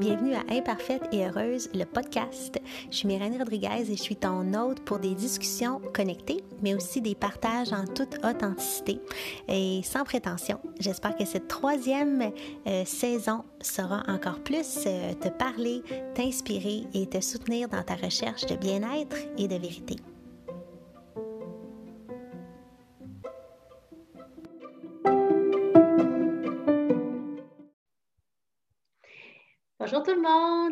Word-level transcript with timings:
Bienvenue 0.00 0.34
à 0.34 0.42
Imparfaite 0.50 1.02
et 1.12 1.24
Heureuse, 1.24 1.70
le 1.74 1.84
podcast. 1.84 2.60
Je 2.90 2.96
suis 2.96 3.06
Myrène 3.06 3.38
Rodriguez 3.38 3.88
et 3.88 3.96
je 3.96 4.02
suis 4.02 4.16
ton 4.16 4.52
hôte 4.54 4.80
pour 4.80 4.98
des 4.98 5.14
discussions 5.14 5.80
connectées, 5.94 6.42
mais 6.60 6.74
aussi 6.74 7.00
des 7.00 7.14
partages 7.14 7.72
en 7.72 7.84
toute 7.84 8.16
authenticité 8.24 9.00
et 9.46 9.80
sans 9.84 10.02
prétention. 10.02 10.58
J'espère 10.80 11.16
que 11.16 11.24
cette 11.24 11.46
troisième 11.46 12.32
euh, 12.66 12.84
saison 12.84 13.44
saura 13.60 14.02
encore 14.08 14.40
plus 14.40 14.78
euh, 14.86 15.14
te 15.14 15.28
parler, 15.28 15.82
t'inspirer 16.14 16.82
et 16.94 17.06
te 17.06 17.20
soutenir 17.20 17.68
dans 17.68 17.84
ta 17.84 17.94
recherche 17.94 18.46
de 18.46 18.56
bien-être 18.56 19.18
et 19.36 19.46
de 19.46 19.54
vérité. 19.54 19.96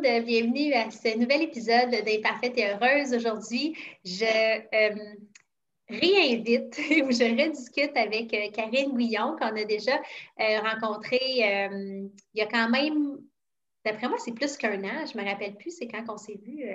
Bienvenue 0.02 0.74
à 0.74 0.90
ce 0.90 1.16
nouvel 1.16 1.42
épisode 1.42 1.90
d'Imparfaite 2.04 2.58
et 2.58 2.66
Heureuse. 2.66 3.14
Aujourd'hui, 3.14 3.74
je 4.04 4.24
euh, 4.24 5.14
réinvite 5.88 6.78
ou 7.04 7.10
je 7.10 7.42
rediscute 7.42 7.96
avec 7.96 8.34
euh, 8.34 8.50
Karine 8.50 8.94
Guillon 8.94 9.34
qu'on 9.38 9.56
a 9.56 9.64
déjà 9.64 9.96
euh, 10.40 10.60
rencontrée 10.60 11.38
il 11.38 12.10
y 12.34 12.42
a 12.42 12.46
quand 12.46 12.68
même, 12.68 13.18
d'après 13.84 14.08
moi, 14.08 14.18
c'est 14.18 14.34
plus 14.34 14.58
qu'un 14.58 14.84
an, 14.84 15.06
je 15.06 15.16
ne 15.16 15.22
me 15.22 15.28
rappelle 15.28 15.56
plus, 15.56 15.70
c'est 15.70 15.88
quand 15.88 16.04
on 16.08 16.18
s'est 16.18 16.38
vu, 16.42 16.66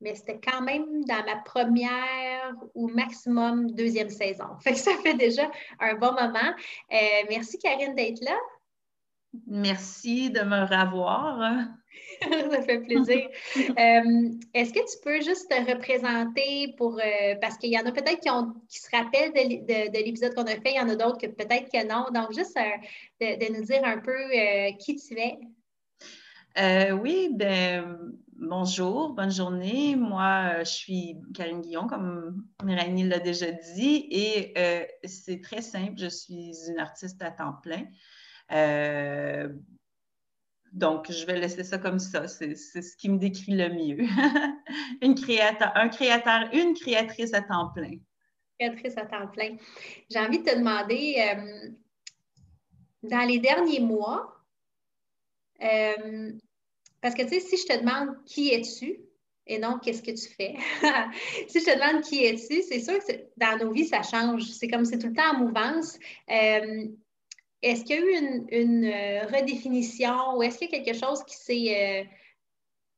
mais 0.00 0.16
c'était 0.16 0.40
quand 0.40 0.62
même 0.62 1.04
dans 1.04 1.24
ma 1.24 1.36
première 1.44 2.56
ou 2.74 2.88
maximum 2.88 3.70
deuxième 3.70 4.10
saison. 4.10 4.48
Ça 4.74 4.96
fait 5.04 5.14
déjà 5.14 5.48
un 5.78 5.94
bon 5.94 6.10
moment. 6.12 6.54
merci 7.28 7.56
Karine 7.58 7.94
d'être 7.94 8.24
là. 8.24 8.36
Merci 9.46 10.30
de 10.30 10.40
me 10.40 10.62
revoir. 10.62 11.68
Ça 12.50 12.62
fait 12.62 12.80
plaisir. 12.80 13.28
Euh, 13.56 14.30
est-ce 14.54 14.72
que 14.72 14.80
tu 14.80 14.98
peux 15.04 15.20
juste 15.20 15.48
te 15.50 15.70
représenter 15.70 16.74
pour 16.76 16.98
euh, 16.98 17.34
parce 17.40 17.56
qu'il 17.58 17.70
y 17.70 17.78
en 17.78 17.86
a 17.86 17.92
peut-être 17.92 18.20
qui, 18.20 18.78
se 18.80 18.88
rappellent 18.90 19.32
de, 19.32 20.04
l'épisode 20.04 20.34
qu'on 20.34 20.44
a 20.44 20.56
fait, 20.56 20.72
il 20.72 20.76
y 20.76 20.80
en 20.80 20.88
a 20.88 20.96
d'autres 20.96 21.18
que 21.18 21.26
peut-être 21.26 21.70
que 21.70 21.86
non. 21.86 22.06
Donc, 22.12 22.32
juste 22.34 22.56
euh, 22.56 23.36
de, 23.36 23.56
nous 23.56 23.64
dire 23.64 23.84
un 23.84 23.98
peu 23.98 24.16
qui 24.78 24.96
tu 24.96 25.18
es. 25.18 26.92
oui, 26.92 27.30
ben 27.32 27.98
bonjour, 28.32 29.10
bonne 29.10 29.30
journée. 29.30 29.94
Moi, 29.94 30.60
je 30.60 30.70
suis 30.70 31.16
Karine 31.34 31.60
Guillon, 31.60 31.86
comme 31.86 32.44
Mélanie 32.64 33.04
l'a 33.04 33.18
déjà 33.18 33.50
dit, 33.50 34.08
et 34.10 34.54
c'est 35.04 35.40
très 35.40 35.62
simple. 35.62 35.94
Je 35.98 36.08
suis 36.08 36.52
une 36.68 36.78
artiste 36.78 37.22
à 37.22 37.30
temps 37.30 37.54
plein. 37.62 37.84
Euh, 38.52 39.48
donc, 40.72 41.10
je 41.10 41.24
vais 41.26 41.38
laisser 41.38 41.64
ça 41.64 41.78
comme 41.78 41.98
ça. 41.98 42.28
C'est 42.28 42.54
ce 42.54 42.96
qui 42.96 43.08
me 43.08 43.18
décrit 43.18 43.52
le 43.52 43.70
mieux. 43.70 44.06
une 45.02 45.14
créateur, 45.14 45.72
un 45.74 45.88
créateur, 45.88 46.48
une 46.52 46.74
créatrice 46.74 47.32
à 47.34 47.42
temps 47.42 47.70
plein. 47.74 47.96
Créatrice 48.58 48.96
à 48.96 49.06
temps 49.06 49.28
plein. 49.28 49.56
J'ai 50.10 50.18
envie 50.18 50.40
de 50.40 50.44
te 50.44 50.56
demander, 50.56 51.16
euh, 51.18 51.70
dans 53.02 53.26
les 53.26 53.38
derniers 53.38 53.80
mois, 53.80 54.34
euh, 55.62 56.32
parce 57.00 57.14
que 57.14 57.22
tu 57.22 57.28
sais, 57.28 57.40
si 57.40 57.56
je 57.56 57.66
te 57.66 57.78
demande 57.78 58.16
qui 58.24 58.50
es-tu 58.50 59.00
et 59.46 59.58
non 59.58 59.78
qu'est-ce 59.78 60.02
que 60.02 60.10
tu 60.10 60.28
fais, 60.34 60.56
si 61.48 61.60
je 61.60 61.64
te 61.64 61.74
demande 61.74 62.02
qui 62.02 62.24
es-tu, 62.24 62.62
c'est 62.62 62.80
sûr 62.80 62.98
que 62.98 63.12
dans 63.36 63.64
nos 63.64 63.72
vies, 63.72 63.86
ça 63.86 64.02
change. 64.02 64.42
C'est 64.42 64.68
comme 64.68 64.84
c'est 64.84 64.98
tout 64.98 65.08
le 65.08 65.14
temps 65.14 65.34
en 65.34 65.38
mouvance. 65.38 65.98
Est-ce 67.62 67.84
qu'il 67.84 67.96
y 67.96 67.98
a 67.98 68.02
eu 68.02 68.46
une, 68.52 68.84
euh, 68.84 69.26
redéfinition 69.26 70.36
ou 70.36 70.42
est-ce 70.42 70.58
qu'il 70.58 70.70
y 70.70 70.74
a 70.74 70.84
quelque 70.84 70.98
chose 70.98 71.24
qui 71.24 71.36
s'est 71.36 71.76
euh, 71.76 72.04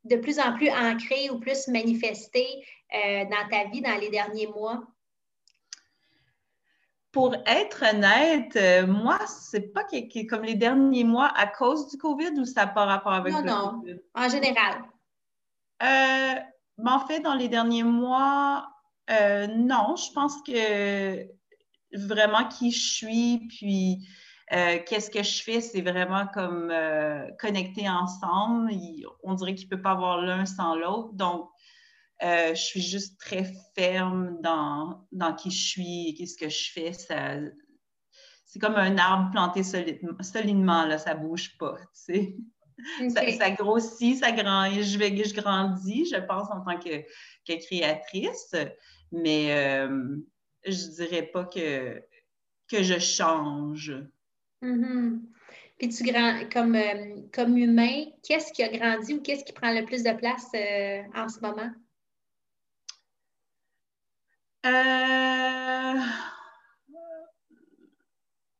de 0.04 0.16
plus 0.16 0.38
en 0.38 0.54
plus 0.54 0.70
ancré 0.70 1.30
ou 1.30 1.38
plus 1.38 1.68
manifesté 1.68 2.46
euh, 2.94 3.24
dans 3.24 3.48
ta 3.50 3.68
vie 3.70 3.80
dans 3.80 3.98
les 3.98 4.10
derniers 4.10 4.48
mois? 4.48 4.82
Pour 7.10 7.34
être 7.46 7.84
honnête, 7.90 8.86
moi, 8.86 9.18
c'est 9.26 9.72
pas 9.72 9.82
comme 10.28 10.44
les 10.44 10.54
derniers 10.54 11.04
mois 11.04 11.32
à 11.36 11.46
cause 11.48 11.88
du 11.88 11.96
COVID 11.96 12.38
ou 12.38 12.44
ça 12.44 12.66
n'a 12.66 12.72
pas 12.72 12.84
rapport 12.84 13.14
avec 13.14 13.32
non, 13.32 13.40
le 13.40 13.46
non. 13.46 13.80
COVID? 13.80 14.00
En 14.14 14.28
général. 14.28 14.84
Ben, 15.80 16.44
en 16.86 17.06
fait, 17.06 17.18
dans 17.18 17.34
les 17.34 17.48
derniers 17.48 17.82
mois, 17.82 18.70
non. 19.08 19.96
Je 19.96 20.12
pense 20.12 20.40
que 20.42 21.26
vraiment 21.92 22.46
qui 22.46 22.70
je 22.70 22.94
suis, 22.94 23.38
puis 23.48 24.06
euh, 24.52 24.78
qu'est-ce 24.84 25.10
que 25.10 25.22
je 25.22 25.42
fais, 25.42 25.60
c'est 25.60 25.80
vraiment 25.80 26.26
comme 26.26 26.70
euh, 26.72 27.30
connecter 27.38 27.88
ensemble. 27.88 28.72
on 29.22 29.34
dirait 29.34 29.54
qu'il 29.54 29.68
ne 29.68 29.76
peut 29.76 29.82
pas 29.82 29.92
avoir 29.92 30.20
l'un 30.20 30.44
sans 30.44 30.74
l'autre. 30.74 31.12
Donc, 31.12 31.48
euh, 32.22 32.54
je 32.54 32.60
suis 32.60 32.82
juste 32.82 33.20
très 33.20 33.52
ferme 33.76 34.40
dans, 34.42 35.06
dans 35.12 35.34
qui 35.34 35.50
je 35.52 35.68
suis 35.68 36.08
et 36.08 36.14
qu'est-ce 36.14 36.36
que 36.36 36.48
je 36.48 36.72
fais. 36.72 36.92
c'est 36.92 38.58
comme 38.58 38.74
un 38.74 38.98
arbre 38.98 39.30
planté 39.30 39.62
solidement, 39.62 40.84
là, 40.84 40.98
ça 40.98 41.14
ne 41.14 41.20
bouge 41.20 41.56
pas. 41.56 41.76
Tu 41.76 41.86
sais. 41.94 42.36
ça, 43.38 43.50
grossit, 43.50 44.18
ça 44.18 44.32
grandit, 44.32 44.82
je, 44.82 44.98
vais, 44.98 45.14
je 45.24 45.34
grandis, 45.34 46.10
je 46.12 46.16
pense, 46.16 46.50
en 46.50 46.62
tant 46.62 46.78
que, 46.78 47.04
créatrice, 47.46 48.56
mais 49.12 49.86
je 50.66 50.86
ne 50.86 50.94
dirais 50.96 51.22
pas 51.22 51.44
que, 51.44 52.02
que 52.68 52.82
je 52.82 52.98
change. 52.98 53.94
Mm-hmm. 54.62 55.20
Puis 55.78 55.88
tu 55.88 56.04
grand, 56.04 56.40
comme, 56.52 56.74
euh, 56.74 57.22
comme 57.32 57.56
humain, 57.56 58.04
qu'est-ce 58.22 58.52
qui 58.52 58.62
a 58.62 58.68
grandi 58.68 59.14
ou 59.14 59.22
qu'est-ce 59.22 59.44
qui 59.44 59.52
prend 59.54 59.72
le 59.72 59.86
plus 59.86 60.02
de 60.02 60.12
place 60.12 60.48
euh, 60.54 61.02
en 61.14 61.28
ce 61.30 61.40
moment? 61.40 61.70
Euh, 64.66 66.00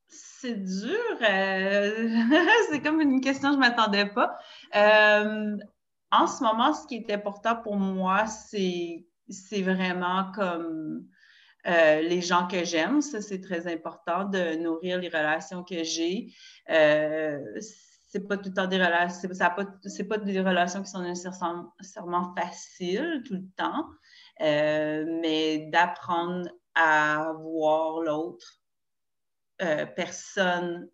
c'est 0.09 0.55
dur. 0.55 1.19
c'est 2.71 2.81
comme 2.83 3.03
une 3.03 3.21
question 3.21 3.51
que 3.51 3.57
je 3.57 3.61
ne 3.61 3.67
m'attendais 3.67 4.07
pas. 4.07 4.39
en 4.73 6.27
ce 6.27 6.43
moment, 6.43 6.73
ce 6.73 6.87
qui 6.87 6.97
est 6.97 7.13
important 7.13 7.57
pour 7.57 7.77
moi, 7.77 8.25
c'est 8.27 9.05
vraiment 9.61 10.33
comme 10.33 11.07
euh, 11.67 12.01
les 12.03 12.21
gens 12.21 12.47
que 12.47 12.65
j'aime. 12.65 13.01
Ça, 13.01 13.21
c'est 13.21 13.41
très 13.41 13.73
important 13.73 14.25
de 14.25 14.57
nourrir 14.57 14.99
les 14.99 15.09
relations 15.09 15.63
que 15.63 15.85
j'ai. 15.85 16.35
Euh, 16.71 17.39
c'est 18.11 18.27
pas 18.27 18.37
tout 18.37 18.49
le 18.49 18.55
temps 18.55 18.67
des 18.67 18.77
relations, 18.77 19.31
c'est 19.85 20.05
pas, 20.05 20.19
des 20.19 20.41
relations 20.41 20.83
qui 20.83 20.91
sont 20.91 21.03
nécessairement 21.03 22.35
faciles 22.37 23.23
tout 23.25 23.35
le 23.35 23.47
temps, 23.57 23.87
euh, 24.41 25.05
mais 25.23 25.71
d'apprendre 25.71 26.51
à 26.75 27.33
voir 27.39 28.01
l'autre 28.01 28.61
euh, 29.63 29.87
personne 29.87 30.91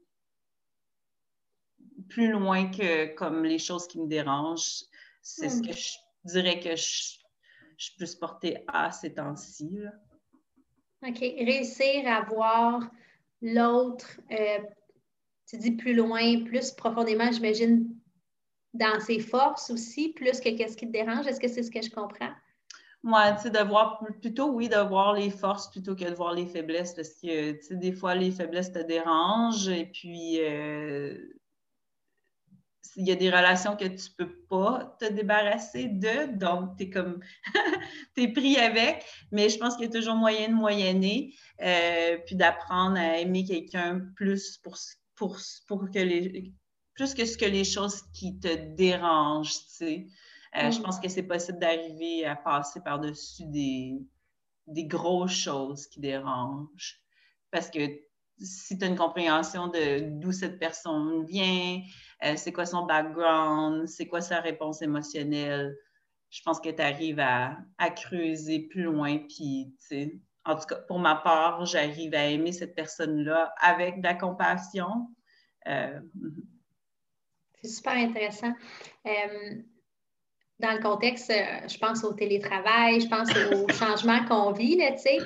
plus 2.11 2.33
loin 2.33 2.71
que 2.71 3.15
comme 3.15 3.45
les 3.45 3.59
choses 3.59 3.87
qui 3.87 3.99
me 3.99 4.09
dérangent. 4.09 4.85
C'est 5.23 5.49
ce 5.49 5.57
hmm. 5.57 5.67
que 5.67 5.73
je 5.73 5.93
dirais 6.25 6.61
que 6.61 6.77
je, 6.77 7.19
je 7.79 7.91
peux 7.99 8.07
se 8.07 8.19
porter 8.19 8.63
à 8.69 8.93
ces 8.93 9.15
temps-ci. 9.15 9.79
OK. 11.03 11.19
Réussir 11.19 12.07
à 12.07 12.23
voir 12.23 12.91
l'autre, 13.43 14.21
euh, 14.31 14.59
tu 15.49 15.59
dis 15.59 15.73
plus 15.73 15.95
loin, 15.95 16.45
plus 16.45 16.73
profondément, 16.73 17.31
j'imagine, 17.31 17.95
dans 18.75 19.01
ses 19.01 19.21
forces 19.21 19.71
aussi, 19.71 20.13
plus 20.13 20.41
que 20.41 20.57
qu'est-ce 20.57 20.77
qui 20.77 20.87
te 20.87 20.93
dérange? 20.93 21.27
Est-ce 21.27 21.41
que 21.41 21.49
c'est 21.49 21.63
ce 21.63 21.71
que 21.71 21.83
je 21.83 21.91
comprends? 21.91 22.33
Moi, 23.03 23.33
tu 23.33 23.43
sais, 23.43 23.51
de 23.51 23.59
voir 23.59 24.03
plutôt, 24.21 24.51
oui, 24.51 24.69
de 24.69 24.89
voir 24.89 25.13
les 25.13 25.31
forces 25.31 25.71
plutôt 25.71 25.95
que 25.95 26.05
de 26.05 26.15
voir 26.15 26.35
les 26.35 26.47
faiblesses, 26.47 26.95
parce 26.95 27.15
que, 27.15 27.53
tu 27.53 27.63
sais, 27.63 27.77
des 27.77 27.93
fois, 27.93 28.15
les 28.15 28.33
faiblesses 28.33 28.73
te 28.73 28.81
dérangent, 28.81 29.69
et 29.69 29.87
puis, 29.87 30.41
euh, 30.41 31.17
il 32.97 33.07
y 33.07 33.13
a 33.13 33.15
des 33.15 33.31
relations 33.31 33.77
que 33.77 33.85
tu 33.85 34.11
peux 34.17 34.33
pas 34.49 34.97
te 34.99 35.05
débarrasser 35.13 35.89
de, 35.89 36.37
donc 36.37 36.77
tu 36.77 36.85
es 36.85 36.91
comme, 36.91 37.21
tu 38.17 38.23
es 38.23 38.29
pris 38.29 38.57
avec, 38.57 39.05
mais 39.31 39.49
je 39.49 39.59
pense 39.59 39.77
qu'il 39.77 39.85
y 39.85 39.89
a 39.89 39.93
toujours 39.93 40.15
moyen 40.15 40.49
de 40.49 40.55
moyenner, 40.55 41.35
euh, 41.63 42.19
puis 42.27 42.37
d'apprendre 42.37 42.99
à 42.99 43.19
aimer 43.19 43.45
quelqu'un 43.45 44.01
plus 44.17 44.59
pour, 44.59 44.77
pour, 45.15 45.37
pour 45.69 45.91
que 45.91 45.99
les, 45.99 46.53
plus 46.95 47.15
que 47.15 47.27
ce 47.27 47.37
que 47.37 47.45
les 47.45 47.65
choses 47.65 48.03
qui 48.15 48.39
te 48.39 48.75
dérangent, 48.75 49.59
tu 49.59 49.69
sais. 49.69 50.07
Euh, 50.57 50.71
je 50.71 50.79
mm. 50.79 50.83
pense 50.83 50.99
que 50.99 51.09
c'est 51.09 51.23
possible 51.23 51.59
d'arriver 51.59 52.25
à 52.25 52.35
passer 52.35 52.81
par-dessus 52.81 53.45
des, 53.47 53.99
des 54.67 54.87
grosses 54.87 55.33
choses 55.33 55.87
qui 55.87 56.01
dérangent. 56.01 57.03
Parce 57.51 57.71
que 57.71 58.06
si 58.39 58.79
tu 58.79 58.85
as 58.85 58.89
une 58.89 58.97
compréhension 58.97 59.69
de 59.69 60.01
d'où 60.21 60.33
cette 60.33 60.59
personne 60.59 61.25
vient, 61.25 61.81
euh, 62.25 62.35
c'est 62.37 62.53
quoi 62.53 62.67
son 62.67 62.87
background, 62.87 63.89
c'est 63.89 64.07
quoi 64.07 64.21
sa 64.21 64.41
réponse 64.41 64.83
émotionnelle, 64.83 65.77
je 66.31 66.43
pense 66.43 66.61
que 66.61 66.71
tu 66.71 66.83
arrives 66.83 67.21
à, 67.21 67.57
creuser 67.95 68.61
plus 68.61 68.83
loin, 68.83 69.19
puis 69.19 69.75
en 70.45 70.57
tout 70.57 70.67
cas, 70.67 70.77
pour 70.77 70.99
ma 70.99 71.17
part, 71.17 71.65
j'arrive 71.65 72.15
à 72.15 72.27
aimer 72.27 72.53
cette 72.53 72.75
personne-là 72.75 73.55
avec 73.59 74.01
de 74.01 74.07
la 74.07 74.15
compassion. 74.15 75.09
Euh, 75.67 76.01
c'est 77.63 77.69
super 77.69 77.95
intéressant. 77.95 78.53
Euh, 79.07 79.63
dans 80.59 80.73
le 80.73 80.81
contexte, 80.81 81.31
euh, 81.31 81.69
je 81.69 81.77
pense 81.79 82.03
au 82.05 82.13
télétravail, 82.13 83.01
je 83.01 83.09
pense 83.09 83.29
aux 83.53 83.69
changements 83.73 84.25
qu'on 84.25 84.53
vit, 84.53 84.79
tu 84.79 84.99
sais. 84.99 85.19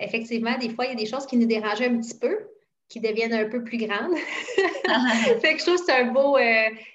effectivement, 0.00 0.56
des 0.58 0.70
fois, 0.70 0.86
il 0.86 0.90
y 0.90 0.92
a 0.92 0.96
des 0.96 1.06
choses 1.06 1.26
qui 1.26 1.36
nous 1.36 1.46
dérangent 1.46 1.82
un 1.82 1.98
petit 1.98 2.16
peu, 2.18 2.38
qui 2.88 3.00
deviennent 3.00 3.34
un 3.34 3.48
peu 3.48 3.64
plus 3.64 3.78
grandes. 3.78 4.16
fait 5.40 5.54
que 5.54 5.60
je 5.60 5.66
trouve 5.66 5.78
que 5.78 5.84
c'est 5.84 6.00
un 6.00 6.12
beau, 6.12 6.38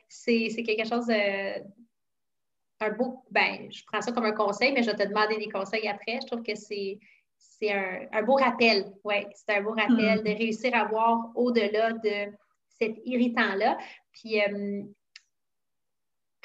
c'est 0.07 0.63
quelque 0.63 0.87
chose 0.87 1.07
de 1.07 1.63
un 2.81 2.91
beau, 2.91 3.23
ben, 3.31 3.71
je 3.71 3.83
prends 3.85 4.01
ça 4.01 4.11
comme 4.11 4.25
un 4.25 4.33
conseil, 4.33 4.73
mais 4.73 4.83
je 4.83 4.91
vais 4.91 4.97
te 4.97 5.07
demander 5.07 5.37
des 5.37 5.49
conseils 5.49 5.87
après. 5.87 6.19
Je 6.21 6.27
trouve 6.27 6.43
que 6.43 6.55
c'est, 6.55 6.99
c'est 7.37 7.71
un, 7.71 8.23
beau 8.23 8.35
rappel. 8.35 8.93
Oui, 9.03 9.25
c'est 9.33 9.57
un 9.57 9.61
beau 9.61 9.71
rappel 9.71 10.23
de 10.23 10.31
hmm. 10.31 10.37
réussir 10.37 10.75
à 10.75 10.85
voir 10.85 11.31
au-delà 11.35 11.93
de 11.93 12.33
cet 12.79 12.97
irritant-là. 13.05 13.77
Puis, 14.11 14.41
euh, 14.41 14.83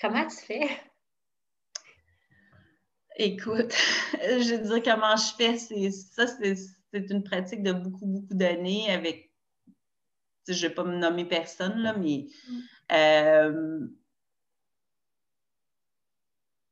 comment 0.01 0.27
tu 0.27 0.37
fais? 0.37 0.69
Écoute, 3.17 3.73
je 4.15 4.55
veux 4.55 4.81
dire 4.81 4.93
comment 4.93 5.17
je 5.17 5.35
fais, 5.37 5.59
c'est 5.59 5.91
ça, 5.91 6.27
c'est, 6.27 6.57
une 6.93 7.23
pratique 7.23 7.63
de 7.63 7.73
beaucoup, 7.73 8.07
beaucoup 8.07 8.35
d'années 8.35 8.91
avec, 8.91 9.31
je 10.49 10.53
ne 10.53 10.69
vais 10.69 10.75
pas 10.75 10.85
me 10.85 10.97
nommer 10.97 11.25
personne, 11.25 11.79
là, 11.79 11.95
mais 11.97 12.27
hmm. 12.49 12.61
euh, 12.93 13.87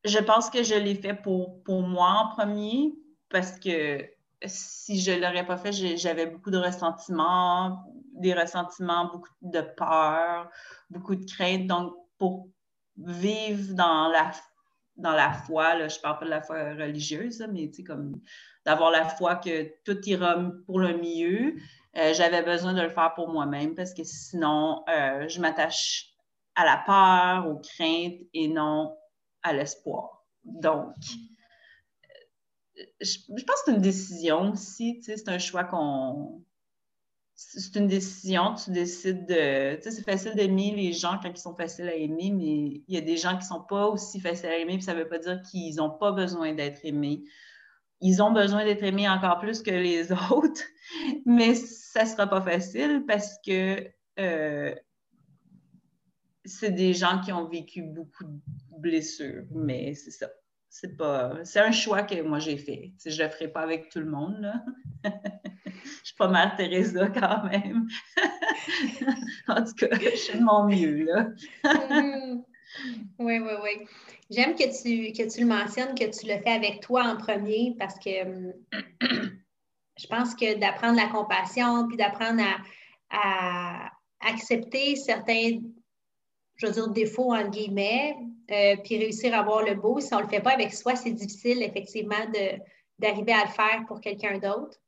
je 0.04 0.18
pense 0.18 0.50
que 0.50 0.62
je 0.62 0.74
l'ai 0.74 0.94
fait 0.94 1.14
pour, 1.14 1.62
pour 1.64 1.82
moi 1.82 2.10
en 2.10 2.34
premier 2.34 2.94
parce 3.28 3.58
que 3.58 4.08
si 4.46 5.00
je 5.00 5.10
ne 5.10 5.20
l'aurais 5.20 5.46
pas 5.46 5.58
fait, 5.58 5.72
j'avais 5.72 6.26
beaucoup 6.26 6.50
de 6.50 6.58
ressentiments, 6.58 7.84
des 8.14 8.32
ressentiments, 8.32 9.10
beaucoup 9.12 9.28
de 9.42 9.60
peur, 9.60 10.48
beaucoup 10.90 11.16
de 11.16 11.24
crainte. 11.24 11.66
Donc, 11.66 11.94
pour 12.16 12.48
vivre 12.98 13.74
dans 13.74 14.08
la, 14.08 14.32
dans 14.96 15.12
la 15.12 15.32
foi, 15.32 15.74
là, 15.74 15.88
je 15.88 15.96
ne 15.96 16.02
parle 16.02 16.18
pas 16.18 16.24
de 16.24 16.30
la 16.30 16.42
foi 16.42 16.74
religieuse, 16.74 17.46
mais 17.52 17.70
comme 17.86 18.20
d'avoir 18.66 18.90
la 18.90 19.08
foi 19.08 19.36
que 19.36 19.72
tout 19.84 19.98
ira 20.08 20.52
pour 20.66 20.78
le 20.80 20.98
mieux, 20.98 21.54
euh, 21.96 22.12
j'avais 22.12 22.42
besoin 22.42 22.74
de 22.74 22.82
le 22.82 22.90
faire 22.90 23.14
pour 23.14 23.28
moi-même 23.28 23.74
parce 23.74 23.94
que 23.94 24.04
sinon, 24.04 24.84
euh, 24.88 25.28
je 25.28 25.40
m'attache 25.40 26.12
à 26.54 26.64
la 26.64 26.82
peur, 26.84 27.50
aux 27.50 27.58
craintes 27.60 28.20
et 28.34 28.48
non 28.48 28.96
à 29.42 29.52
l'espoir. 29.52 30.24
Donc, 30.44 30.94
je, 33.00 33.18
pense 33.44 33.62
que 33.62 33.62
c'est 33.66 33.72
une 33.72 33.80
décision 33.80 34.52
aussi, 34.52 35.00
c'est 35.02 35.28
un 35.28 35.38
choix 35.38 35.64
qu'on. 35.64 36.42
C'est 37.40 37.76
une 37.76 37.86
décision, 37.86 38.56
tu 38.56 38.72
décides 38.72 39.26
de. 39.26 39.76
Tu 39.76 39.82
sais, 39.82 39.90
c'est 39.92 40.02
facile 40.02 40.34
d'aimer 40.34 40.74
les 40.74 40.92
gens 40.92 41.20
quand 41.22 41.30
ils 41.30 41.40
sont 41.40 41.54
faciles 41.54 41.88
à 41.88 41.94
aimer, 41.94 42.32
mais 42.32 42.82
il 42.88 42.94
y 42.94 42.96
a 42.96 43.00
des 43.00 43.16
gens 43.16 43.30
qui 43.30 43.44
ne 43.44 43.54
sont 43.54 43.62
pas 43.62 43.86
aussi 43.86 44.18
faciles 44.18 44.48
à 44.48 44.58
aimer, 44.58 44.72
puis 44.72 44.82
ça 44.82 44.92
ne 44.92 44.98
veut 44.98 45.08
pas 45.08 45.20
dire 45.20 45.40
qu'ils 45.42 45.76
n'ont 45.76 45.96
pas 45.96 46.10
besoin 46.10 46.52
d'être 46.52 46.80
aimés. 46.82 47.22
Ils 48.00 48.20
ont 48.24 48.32
besoin 48.32 48.64
d'être 48.64 48.82
aimés 48.82 49.08
encore 49.08 49.38
plus 49.38 49.62
que 49.62 49.70
les 49.70 50.10
autres, 50.32 50.62
mais 51.26 51.54
ça 51.54 52.02
ne 52.02 52.08
sera 52.08 52.26
pas 52.26 52.42
facile 52.42 53.04
parce 53.06 53.36
que 53.46 53.88
euh, 54.18 54.74
c'est 56.44 56.72
des 56.72 56.94
gens 56.94 57.20
qui 57.20 57.32
ont 57.32 57.48
vécu 57.48 57.82
beaucoup 57.82 58.24
de 58.24 58.40
blessures, 58.80 59.44
mais 59.52 59.94
c'est 59.94 60.10
ça. 60.10 60.28
C'est 60.70 60.96
pas. 60.96 61.44
C'est 61.44 61.60
un 61.60 61.72
choix 61.72 62.02
que 62.02 62.20
moi 62.22 62.38
j'ai 62.38 62.56
fait. 62.56 62.92
je 63.04 63.10
ne 63.10 63.26
le 63.26 63.30
ferai 63.30 63.48
pas 63.48 63.60
avec 63.60 63.88
tout 63.88 64.00
le 64.00 64.10
monde. 64.10 64.36
Là. 64.40 64.62
je 65.66 66.04
suis 66.04 66.16
pas 66.16 66.28
mal 66.28 66.54
Teresa 66.56 67.08
quand 67.08 67.44
même. 67.44 67.88
en 69.48 69.64
tout 69.64 69.74
cas, 69.74 69.88
je 69.98 70.16
suis 70.16 70.38
de 70.38 70.44
mon 70.44 70.64
mieux. 70.64 71.04
Là. 71.04 71.28
Oui, 73.18 73.38
oui, 73.38 73.52
oui. 73.62 73.88
J'aime 74.28 74.54
que 74.54 74.64
tu, 74.64 75.10
que 75.12 75.26
tu 75.26 75.40
le 75.40 75.46
mentionnes, 75.46 75.94
que 75.94 76.04
tu 76.04 76.26
le 76.26 76.38
fais 76.42 76.50
avec 76.50 76.80
toi 76.80 77.02
en 77.04 77.16
premier 77.16 77.74
parce 77.78 77.98
que 77.98 78.24
hum, 78.24 78.52
je 79.98 80.06
pense 80.06 80.34
que 80.34 80.58
d'apprendre 80.58 80.96
la 80.96 81.08
compassion, 81.08 81.88
puis 81.88 81.96
d'apprendre 81.96 82.42
à 83.08 83.90
accepter 84.20 84.96
certains 84.96 85.60
je 86.58 86.66
dire, 86.66 86.88
défaut, 86.88 87.32
en 87.32 87.48
guillemets, 87.48 88.16
euh, 88.50 88.76
puis 88.82 88.98
réussir 88.98 89.34
à 89.34 89.38
avoir 89.38 89.62
le 89.62 89.74
beau. 89.74 90.00
Si 90.00 90.12
on 90.14 90.18
ne 90.18 90.22
le 90.22 90.28
fait 90.28 90.40
pas 90.40 90.52
avec 90.52 90.72
soi, 90.72 90.96
c'est 90.96 91.10
difficile, 91.10 91.62
effectivement, 91.62 92.24
d'arriver 92.98 93.32
à 93.32 93.44
le 93.44 93.50
faire 93.50 93.84
pour 93.86 94.00
quelqu'un 94.00 94.38
d'autre. 94.38 94.78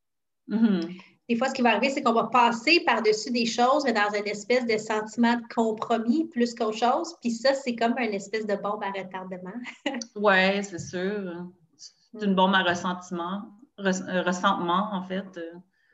Mm-hmm. 0.48 1.00
Des 1.28 1.36
fois, 1.36 1.48
ce 1.48 1.54
qui 1.54 1.62
va 1.62 1.70
arriver, 1.70 1.90
c'est 1.90 2.02
qu'on 2.02 2.12
va 2.12 2.24
passer 2.24 2.80
par-dessus 2.80 3.30
des 3.30 3.46
choses, 3.46 3.84
mais 3.84 3.92
dans 3.92 4.10
une 4.12 4.26
espèce 4.26 4.66
de 4.66 4.76
sentiment 4.78 5.36
de 5.36 5.42
compromis 5.54 6.26
plus 6.28 6.54
qu'autre 6.54 6.78
chose. 6.78 7.14
Puis 7.20 7.30
ça, 7.30 7.54
c'est 7.54 7.76
comme 7.76 7.96
une 7.98 8.14
espèce 8.14 8.46
de 8.46 8.56
bombe 8.56 8.82
à 8.82 8.90
retardement. 8.90 9.52
oui, 10.16 10.64
c'est 10.64 10.80
sûr. 10.80 11.46
C'est 11.76 12.24
une 12.24 12.34
bombe 12.34 12.54
à 12.54 12.64
ressentiment, 12.64 13.42
euh, 13.78 14.22
ressentement, 14.22 14.88
en 14.92 15.04
fait. 15.04 15.38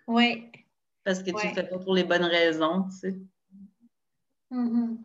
Oui. 0.06 0.50
Parce 1.04 1.18
que 1.18 1.30
tu 1.30 1.46
ne 1.46 1.50
le 1.50 1.54
fais 1.54 1.68
pas 1.68 1.78
pour 1.78 1.94
les 1.94 2.04
bonnes 2.04 2.24
raisons, 2.24 2.84
tu 2.84 2.96
sais. 2.96 3.16
Mm-hmm. 4.56 4.96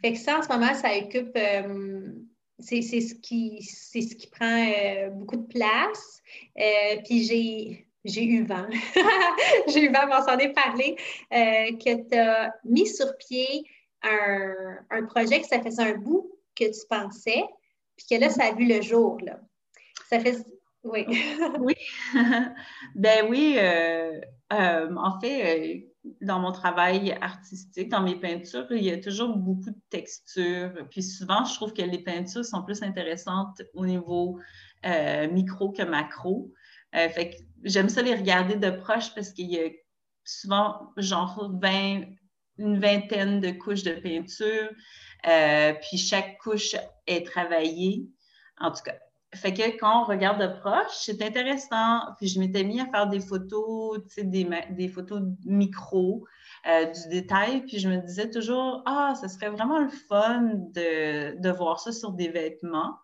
Fait 0.00 0.12
que 0.12 0.18
ça, 0.18 0.38
en 0.38 0.42
ce 0.42 0.48
moment, 0.48 0.72
ça 0.74 0.96
occupe. 0.96 1.36
Euh, 1.36 2.12
c'est 2.58 2.80
ce, 2.82 3.14
qui, 3.14 3.62
ce 3.62 3.98
qui 3.98 4.28
prend 4.28 4.66
euh, 4.66 5.10
beaucoup 5.10 5.36
de 5.36 5.46
place. 5.46 6.22
Euh, 6.58 6.96
puis 7.04 7.24
j'ai. 7.24 7.82
J'ai 8.04 8.24
eu 8.24 8.44
vent. 8.44 8.68
j'ai 9.66 9.82
eu 9.82 9.92
vent, 9.92 10.06
on 10.08 10.24
s'en 10.24 10.38
est 10.38 10.52
parlé, 10.52 10.94
que 11.28 12.08
tu 12.08 12.16
as 12.16 12.54
mis 12.64 12.86
sur 12.86 13.16
pied 13.16 13.64
un, 14.00 14.76
un, 14.90 15.04
projet 15.06 15.40
que 15.40 15.46
ça 15.48 15.60
faisait 15.60 15.82
un 15.82 15.96
bout 15.96 16.30
que 16.54 16.66
tu 16.66 16.86
pensais, 16.88 17.42
puis 17.96 18.06
que 18.08 18.20
là, 18.20 18.30
ça 18.30 18.44
a 18.44 18.54
vu 18.54 18.64
le 18.64 18.80
jour. 18.80 19.18
Là. 19.22 19.40
Ça 20.08 20.20
fait. 20.20 20.36
Oui. 20.84 21.04
oui. 21.58 21.74
ben 22.94 23.26
oui. 23.28 23.58
en 24.52 25.20
fait, 25.20 25.84
dans 26.20 26.38
mon 26.40 26.52
travail 26.52 27.12
artistique, 27.20 27.88
dans 27.88 28.02
mes 28.02 28.16
peintures, 28.16 28.66
il 28.70 28.84
y 28.84 28.90
a 28.90 28.98
toujours 28.98 29.36
beaucoup 29.36 29.70
de 29.70 29.80
textures. 29.90 30.72
Puis 30.90 31.02
souvent, 31.02 31.44
je 31.44 31.54
trouve 31.54 31.72
que 31.72 31.82
les 31.82 31.98
peintures 31.98 32.44
sont 32.44 32.62
plus 32.62 32.82
intéressantes 32.82 33.62
au 33.74 33.86
niveau 33.86 34.38
euh, 34.84 35.28
micro 35.28 35.70
que 35.70 35.82
macro. 35.82 36.52
Euh, 36.94 37.08
fait 37.08 37.30
que 37.30 37.36
j'aime 37.64 37.88
ça 37.88 38.02
les 38.02 38.14
regarder 38.14 38.56
de 38.56 38.70
proche 38.70 39.14
parce 39.14 39.32
qu'il 39.32 39.50
y 39.50 39.58
a 39.58 39.68
souvent 40.24 40.92
genre 40.96 41.50
20, 41.60 42.02
une 42.58 42.78
vingtaine 42.78 43.40
de 43.40 43.50
couches 43.50 43.82
de 43.82 43.92
peinture. 43.92 44.70
Euh, 45.26 45.74
puis 45.82 45.98
chaque 45.98 46.38
couche 46.38 46.76
est 47.06 47.26
travaillée. 47.26 48.08
En 48.58 48.70
tout 48.70 48.82
cas, 48.84 48.96
fait 49.36 49.54
que 49.54 49.78
quand 49.78 50.02
on 50.02 50.04
regarde 50.04 50.40
de 50.40 50.58
proche, 50.60 50.92
c'est 50.92 51.22
intéressant. 51.22 52.00
Puis 52.18 52.28
je 52.28 52.40
m'étais 52.40 52.64
mis 52.64 52.80
à 52.80 52.86
faire 52.86 53.06
des 53.08 53.20
photos, 53.20 53.98
des, 54.16 54.48
des 54.70 54.88
photos 54.88 55.22
micro, 55.44 56.26
euh, 56.66 56.86
du 56.86 57.08
détail. 57.08 57.62
Puis 57.66 57.78
je 57.78 57.88
me 57.88 57.96
disais 57.96 58.30
toujours, 58.30 58.82
ah, 58.86 59.14
ce 59.20 59.28
serait 59.28 59.50
vraiment 59.50 59.78
le 59.78 59.88
fun 59.88 60.50
de, 60.74 61.40
de 61.40 61.50
voir 61.50 61.80
ça 61.80 61.92
sur 61.92 62.12
des 62.12 62.28
vêtements. 62.28 62.96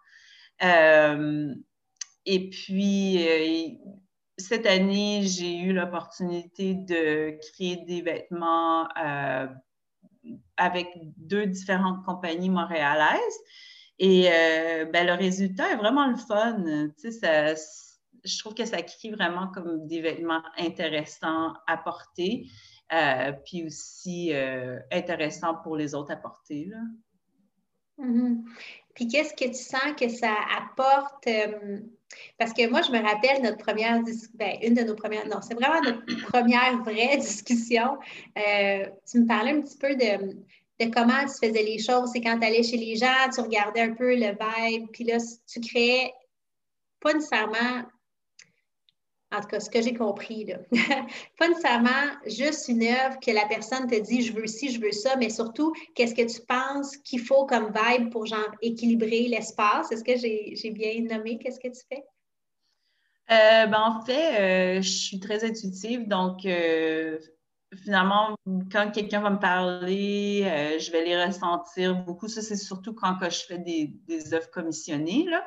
Euh, 0.62 1.54
et 2.26 2.50
puis, 2.50 3.26
euh, 3.26 3.92
cette 4.38 4.66
année, 4.66 5.22
j'ai 5.24 5.58
eu 5.58 5.72
l'opportunité 5.72 6.74
de 6.74 7.38
créer 7.52 7.84
des 7.84 8.02
vêtements 8.02 8.88
avec 10.56 10.88
deux 11.16 11.46
différentes 11.46 12.04
compagnies 12.04 12.50
montréalaises. 12.50 13.38
Et 13.98 14.28
euh, 14.28 14.84
ben, 14.86 15.06
le 15.06 15.14
résultat 15.14 15.70
est 15.70 15.76
vraiment 15.76 16.06
le 16.06 16.16
fun. 16.16 16.64
Je 18.24 18.38
trouve 18.38 18.54
que 18.54 18.64
ça 18.64 18.82
crée 18.82 19.10
vraiment 19.10 19.48
comme 19.48 19.86
des 19.86 20.00
vêtements 20.00 20.42
intéressants 20.58 21.54
à 21.66 21.76
porter, 21.76 22.46
euh, 22.92 23.32
puis 23.44 23.64
aussi 23.64 24.32
euh, 24.32 24.78
intéressants 24.90 25.56
pour 25.62 25.76
les 25.76 25.94
autres 25.94 26.12
à 26.12 26.16
porter. 26.16 26.68
Là. 26.70 26.78
Mm-hmm. 27.98 28.42
Puis 28.94 29.08
qu'est-ce 29.08 29.34
que 29.34 29.48
tu 29.48 29.62
sens 29.62 29.94
que 29.98 30.08
ça 30.08 30.34
apporte? 30.56 31.28
parce 32.38 32.52
que 32.52 32.68
moi, 32.68 32.82
je 32.82 32.92
me 32.92 32.98
rappelle 32.98 33.42
notre 33.42 33.56
première 33.56 34.02
discussion, 34.02 34.36
ben, 34.38 34.58
une 34.60 34.74
de 34.74 34.82
nos 34.82 34.94
premières, 34.94 35.26
non, 35.26 35.40
c'est 35.40 35.54
vraiment 35.54 35.80
notre 35.80 36.04
première 36.26 36.76
vraie 36.82 37.16
discussion. 37.20 37.98
tu 38.36 39.20
me 39.20 39.26
parlais 39.26 39.52
un 39.52 39.62
petit 39.62 39.78
peu 39.78 39.96
de, 39.96 40.36
comment 40.90 41.20
tu 41.22 41.46
faisais 41.46 41.62
les 41.62 41.78
choses. 41.78 42.10
C'est 42.12 42.20
quand 42.20 42.38
tu 42.38 42.46
allais 42.46 42.62
chez 42.62 42.76
les 42.76 42.96
gens, 42.96 43.28
tu 43.34 43.40
regardais 43.40 43.80
un 43.80 43.94
peu 43.94 44.14
le 44.14 44.36
vibe, 44.38 44.88
puis 44.92 45.04
là, 45.04 45.18
tu 45.46 45.60
créais 45.60 46.12
pas 47.00 47.12
nécessairement, 47.14 47.82
en 49.32 49.40
tout 49.40 49.48
cas, 49.48 49.60
ce 49.60 49.70
que 49.70 49.82
j'ai 49.82 49.94
compris, 49.94 50.44
là, 50.44 50.58
pas 51.38 51.48
nécessairement 51.48 52.10
juste 52.26 52.68
une 52.68 52.84
œuvre 52.84 53.18
que 53.20 53.30
la 53.30 53.46
personne 53.46 53.86
te 53.88 53.98
dit 53.98 54.22
je 54.22 54.32
veux 54.32 54.46
ci, 54.46 54.70
je 54.70 54.80
veux 54.80 54.92
ça, 54.92 55.16
mais 55.16 55.30
surtout, 55.30 55.72
qu'est-ce 55.94 56.14
que 56.14 56.22
tu 56.22 56.40
penses 56.46 56.96
qu'il 56.98 57.20
faut 57.20 57.46
comme 57.46 57.72
vibe 57.72 58.10
pour 58.10 58.26
genre 58.26 58.50
équilibrer 58.60 59.28
l'espace? 59.28 59.90
Est-ce 59.90 60.04
que 60.04 60.16
j'ai 60.16 60.70
bien 60.70 61.02
nommé 61.02 61.38
qu'est-ce 61.38 61.60
que 61.60 61.68
tu 61.68 61.82
fais? 61.88 62.04
Euh, 63.30 63.66
ben, 63.66 63.80
en 63.80 64.04
fait, 64.04 64.40
euh, 64.78 64.82
je 64.82 64.88
suis 64.88 65.20
très 65.20 65.44
intuitive, 65.44 66.06
donc 66.06 66.44
euh, 66.44 67.18
finalement, 67.76 68.36
quand 68.70 68.90
quelqu'un 68.90 69.20
va 69.20 69.30
me 69.30 69.38
parler, 69.38 70.42
je 70.78 70.90
vais 70.92 71.04
les 71.04 71.24
ressentir 71.24 71.94
beaucoup. 71.94 72.28
Ça, 72.28 72.42
c'est 72.42 72.56
surtout 72.56 72.94
quand 72.94 73.16
je 73.22 73.44
fais 73.46 73.58
des, 73.58 73.94
des 74.06 74.34
œuvres 74.34 74.50
commissionnées. 74.50 75.26
Là. 75.28 75.44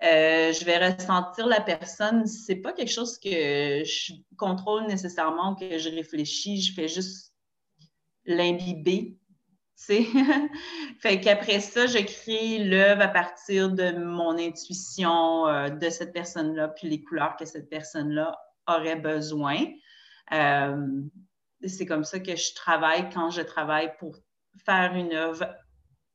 je 0.00 0.64
vais 0.64 0.78
ressentir 0.78 1.46
la 1.46 1.60
personne. 1.60 2.26
C'est 2.26 2.56
pas 2.56 2.72
quelque 2.72 2.92
chose 2.92 3.18
que 3.18 3.30
je 3.30 4.12
contrôle 4.36 4.86
nécessairement 4.86 5.52
ou 5.52 5.54
que 5.54 5.78
je 5.78 5.90
réfléchis. 5.90 6.60
Je 6.60 6.74
fais 6.74 6.88
juste 6.88 7.34
l'imbiber 8.24 9.20
fait 11.00 11.20
qu'après 11.20 11.60
ça, 11.60 11.86
je 11.86 11.98
crée 11.98 12.58
l'œuvre 12.58 13.02
à 13.02 13.08
partir 13.08 13.70
de 13.70 13.92
mon 13.92 14.38
intuition 14.38 15.46
euh, 15.46 15.70
de 15.70 15.88
cette 15.88 16.12
personne-là, 16.12 16.68
puis 16.68 16.88
les 16.88 17.02
couleurs 17.02 17.36
que 17.36 17.46
cette 17.46 17.70
personne-là 17.70 18.38
aurait 18.68 18.96
besoin. 18.96 19.56
Euh, 20.32 21.02
c'est 21.66 21.86
comme 21.86 22.04
ça 22.04 22.20
que 22.20 22.36
je 22.36 22.54
travaille 22.54 23.10
quand 23.10 23.30
je 23.30 23.42
travaille 23.42 23.92
pour 23.98 24.16
faire 24.64 24.94
une 24.94 25.12
œuvre 25.12 25.54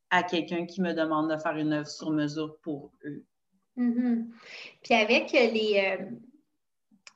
à 0.09 0.23
quelqu'un 0.23 0.65
qui 0.65 0.81
me 0.81 0.93
demande 0.93 1.31
de 1.31 1.37
faire 1.37 1.55
une 1.57 1.73
œuvre 1.73 1.87
sur 1.87 2.11
mesure 2.11 2.57
pour 2.61 2.91
eux. 3.05 3.25
Mm-hmm. 3.77 4.25
Puis 4.83 4.93
avec 4.93 5.31
les... 5.31 5.97
Euh, 5.99 6.05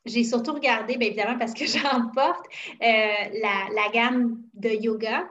j'ai 0.05 0.23
surtout 0.23 0.53
regardé, 0.53 0.97
bien 0.97 1.07
évidemment, 1.09 1.37
parce 1.37 1.53
que 1.53 1.65
j'en 1.65 2.09
porte, 2.09 2.45
la, 2.79 3.67
la, 3.73 3.89
gamme 3.93 4.41
de 4.53 4.69
yoga 4.69 5.29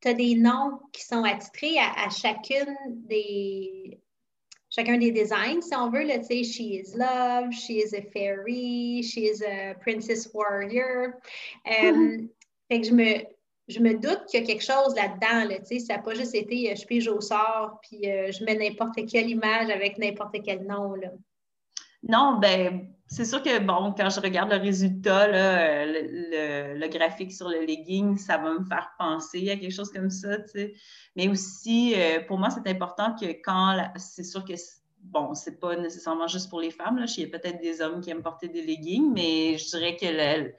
tu 0.00 0.08
as 0.08 0.14
des 0.14 0.34
noms 0.34 0.80
qui 0.92 1.04
sont 1.04 1.24
attitrés 1.24 1.78
à, 1.78 2.08
chacune 2.10 2.76
des, 2.88 3.98
chacun 4.76 4.98
des 4.98 5.10
designs, 5.10 5.62
si 5.62 5.74
on 5.74 5.90
veut. 5.90 6.04
Là, 6.04 6.22
she 6.22 6.74
is 6.74 6.94
love, 6.94 7.52
she 7.52 7.78
is 7.78 7.94
a 7.94 8.02
fairy, 8.12 9.02
she 9.02 9.24
is 9.24 9.42
a 9.42 9.74
princess 9.80 10.28
warrior. 10.34 11.14
Euh, 11.66 11.92
mm-hmm. 11.92 12.28
Fait 12.68 12.80
que 12.80 12.86
je 12.86 12.92
me, 12.92 13.24
je 13.68 13.80
me 13.80 13.94
doute 13.94 14.26
qu'il 14.28 14.40
y 14.40 14.42
a 14.42 14.46
quelque 14.46 14.64
chose 14.64 14.94
là-dedans. 14.94 15.48
Là, 15.48 15.56
ça 15.64 15.96
n'a 15.96 16.02
pas 16.02 16.14
juste 16.14 16.34
été 16.34 16.70
euh, 16.70 16.74
je 16.74 16.84
pige 16.84 17.08
au 17.08 17.20
sort, 17.20 17.78
puis 17.82 18.10
euh, 18.10 18.30
je 18.32 18.44
mets 18.44 18.56
n'importe 18.56 18.98
quelle 19.10 19.30
image 19.30 19.70
avec 19.70 19.98
n'importe 19.98 20.36
quel 20.44 20.66
nom. 20.66 20.94
Là. 20.94 21.08
Non, 22.02 22.38
ben 22.40 22.88
c'est 23.08 23.24
sûr 23.24 23.40
que, 23.42 23.58
bon, 23.60 23.94
quand 23.96 24.10
je 24.10 24.20
regarde 24.20 24.50
le 24.50 24.58
résultat, 24.58 25.28
le, 25.28 26.88
graphique 26.88 27.32
sur 27.32 27.48
le 27.48 27.60
legging, 27.60 28.16
ça 28.16 28.36
va 28.36 28.52
me 28.52 28.64
faire 28.64 28.90
penser 28.98 29.48
à 29.50 29.56
quelque 29.56 29.72
chose 29.72 29.92
comme 29.92 30.10
ça, 30.10 30.38
tu 30.38 30.48
sais. 30.48 30.74
Mais 31.14 31.28
aussi, 31.28 31.94
euh, 31.96 32.20
pour 32.26 32.38
moi, 32.38 32.50
c'est 32.50 32.68
important 32.68 33.14
que 33.14 33.26
quand, 33.44 33.92
c'est 33.96 34.24
sûr 34.24 34.44
que, 34.44 34.54
bon, 35.00 35.34
c'est 35.34 35.60
pas 35.60 35.76
nécessairement 35.76 36.26
juste 36.26 36.50
pour 36.50 36.60
les 36.60 36.72
femmes, 36.72 36.98
là. 36.98 37.06
Il 37.16 37.22
y 37.22 37.26
a 37.26 37.38
peut-être 37.38 37.60
des 37.60 37.80
hommes 37.80 38.00
qui 38.00 38.10
aiment 38.10 38.22
porter 38.22 38.48
des 38.48 38.62
leggings, 38.62 39.12
mais 39.12 39.56
je 39.56 39.66
dirais 39.68 39.96
que 39.96 40.52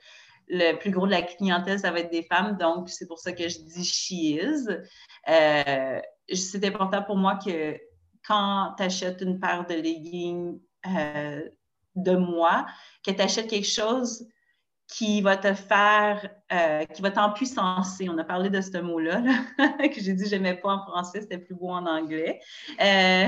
le, 0.49 0.77
plus 0.77 0.91
gros 0.91 1.05
de 1.05 1.11
la 1.11 1.23
clientèle, 1.23 1.79
ça 1.79 1.91
va 1.91 1.99
être 1.99 2.11
des 2.11 2.23
femmes. 2.23 2.57
Donc, 2.57 2.89
c'est 2.89 3.07
pour 3.07 3.19
ça 3.19 3.33
que 3.33 3.49
je 3.49 3.59
dis 3.59 3.83
she 3.83 4.11
is. 4.11 4.67
Euh, 5.27 6.01
c'est 6.33 6.65
important 6.65 7.03
pour 7.03 7.17
moi 7.17 7.37
que 7.43 7.77
quand 8.25 8.73
tu 8.77 8.83
achètes 8.83 9.19
une 9.19 9.37
paire 9.37 9.65
de 9.67 9.73
leggings, 9.73 10.59
euh, 10.85 11.41
de 11.97 12.15
moi, 12.15 12.65
que 13.05 13.11
tu 13.11 13.21
achètes 13.21 13.49
quelque 13.49 13.67
chose 13.67 14.27
qui 14.87 15.21
va 15.21 15.35
te 15.35 15.53
faire, 15.53 16.29
euh, 16.51 16.85
qui 16.85 17.01
va 17.01 17.11
t'empuissancer. 17.11 18.07
On 18.09 18.17
a 18.17 18.23
parlé 18.23 18.49
de 18.49 18.61
ce 18.61 18.77
mot-là, 18.77 19.21
que 19.79 19.99
j'ai 19.99 20.13
dit 20.13 20.23
que 20.23 20.29
je 20.29 20.35
n'aimais 20.35 20.55
pas 20.55 20.75
en 20.75 20.85
français, 20.85 21.21
c'était 21.21 21.37
plus 21.37 21.55
beau 21.55 21.69
en 21.69 21.85
anglais. 21.85 22.39
Euh, 22.81 23.27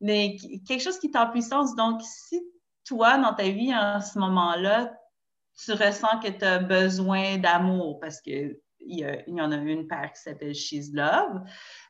mais 0.00 0.36
quelque 0.66 0.82
chose 0.82 0.98
qui 0.98 1.10
t'empuissance. 1.10 1.74
Donc, 1.74 2.00
si 2.02 2.40
toi, 2.84 3.18
dans 3.18 3.34
ta 3.34 3.48
vie, 3.48 3.74
en 3.74 4.00
ce 4.00 4.18
moment-là, 4.20 4.92
tu 5.62 5.72
ressens 5.72 6.20
que 6.22 6.28
tu 6.28 6.44
as 6.44 6.58
besoin 6.58 7.38
d'amour 7.38 7.98
parce 8.00 8.20
qu'il 8.20 8.56
y, 8.80 9.00
y 9.00 9.40
en 9.40 9.52
a 9.52 9.56
une 9.56 9.88
paire 9.88 10.12
qui 10.12 10.22
s'appelle 10.22 10.54
She's 10.54 10.92
Love, 10.92 11.42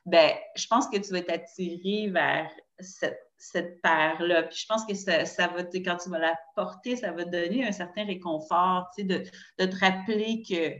ben, 0.05 0.31
je 0.55 0.67
pense 0.67 0.87
que 0.87 0.97
tu 0.97 1.13
vas 1.13 1.21
t'attirer 1.21 2.09
vers 2.09 2.51
cette 2.81 3.31
cette 3.41 3.81
paire-là. 3.81 4.43
Puis 4.43 4.59
je 4.59 4.65
pense 4.67 4.85
que 4.85 4.93
ça, 4.93 5.25
ça 5.25 5.47
va, 5.47 5.63
quand 5.63 5.97
tu 5.97 6.09
vas 6.09 6.19
la 6.19 6.37
porter, 6.55 6.95
ça 6.95 7.11
va 7.11 7.25
te 7.25 7.31
donner 7.31 7.67
un 7.67 7.71
certain 7.71 8.05
réconfort, 8.05 8.91
de, 8.99 9.23
de, 9.57 9.65
te 9.65 9.75
rappeler 9.77 10.43
que 10.47 10.75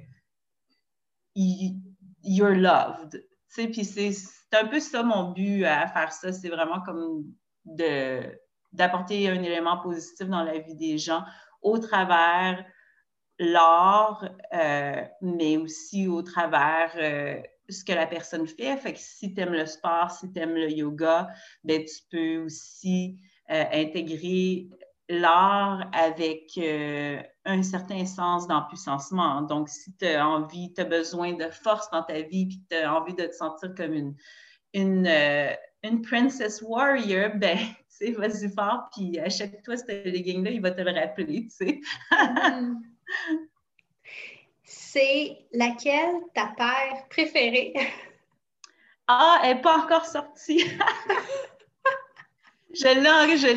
you're 1.35 2.53
loved. 2.53 3.25
Tu 3.53 3.71
puis 3.71 3.83
c'est 3.83 4.13
un 4.53 4.67
peu 4.67 4.79
ça 4.79 5.01
mon 5.01 5.31
but 5.31 5.65
à 5.65 5.87
faire 5.87 6.13
ça. 6.13 6.31
C'est 6.31 6.49
vraiment 6.49 6.81
comme 6.81 7.25
d'apporter 8.73 9.27
un 9.27 9.41
élément 9.41 9.79
positif 9.79 10.27
dans 10.27 10.43
la 10.43 10.59
vie 10.59 10.75
des 10.75 10.99
gens 10.99 11.23
au 11.63 11.79
travers 11.79 12.63
l'art, 13.39 14.29
euh, 14.53 15.03
mais 15.21 15.57
aussi 15.57 16.07
au 16.07 16.21
travers 16.21 16.91
euh, 16.95 17.41
ce 17.73 17.83
que 17.83 17.93
la 17.93 18.07
personne 18.07 18.47
fait. 18.47 18.75
Fait 18.77 18.93
que 18.93 18.99
si 18.99 19.33
tu 19.33 19.41
aimes 19.41 19.53
le 19.53 19.65
sport, 19.65 20.11
si 20.11 20.31
tu 20.31 20.39
aimes 20.39 20.55
le 20.55 20.71
yoga, 20.71 21.27
ben, 21.63 21.83
tu 21.83 22.03
peux 22.09 22.43
aussi 22.45 23.17
euh, 23.49 23.63
intégrer 23.71 24.69
l'art 25.09 25.89
avec 25.93 26.51
euh, 26.57 27.21
un 27.45 27.63
certain 27.63 28.05
sens 28.05 28.47
d'empuissancement. 28.47 29.41
Donc, 29.41 29.69
si 29.69 29.93
tu 29.97 30.05
as 30.05 30.27
envie, 30.27 30.73
tu 30.73 30.81
as 30.81 30.85
besoin 30.85 31.33
de 31.33 31.49
force 31.49 31.89
dans 31.91 32.03
ta 32.03 32.21
vie, 32.21 32.47
puis 32.47 32.63
tu 32.69 32.77
as 32.77 32.93
envie 32.93 33.13
de 33.13 33.25
te 33.25 33.33
sentir 33.33 33.73
comme 33.75 33.93
une, 33.93 34.15
une, 34.73 35.07
euh, 35.07 35.53
une 35.83 36.01
princess 36.01 36.61
warrior, 36.61 37.31
ben, 37.35 37.57
tu 37.97 38.13
vas-y 38.13 38.49
fort, 38.53 38.89
puis 38.95 39.19
achète-toi 39.19 39.77
ce 39.77 40.09
legging-là, 40.09 40.51
il 40.51 40.61
va 40.61 40.71
te 40.71 40.81
le 40.81 40.91
rappeler, 40.91 41.47
tu 41.47 41.65
sais. 41.65 41.79
C'est 44.93 45.37
laquelle 45.53 46.15
ta 46.35 46.47
paire 46.47 47.07
préférée? 47.09 47.73
Ah, 49.13 49.41
elle 49.43 49.57
n'est 49.57 49.61
pas 49.61 49.79
encore 49.79 50.05
sortie. 50.05 50.59
je 52.73 52.85
l'ai, 52.85 53.35
je 53.35 53.47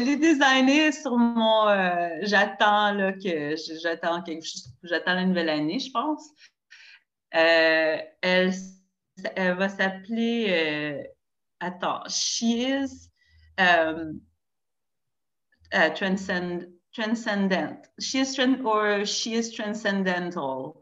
sur 0.91 1.17
mon. 1.17 1.69
Euh, 1.69 2.09
j'attends 2.23 3.13
que 3.23 3.55
j'attends. 3.81 4.25
J'attends 4.83 5.15
la 5.15 5.25
nouvelle 5.25 5.51
année, 5.51 5.79
je 5.79 5.93
pense. 5.93 6.29
Euh, 7.37 7.99
elle, 8.21 8.53
elle, 9.37 9.55
va 9.55 9.69
s'appeler. 9.69 10.47
Euh, 10.49 11.05
attends, 11.61 12.03
She 12.09 12.43
is 12.43 13.09
transcendent. 16.93 17.79
She 18.01 18.17
is 18.17 18.35
or 18.65 19.05
She 19.05 19.35
is 19.35 19.53
transcendental. 19.53 20.81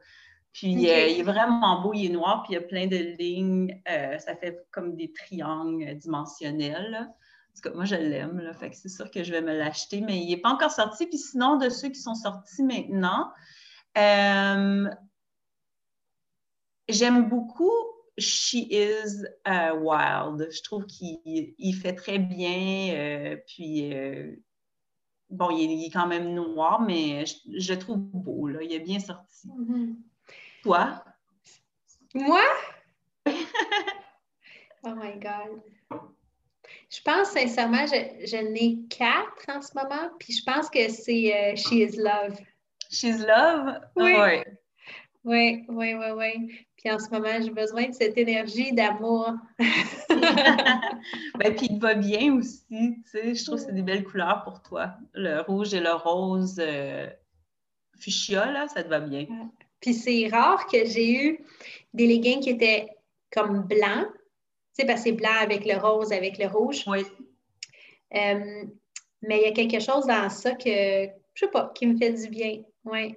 Puis 0.52 0.90
euh, 0.90 1.06
il 1.09 1.21
est 1.21 1.23
vraiment 1.23 1.80
beau, 1.80 1.94
il 1.94 2.06
est 2.06 2.11
noir, 2.11 2.42
puis 2.42 2.52
il 2.52 2.54
y 2.54 2.59
a 2.59 2.66
plein 2.66 2.87
de 2.87 2.97
lignes. 3.18 3.80
Euh, 3.88 4.18
ça 4.18 4.37
fait 4.37 4.66
comme 4.71 4.97
des 4.97 5.12
triangles 5.12 5.94
dimensionnels. 5.97 7.11
moi, 7.75 7.85
je 7.85 7.94
l'aime, 7.94 8.52
fait 8.59 8.71
que 8.71 8.76
c'est 8.76 8.90
sûr 8.90 9.11
que 9.11 9.25
je 9.25 9.32
vais 9.32 9.40
me 9.40 9.56
l'acheter, 9.56 10.02
mais 10.02 10.18
il 10.18 10.28
n'est 10.28 10.37
pas 10.37 10.50
encore 10.50 10.71
sorti. 10.71 11.06
Puis 11.06 11.18
sinon, 11.18 11.56
de 11.56 11.71
ceux 11.71 11.88
qui 11.88 12.00
sont 12.00 12.14
sortis 12.14 12.62
maintenant, 12.62 13.30
euh, 13.97 14.90
j'aime 16.88 17.28
beaucoup 17.30 17.73
She 18.18 18.66
is 18.71 19.25
Wild. 19.47 20.49
Je 20.50 20.62
trouve 20.62 20.85
qu'il 20.85 21.75
fait 21.80 21.94
très 21.94 22.18
bien. 22.18 23.38
puis 23.47 23.90
bon, 25.30 25.49
il 25.50 25.87
est, 25.87 25.90
quand 25.90 26.06
même 26.06 26.35
noir, 26.35 26.82
mais 26.82 27.25
je, 27.25 27.73
le 27.73 27.78
trouve 27.78 27.99
beau. 27.99 28.49
Là. 28.49 28.62
Il 28.62 28.71
est 28.71 28.80
bien 28.80 29.00
sorti. 29.00 29.49
Mm-hmm. 29.49 29.94
Toi? 30.62 31.02
Moi? 32.14 32.42
oh 34.85 34.95
my 34.95 35.19
God. 35.19 35.61
Je 36.90 37.00
pense 37.02 37.31
sincèrement, 37.31 37.87
je, 37.87 38.26
je 38.26 38.37
n'ai 38.37 38.78
quatre 38.88 39.49
en 39.49 39.62
ce 39.62 39.75
moment, 39.75 40.11
puis 40.19 40.35
je 40.35 40.45
pense 40.45 40.69
que 40.69 40.90
c'est 40.90 41.35
euh, 41.35 41.57
She 41.57 41.73
is 41.73 41.97
Love. 41.97 42.38
She's 42.90 43.25
Love? 43.26 43.81
Oui. 43.97 44.45
Oui, 45.25 45.64
oui, 45.69 45.95
oui, 45.95 46.11
oui. 46.16 46.66
Puis 46.76 46.90
en 46.90 46.99
ce 46.99 47.09
moment, 47.11 47.40
j'ai 47.40 47.50
besoin 47.50 47.88
de 47.88 47.95
cette 47.95 48.19
énergie 48.19 48.73
d'amour. 48.73 49.33
ben, 49.59 51.54
puis 51.57 51.69
il 51.71 51.78
va 51.78 51.95
bien 51.95 52.35
aussi, 52.35 52.66
tu 52.69 53.02
sais. 53.07 53.35
Je 53.35 53.45
trouve 53.45 53.59
que 53.59 53.66
c'est 53.66 53.73
des 53.73 53.83
belles 53.83 54.04
couleurs 54.04 54.42
pour 54.42 54.62
toi. 54.62 54.95
Le 55.14 55.40
rouge 55.42 55.75
et 55.75 55.81
le 55.81 55.92
rose 55.92 56.57
euh, 56.59 57.09
fuchsia, 57.99 58.50
là, 58.50 58.66
ça 58.69 58.83
te 58.83 58.88
va 58.88 58.99
bien. 58.99 59.26
Puis 59.83 59.95
c'est 59.95 60.29
rare 60.29 60.67
que 60.67 60.87
j'ai 60.87 61.12
eu 61.12 61.45
des 61.93 62.07
leggings 62.07 62.41
qui 62.41 62.51
étaient 62.51 62.89
comme 63.31 63.62
blancs. 63.62 64.07
Tu 64.75 64.81
sais, 64.81 64.87
parce 64.87 65.01
que 65.01 65.11
c'est 65.11 65.12
blanc 65.12 65.35
avec 65.41 65.67
le 65.67 65.77
rose, 65.77 66.12
avec 66.12 66.39
le 66.39 66.47
rouge. 66.47 66.85
Oui. 66.87 67.05
Euh, 68.15 68.65
mais 69.23 69.41
il 69.41 69.43
y 69.43 69.47
a 69.47 69.53
quelque 69.53 69.81
chose 69.81 70.07
dans 70.07 70.31
ça 70.31 70.53
que, 70.53 71.07
je 71.35 71.45
sais 71.45 71.51
pas, 71.51 71.73
qui 71.75 71.87
me 71.87 71.99
fait 71.99 72.12
du 72.12 72.29
bien. 72.29 72.62
Oui. 72.85 73.17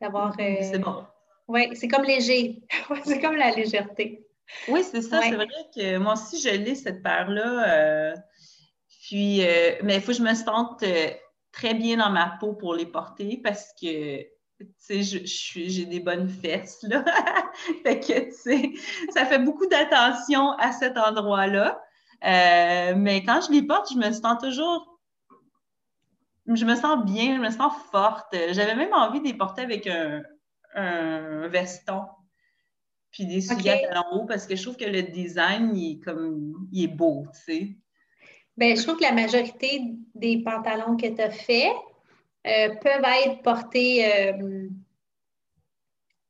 D'avoir. 0.00 0.34
c'est 0.36 0.74
euh, 0.74 0.78
bon. 0.78 1.04
Oui, 1.48 1.70
c'est 1.74 1.88
comme 1.88 2.04
léger. 2.04 2.62
c'est 3.04 3.20
comme 3.20 3.36
la 3.36 3.50
légèreté. 3.50 4.26
Oui, 4.68 4.84
c'est 4.84 5.02
ça. 5.02 5.22
C'est 5.22 5.34
vrai 5.34 5.46
que 5.74 5.96
moi 5.96 6.12
aussi, 6.12 6.38
je 6.40 6.54
lis 6.54 6.76
cette 6.76 7.02
paire-là. 7.02 8.10
Euh, 8.12 8.14
puis, 9.06 9.40
mais 9.82 9.96
il 9.96 10.00
faut 10.00 10.12
que 10.12 10.18
je 10.18 10.22
me 10.22 10.34
sente 10.34 10.84
très 11.50 11.74
bien 11.74 11.96
dans 11.96 12.10
ma 12.10 12.36
peau 12.40 12.52
pour 12.52 12.74
les 12.74 12.86
porter 12.86 13.40
parce 13.42 13.72
que 13.80 14.31
tu 14.64 15.04
sais, 15.04 15.20
j'ai 15.68 15.84
des 15.84 16.00
bonnes 16.00 16.28
fesses, 16.28 16.82
là. 16.82 17.04
fait 17.84 18.00
que, 18.00 18.24
tu 18.26 18.32
sais, 18.32 18.72
ça 19.12 19.24
fait 19.26 19.38
beaucoup 19.38 19.66
d'attention 19.66 20.52
à 20.52 20.72
cet 20.72 20.96
endroit-là. 20.96 21.82
Euh, 22.24 22.94
mais 22.96 23.24
quand 23.24 23.40
je 23.46 23.52
les 23.52 23.62
porte, 23.62 23.92
je 23.92 23.98
me 23.98 24.12
sens 24.12 24.38
toujours... 24.40 24.98
Je 26.46 26.64
me 26.64 26.74
sens 26.74 27.04
bien, 27.04 27.36
je 27.36 27.40
me 27.40 27.50
sens 27.50 27.72
forte. 27.92 28.34
J'avais 28.50 28.74
même 28.74 28.92
envie 28.92 29.20
de 29.20 29.26
les 29.26 29.34
porter 29.34 29.62
avec 29.62 29.86
un, 29.86 30.22
veston 31.48 32.02
puis 33.10 33.26
des 33.26 33.42
souliers 33.42 33.70
à 33.70 33.88
talons 33.88 34.04
hauts 34.12 34.24
parce 34.24 34.46
que 34.46 34.56
je 34.56 34.62
trouve 34.62 34.76
que 34.76 34.86
le 34.86 35.02
design, 35.02 35.76
il 35.76 35.92
est, 35.92 36.00
comme, 36.00 36.66
il 36.72 36.84
est 36.84 36.88
beau, 36.88 37.26
tu 37.34 37.40
sais. 37.52 37.76
Bien, 38.56 38.74
je 38.74 38.82
trouve 38.82 38.96
que 38.96 39.04
la 39.04 39.12
majorité 39.12 39.82
des 40.14 40.42
pantalons 40.42 40.96
que 40.96 41.06
tu 41.06 41.20
as 41.20 41.30
faits 41.30 41.72
euh, 42.46 42.74
peuvent 42.76 43.04
être 43.04 43.42
portés, 43.42 44.04
euh, 44.04 44.68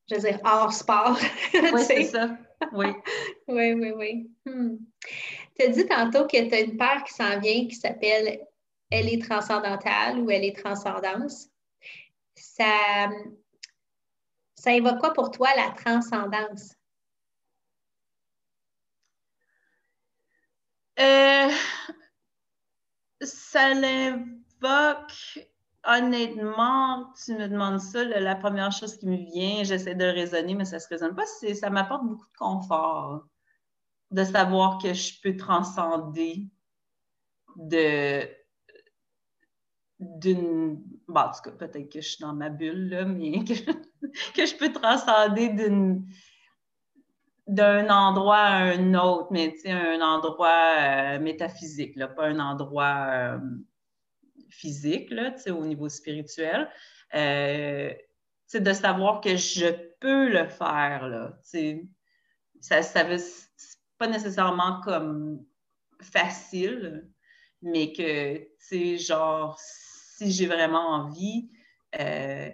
je 0.09 0.15
veux 0.15 0.21
dire, 0.21 0.41
hors 0.45 0.73
sport. 0.73 1.19
oui, 1.55 1.85
c'est 1.85 2.05
ça. 2.05 2.37
Oui. 2.73 2.87
oui, 3.49 3.73
oui, 3.73 3.93
oui. 3.97 4.31
Hmm. 4.47 4.77
Tu 5.59 5.67
as 5.67 5.69
dit 5.69 5.87
tantôt 5.87 6.27
que 6.27 6.49
tu 6.49 6.55
as 6.55 6.61
une 6.61 6.77
paire 6.77 7.05
qui 7.05 7.15
s'en 7.15 7.39
vient 7.41 7.67
qui 7.67 7.75
s'appelle 7.75 8.41
Elle 8.91 9.09
est 9.09 9.23
transcendantale 9.23 10.19
ou 10.19 10.31
Elle 10.31 10.45
est 10.45 10.57
transcendance. 10.57 11.49
Ça, 12.35 13.09
ça 14.55 14.73
évoque 14.73 14.99
quoi 14.99 15.13
pour 15.13 15.31
toi 15.31 15.49
la 15.57 15.71
transcendance? 15.71 16.75
Euh, 20.99 21.51
ça 23.23 23.75
l'évoque, 23.75 25.49
honnêtement, 25.85 27.13
tu 27.25 27.35
me 27.35 27.49
demandes 27.49 27.81
ça, 27.81 28.05
la 28.05 28.37
première 28.37 28.73
chose 28.73 28.97
qui 28.97 29.07
me 29.07 29.17
vient, 29.17 29.65
j'essaie 29.65 29.95
de 29.95 30.05
raisonner, 30.05 30.55
mais 30.55 30.65
ça 30.65 30.77
ne 30.77 30.81
se 30.81 30.89
raisonne 30.89 31.15
pas, 31.15 31.27
ça 31.27 31.71
m'apporte 31.71 32.05
beaucoup 32.05 32.27
de 32.27 32.39
confort 32.39 33.27
de 34.11 34.25
savoir 34.25 34.79
que 34.79 34.93
je 34.93 35.21
peux 35.23 35.37
transcender 35.37 36.47
de 37.57 38.29
d'une. 39.99 40.83
Bon, 41.09 41.21
en 41.21 41.31
tout 41.31 41.43
cas, 41.45 41.51
peut-être 41.53 41.89
que 41.89 42.01
je 42.01 42.09
suis 42.09 42.21
dans 42.21 42.35
ma 42.35 42.51
bulle, 42.51 42.89
là, 42.91 43.05
mais 43.05 43.45
que, 43.45 43.55
je 43.55 44.57
peux 44.57 44.73
transcender 44.73 45.49
d'un 47.47 47.89
endroit 47.89 48.37
à 48.37 48.63
un 48.75 48.95
autre, 48.95 49.29
mais 49.31 49.55
un 49.67 50.01
endroit 50.01 50.75
euh, 50.79 51.21
métaphysique, 51.21 51.99
pas 52.17 52.27
un 52.27 52.41
endroit 52.41 53.07
euh, 53.09 53.39
physique 54.53 55.11
là, 55.11 55.35
au 55.49 55.65
niveau 55.65 55.89
spirituel. 55.89 56.69
Euh, 57.15 57.93
de 58.55 58.73
savoir 58.73 59.21
que 59.23 59.37
je 59.37 59.67
peux 60.01 60.29
le 60.29 60.47
faire. 60.47 61.09
Là, 61.09 61.39
ça, 62.61 62.83
ça 62.83 63.05
veut 63.05 63.17
pas 63.99 64.09
nécessairement 64.09 64.81
comme 64.83 65.45
facile, 66.03 67.09
mais 67.63 67.93
que, 67.93 68.39
tu 68.39 68.49
sais, 68.59 68.99
genre, 68.99 69.59
si 69.59 70.31
j'ai 70.31 70.47
vraiment 70.47 70.87
envie, 70.89 71.51
euh, 71.99 72.51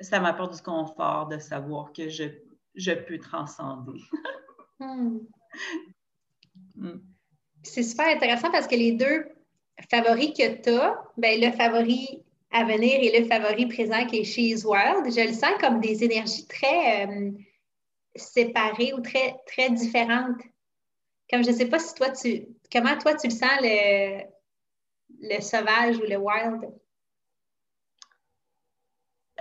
ça 0.00 0.20
m'apporte 0.20 0.56
du 0.56 0.62
confort 0.62 1.28
de 1.28 1.38
savoir 1.38 1.92
que 1.92 2.08
je 2.08 2.24
je 2.74 2.92
peux 2.92 3.18
transcender. 3.18 4.00
Hmm. 4.80 5.18
Hmm. 6.76 7.00
C'est 7.64 7.82
super 7.82 8.06
intéressant 8.06 8.52
parce 8.52 8.68
que 8.68 8.76
les 8.76 8.92
deux 8.92 9.26
favoris 9.90 10.32
que 10.32 10.62
tu 10.62 10.70
as, 10.70 10.94
ben, 11.16 11.40
le 11.40 11.52
favori 11.52 12.22
à 12.50 12.64
venir 12.64 13.00
et 13.00 13.20
le 13.20 13.26
favori 13.26 13.66
présent 13.66 14.06
qui 14.06 14.20
est 14.20 14.24
She's 14.24 14.64
Wild, 14.64 15.12
je 15.12 15.26
le 15.26 15.32
sens 15.32 15.52
comme 15.60 15.80
des 15.80 16.02
énergies 16.02 16.46
très 16.46 17.06
euh, 17.06 17.30
séparées 18.16 18.92
ou 18.94 19.00
très, 19.00 19.36
très 19.46 19.70
différentes. 19.70 20.40
Comme 21.30 21.44
je 21.44 21.50
ne 21.50 21.54
sais 21.54 21.66
pas 21.66 21.78
si 21.78 21.94
toi, 21.94 22.10
tu. 22.10 22.46
Comment 22.72 22.96
toi, 22.98 23.14
tu 23.14 23.28
le 23.28 23.34
sens, 23.34 23.60
le, 23.60 24.22
le 25.20 25.40
sauvage 25.40 25.96
ou 25.98 26.02
le 26.08 26.16
wild? 26.16 26.72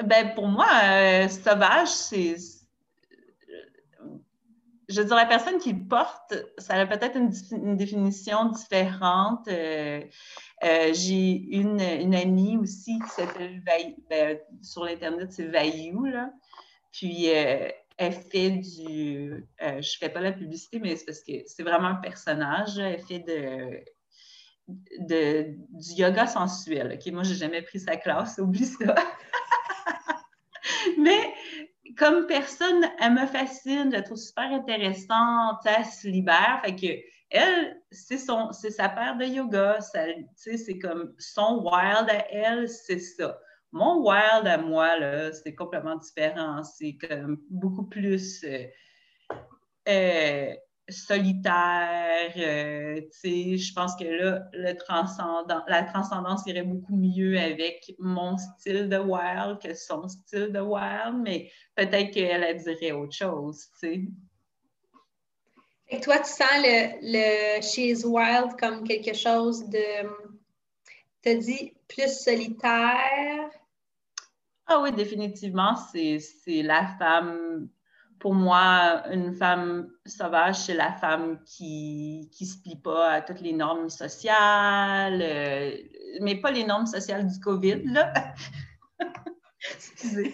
Ben, 0.03 0.33
pour 0.35 0.47
moi, 0.47 0.67
euh, 0.83 1.27
sauvage, 1.27 1.89
c'est 1.89 2.35
je 4.89 5.01
veux 5.01 5.07
dire, 5.07 5.15
la 5.15 5.25
personne 5.25 5.59
qui 5.59 5.73
le 5.73 5.85
porte, 5.85 6.33
ça 6.57 6.75
a 6.75 6.85
peut-être 6.85 7.17
une, 7.17 7.75
définition 7.75 8.45
différente. 8.45 9.47
Euh, 9.49 10.01
euh, 10.63 10.93
j'ai 10.93 11.45
une, 11.49 12.15
amie 12.15 12.57
aussi 12.57 12.97
qui 12.99 13.09
s'appelle 13.09 13.61
ben, 14.09 14.39
sur 14.61 14.85
l'Internet, 14.85 15.31
c'est 15.31 15.47
Vaillou, 15.47 16.05
là. 16.05 16.31
Puis, 16.93 17.29
euh, 17.29 17.69
elle 17.97 18.13
fait 18.13 18.51
du. 18.51 19.45
je 19.59 19.97
fais 19.99 20.09
pas 20.09 20.21
la 20.21 20.31
publicité, 20.31 20.79
mais 20.79 20.95
c'est 20.95 21.05
parce 21.05 21.21
que 21.21 21.33
c'est 21.45 21.63
vraiment 21.63 21.87
un 21.87 21.95
personnage. 21.95 22.77
Elle 22.77 23.01
fait 23.01 23.19
de, 23.19 23.83
de, 24.99 25.55
du 25.69 25.93
yoga 25.93 26.27
sensuel. 26.27 26.97
OK, 26.97 27.11
moi, 27.11 27.23
je 27.23 27.31
n'ai 27.31 27.35
jamais 27.35 27.61
pris 27.61 27.79
sa 27.79 27.97
classe, 27.97 28.37
oublie 28.41 28.65
ça. 28.65 28.95
mais 30.97 31.33
comme 31.97 32.27
personne, 32.27 32.85
elle 32.99 33.13
me 33.13 33.25
fascine, 33.25 33.89
je 33.91 33.97
la 33.97 34.01
trouve 34.03 34.17
super 34.17 34.51
intéressante, 34.51 35.59
elle 35.65 35.85
se 35.85 36.07
libère. 36.07 36.61
Fait 36.63 36.75
que 36.75 37.01
elle, 37.29 37.81
c'est 37.91 38.17
son, 38.17 38.51
sa 38.51 38.89
paire 38.89 39.17
de 39.17 39.25
yoga, 39.25 39.79
c'est 40.35 40.79
comme 40.79 41.13
son 41.17 41.61
wild 41.63 42.09
à 42.09 42.31
elle, 42.31 42.69
c'est 42.69 42.99
ça. 42.99 43.37
Mon 43.71 44.01
wild 44.01 44.47
à 44.47 44.57
moi, 44.57 44.89
c'est 45.33 45.53
complètement 45.53 45.97
différent. 45.97 46.63
C'est 46.63 46.97
comme 46.97 47.41
beaucoup 47.49 47.83
plus 47.83 48.43
euh, 48.45 48.63
euh, 49.89 50.55
solitaire. 50.89 52.31
Euh, 52.37 53.01
je 53.23 53.73
pense 53.73 53.95
que 53.95 54.05
là, 54.05 54.47
le 54.53 54.73
transcendant, 54.73 55.63
la 55.67 55.83
transcendance 55.83 56.45
irait 56.47 56.63
beaucoup 56.63 56.95
mieux 56.95 57.37
avec 57.39 57.93
mon 57.99 58.37
style 58.37 58.89
de 58.89 58.97
wild 58.97 59.59
que 59.61 59.73
son 59.73 60.07
style 60.07 60.51
de 60.51 60.59
wild, 60.59 61.21
mais 61.23 61.51
peut-être 61.75 62.11
qu'elle 62.11 62.43
elle 62.43 62.57
dirait 62.57 62.91
autre 62.91 63.13
chose. 63.13 63.67
Et 65.89 66.01
toi, 66.01 66.17
tu 66.19 66.29
sens 66.29 66.47
le, 66.57 66.97
le 67.01 67.61
She's 67.61 68.03
Wild 68.03 68.57
comme 68.59 68.83
quelque 68.83 69.13
chose 69.13 69.67
de, 69.69 70.07
tu 71.23 71.37
dit, 71.37 71.73
plus 71.87 72.19
solitaire? 72.19 73.49
Ah 74.65 74.81
oui, 74.81 74.91
définitivement, 74.91 75.75
c'est 75.75 76.19
la 76.47 76.95
femme 76.99 77.69
pour 78.19 78.33
moi, 78.33 79.03
une 79.11 79.33
femme 79.33 79.89
sauvage, 80.05 80.55
c'est 80.55 80.73
la 80.73 80.93
femme 80.93 81.39
qui 81.45 82.29
ne 82.39 82.45
se 82.45 82.61
plie 82.61 82.75
pas 82.75 83.11
à 83.11 83.21
toutes 83.21 83.41
les 83.41 83.53
normes 83.53 83.89
sociales, 83.89 85.21
euh, 85.21 85.71
mais 86.21 86.35
pas 86.35 86.51
les 86.51 86.63
normes 86.63 86.87
sociales 86.87 87.27
du 87.27 87.39
COVID, 87.39 87.83
là. 87.85 88.13
Excusez. 89.75 90.33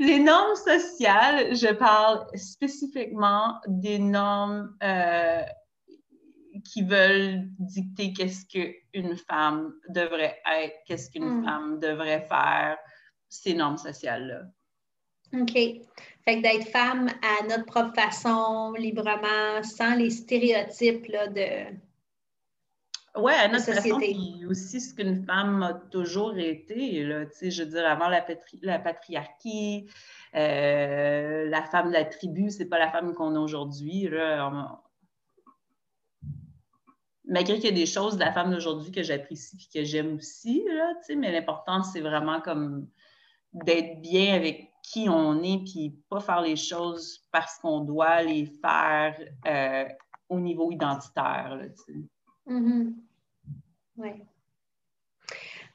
Les 0.00 0.18
normes 0.18 0.56
sociales, 0.56 1.54
je 1.54 1.72
parle 1.72 2.26
spécifiquement 2.34 3.60
des 3.66 3.98
normes 3.98 4.76
euh, 4.82 5.42
qui 6.64 6.82
veulent 6.82 7.48
dicter 7.58 8.12
qu'est-ce 8.12 8.46
qu'une 8.46 9.16
femme 9.16 9.72
devrait 9.88 10.40
être, 10.50 10.76
qu'est-ce 10.86 11.10
qu'une 11.10 11.40
hmm. 11.40 11.44
femme 11.44 11.80
devrait 11.80 12.26
faire, 12.28 12.78
ces 13.28 13.54
normes 13.54 13.78
sociales-là. 13.78 14.42
OK. 15.34 15.52
Fait 16.24 16.36
que 16.36 16.42
d'être 16.42 16.68
femme 16.68 17.08
à 17.08 17.46
notre 17.48 17.64
propre 17.64 17.94
façon, 17.94 18.74
librement, 18.74 19.62
sans 19.62 19.96
les 19.96 20.10
stéréotypes 20.10 21.06
là, 21.06 21.26
de. 21.26 21.76
Oui, 23.16 23.32
à 23.32 23.48
notre 23.48 23.66
façon, 23.66 24.00
aussi 24.48 24.80
ce 24.80 24.94
qu'une 24.94 25.24
femme 25.26 25.62
a 25.62 25.74
toujours 25.74 26.38
été. 26.38 27.02
Là, 27.04 27.24
je 27.42 27.62
veux 27.62 27.70
dire, 27.70 27.86
avant 27.86 28.08
la, 28.08 28.24
la 28.62 28.78
patriarchie, 28.78 29.86
euh, 30.34 31.48
la 31.48 31.62
femme 31.64 31.88
de 31.88 31.92
la 31.92 32.04
tribu, 32.04 32.50
c'est 32.50 32.66
pas 32.66 32.78
la 32.78 32.90
femme 32.90 33.12
qu'on 33.14 33.34
a 33.34 33.38
aujourd'hui. 33.38 34.08
Malgré 37.24 37.56
qu'il 37.56 37.64
y 37.64 37.68
a 37.68 37.76
des 37.76 37.86
choses 37.86 38.14
de 38.14 38.20
la 38.20 38.32
femme 38.32 38.50
d'aujourd'hui 38.50 38.92
que 38.92 39.02
j'apprécie 39.02 39.56
et 39.56 39.78
que 39.78 39.84
j'aime 39.84 40.16
aussi, 40.16 40.64
là, 40.68 40.94
mais 41.16 41.32
l'important, 41.32 41.82
c'est 41.82 42.00
vraiment 42.00 42.40
comme 42.40 42.88
d'être 43.52 44.00
bien 44.00 44.34
avec 44.34 44.71
qui 44.82 45.08
on 45.08 45.42
est, 45.42 45.62
puis 45.64 45.94
pas 46.08 46.20
faire 46.20 46.40
les 46.40 46.56
choses 46.56 47.24
parce 47.30 47.58
qu'on 47.58 47.80
doit 47.80 48.22
les 48.22 48.46
faire 48.46 49.16
euh, 49.46 49.88
au 50.28 50.40
niveau 50.40 50.70
identitaire. 50.70 51.58
Mm-hmm. 52.46 52.92
Oui. 53.96 54.10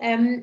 Euh, 0.03 0.41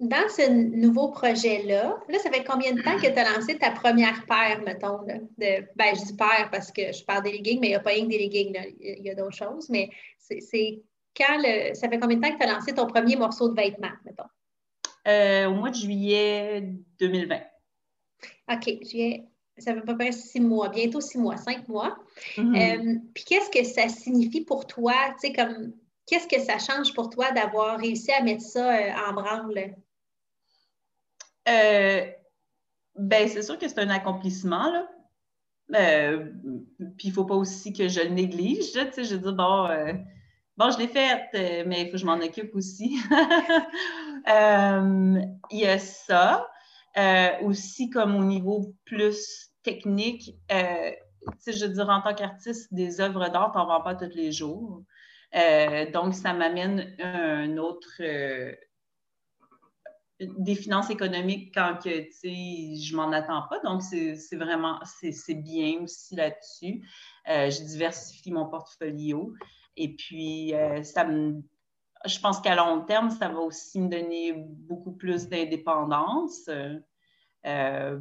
dans 0.00 0.28
ce 0.28 0.50
nouveau 0.50 1.08
projet-là, 1.08 1.98
là, 2.08 2.18
ça 2.18 2.30
fait 2.30 2.44
combien 2.44 2.72
de 2.72 2.82
temps 2.82 2.96
que 2.96 3.06
tu 3.06 3.18
as 3.18 3.32
lancé 3.32 3.56
ta 3.56 3.70
première 3.70 4.26
paire, 4.26 4.60
mettons, 4.64 5.02
de, 5.02 5.20
ben, 5.38 5.94
je 5.94 6.04
dis 6.04 6.16
paire 6.16 6.48
parce 6.50 6.72
que 6.72 6.92
je 6.92 7.04
parle 7.04 7.22
des 7.22 7.32
leggings, 7.32 7.60
mais 7.60 7.68
il 7.68 7.70
n'y 7.70 7.76
a 7.76 7.80
pas 7.80 7.90
rien 7.90 8.04
que 8.04 8.10
des 8.10 8.18
leggings, 8.18 8.58
il 8.80 9.04
y 9.04 9.10
a, 9.10 9.14
d'autres 9.14 9.36
choses, 9.36 9.70
mais 9.70 9.90
c'est 10.18 10.82
quand 11.16 11.38
le, 11.38 11.74
ça 11.74 11.88
fait 11.88 11.98
combien 11.98 12.16
de 12.16 12.22
temps 12.22 12.32
que 12.32 12.38
tu 12.38 12.48
as 12.48 12.52
lancé 12.52 12.74
ton 12.74 12.86
premier 12.86 13.16
morceau 13.16 13.48
de 13.48 13.54
vêtement, 13.54 13.92
mettons? 14.04 14.24
Euh, 15.06 15.46
au 15.46 15.54
mois 15.54 15.70
de 15.70 15.76
juillet 15.76 16.60
2020. 16.98 17.40
OK, 18.48 18.68
ça 19.58 19.72
fait 19.72 19.78
à 19.78 19.82
peu 19.82 19.96
près 19.96 20.12
six 20.12 20.40
mois, 20.40 20.68
bientôt 20.68 21.00
six 21.00 21.18
mois, 21.18 21.36
cinq 21.36 21.68
mois. 21.68 21.96
Mm-hmm. 22.36 22.56
Euh, 22.56 22.98
puis 23.14 23.24
qu'est-ce 23.24 23.50
que 23.50 23.64
ça 23.64 23.88
signifie 23.88 24.42
pour 24.42 24.66
toi, 24.66 24.94
tu 25.20 25.28
sais, 25.28 25.32
comme, 25.32 25.72
qu'est-ce 26.06 26.26
que 26.26 26.40
ça 26.40 26.58
change 26.58 26.92
pour 26.94 27.10
toi 27.10 27.30
d'avoir 27.32 27.78
réussi 27.78 28.12
à 28.12 28.22
mettre 28.22 28.42
ça 28.42 28.76
euh, 28.76 28.90
en 29.08 29.12
branle? 29.14 29.74
ben, 32.96 33.28
c'est 33.28 33.42
sûr 33.42 33.58
que 33.58 33.68
c'est 33.68 33.80
un 33.80 33.90
accomplissement, 33.90 34.70
là. 34.70 34.88
puis 36.96 37.08
il 37.08 37.10
ne 37.10 37.14
faut 37.14 37.24
pas 37.24 37.34
aussi 37.34 37.72
que 37.72 37.88
je 37.88 38.00
le 38.00 38.08
néglige, 38.08 38.72
tu 38.72 38.92
sais, 38.92 39.04
je 39.04 39.16
dis, 39.16 39.32
bon, 39.32 39.68
bon, 40.56 40.70
je 40.70 40.78
l'ai 40.78 40.88
faite, 40.88 41.28
mais 41.66 41.82
il 41.82 41.86
faut 41.86 41.92
que 41.92 41.98
je 41.98 42.06
m'en 42.06 42.14
occupe 42.14 42.54
aussi. 42.54 42.96
il 44.26 45.58
y 45.58 45.66
a 45.66 45.78
ça. 45.78 46.48
Euh, 46.96 47.40
aussi, 47.42 47.90
comme 47.90 48.14
au 48.14 48.24
niveau 48.24 48.74
plus 48.84 49.50
technique, 49.62 50.36
euh, 50.52 50.92
je 51.46 51.66
veux 51.66 51.72
dire, 51.72 51.88
en 51.88 52.00
tant 52.00 52.14
qu'artiste, 52.14 52.72
des 52.72 53.00
œuvres 53.00 53.28
d'art, 53.28 53.50
tu 53.52 53.58
n'en 53.58 53.66
vends 53.66 53.80
pas 53.82 53.94
tous 53.94 54.14
les 54.14 54.30
jours. 54.30 54.82
Euh, 55.34 55.90
donc, 55.90 56.14
ça 56.14 56.32
m'amène 56.32 56.94
un 57.00 57.56
autre. 57.56 58.00
des 60.20 60.54
finances 60.54 60.90
économiques 60.90 61.52
quand 61.52 61.78
que, 61.82 61.88
je 62.22 62.96
m'en 62.96 63.10
attends 63.10 63.42
pas. 63.48 63.58
Donc, 63.60 63.82
c'est 63.82 64.36
vraiment, 64.36 64.78
c'est 64.84 65.34
bien 65.34 65.80
aussi 65.82 66.14
là-dessus. 66.14 66.82
je 67.26 67.64
diversifie 67.64 68.30
mon 68.30 68.46
portfolio. 68.46 69.34
Et 69.76 69.96
puis, 69.96 70.54
ça 70.84 71.04
me 71.04 71.42
je 72.04 72.18
pense 72.20 72.40
qu'à 72.40 72.54
long 72.54 72.80
terme, 72.84 73.10
ça 73.10 73.28
va 73.28 73.40
aussi 73.40 73.80
me 73.80 73.88
donner 73.88 74.32
beaucoup 74.36 74.92
plus 74.92 75.28
d'indépendance. 75.28 76.48
Euh, 77.46 77.98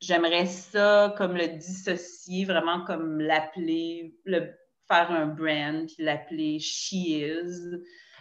j'aimerais 0.00 0.46
ça 0.46 1.14
comme 1.16 1.36
le 1.36 1.48
dissocier, 1.48 2.44
vraiment 2.44 2.84
comme 2.84 3.20
l'appeler, 3.20 4.14
le, 4.24 4.52
faire 4.88 5.10
un 5.10 5.26
brand, 5.26 5.88
l'appeler 5.98 6.58
She 6.58 6.92
Is 6.92 7.76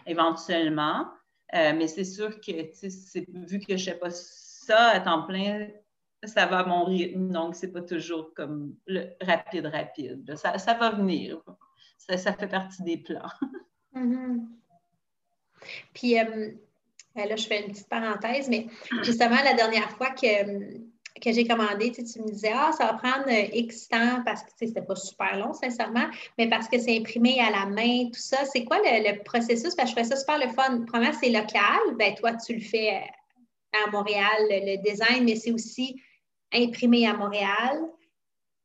éventuellement. 0.06 1.06
Euh, 1.56 1.74
mais 1.76 1.88
c'est 1.88 2.06
sûr 2.06 2.39
que 2.41 2.52
vu 3.48 3.60
que 3.60 3.78
je 3.78 3.89
ne 3.89 3.93
sais 3.93 4.00
pas 4.00 4.10
ça 4.10 4.89
à 4.89 5.00
temps 5.00 5.24
plein, 5.24 5.67
ça 6.24 6.46
va 6.46 6.60
à 6.60 6.65
mon 6.65 6.86
rythme, 6.86 7.30
donc 7.30 7.56
c'est 7.56 7.72
pas 7.72 7.82
toujours 7.82 8.34
comme 8.34 8.76
le 8.88 9.10
rapide, 9.22 9.67
rapide. 9.67 10.36
Ça, 10.36 10.74
va 10.74 10.91
venir. 10.91 11.41
Ça, 11.98 12.17
ça, 12.17 12.34
fait 12.34 12.48
partie 12.48 12.84
des 12.84 12.98
plans. 12.98 13.30
Mm-hmm. 13.96 14.62
Puis 15.93 16.19
euh, 16.19 16.52
ben 17.15 17.30
là, 17.30 17.36
je 17.36 17.45
fais 17.45 17.62
une 17.62 17.71
petite 17.71 17.89
parenthèse, 17.89 18.49
mais 18.49 18.67
justement, 19.04 19.41
la 19.43 19.54
dernière 19.54 19.89
fois 19.91 20.10
que, 20.10 20.78
que 21.21 21.32
j'ai 21.32 21.45
commandé, 21.45 21.91
tu, 21.91 22.02
me 22.21 22.32
disais, 22.32 22.54
ah, 22.54 22.71
ça 22.71 22.88
va 22.88 22.93
prendre 22.93 23.28
euh, 23.28 23.47
X 23.54 23.88
temps 23.88 24.23
parce 24.26 24.41
que 24.43 24.49
c'était 24.58 24.82
pas 24.82 24.95
super 24.95 25.38
long, 25.38 25.54
sincèrement, 25.54 26.08
mais 26.38 26.49
parce 26.49 26.67
que 26.67 26.80
c'est 26.80 26.97
imprimé 26.97 27.39
à 27.39 27.52
la 27.52 27.65
main, 27.67 28.06
tout 28.06 28.19
ça. 28.19 28.45
C'est 28.45 28.63
quoi 28.63 28.80
le, 28.84 29.23
processus? 29.23 29.76
Parce 29.76 29.93
que 29.93 29.99
je 29.99 30.04
fais 30.04 30.10
ça 30.10 30.15
super 30.15 30.39
le 30.39 30.49
fun. 30.49 30.86
Premièrement, 30.88 31.17
c'est 31.19 31.30
local. 31.30 31.95
Ben, 31.97 32.15
toi, 32.15 32.34
tu 32.34 32.56
le 32.56 32.62
fais 32.62 32.95
euh, 32.95 33.86
à 33.86 33.91
Montréal, 33.91 34.47
le, 34.49 34.82
design, 34.84 35.23
mais 35.23 35.36
c'est 35.36 35.52
aussi 35.52 36.02
imprimé 36.52 37.08
à 37.08 37.13
Montréal. 37.13 37.89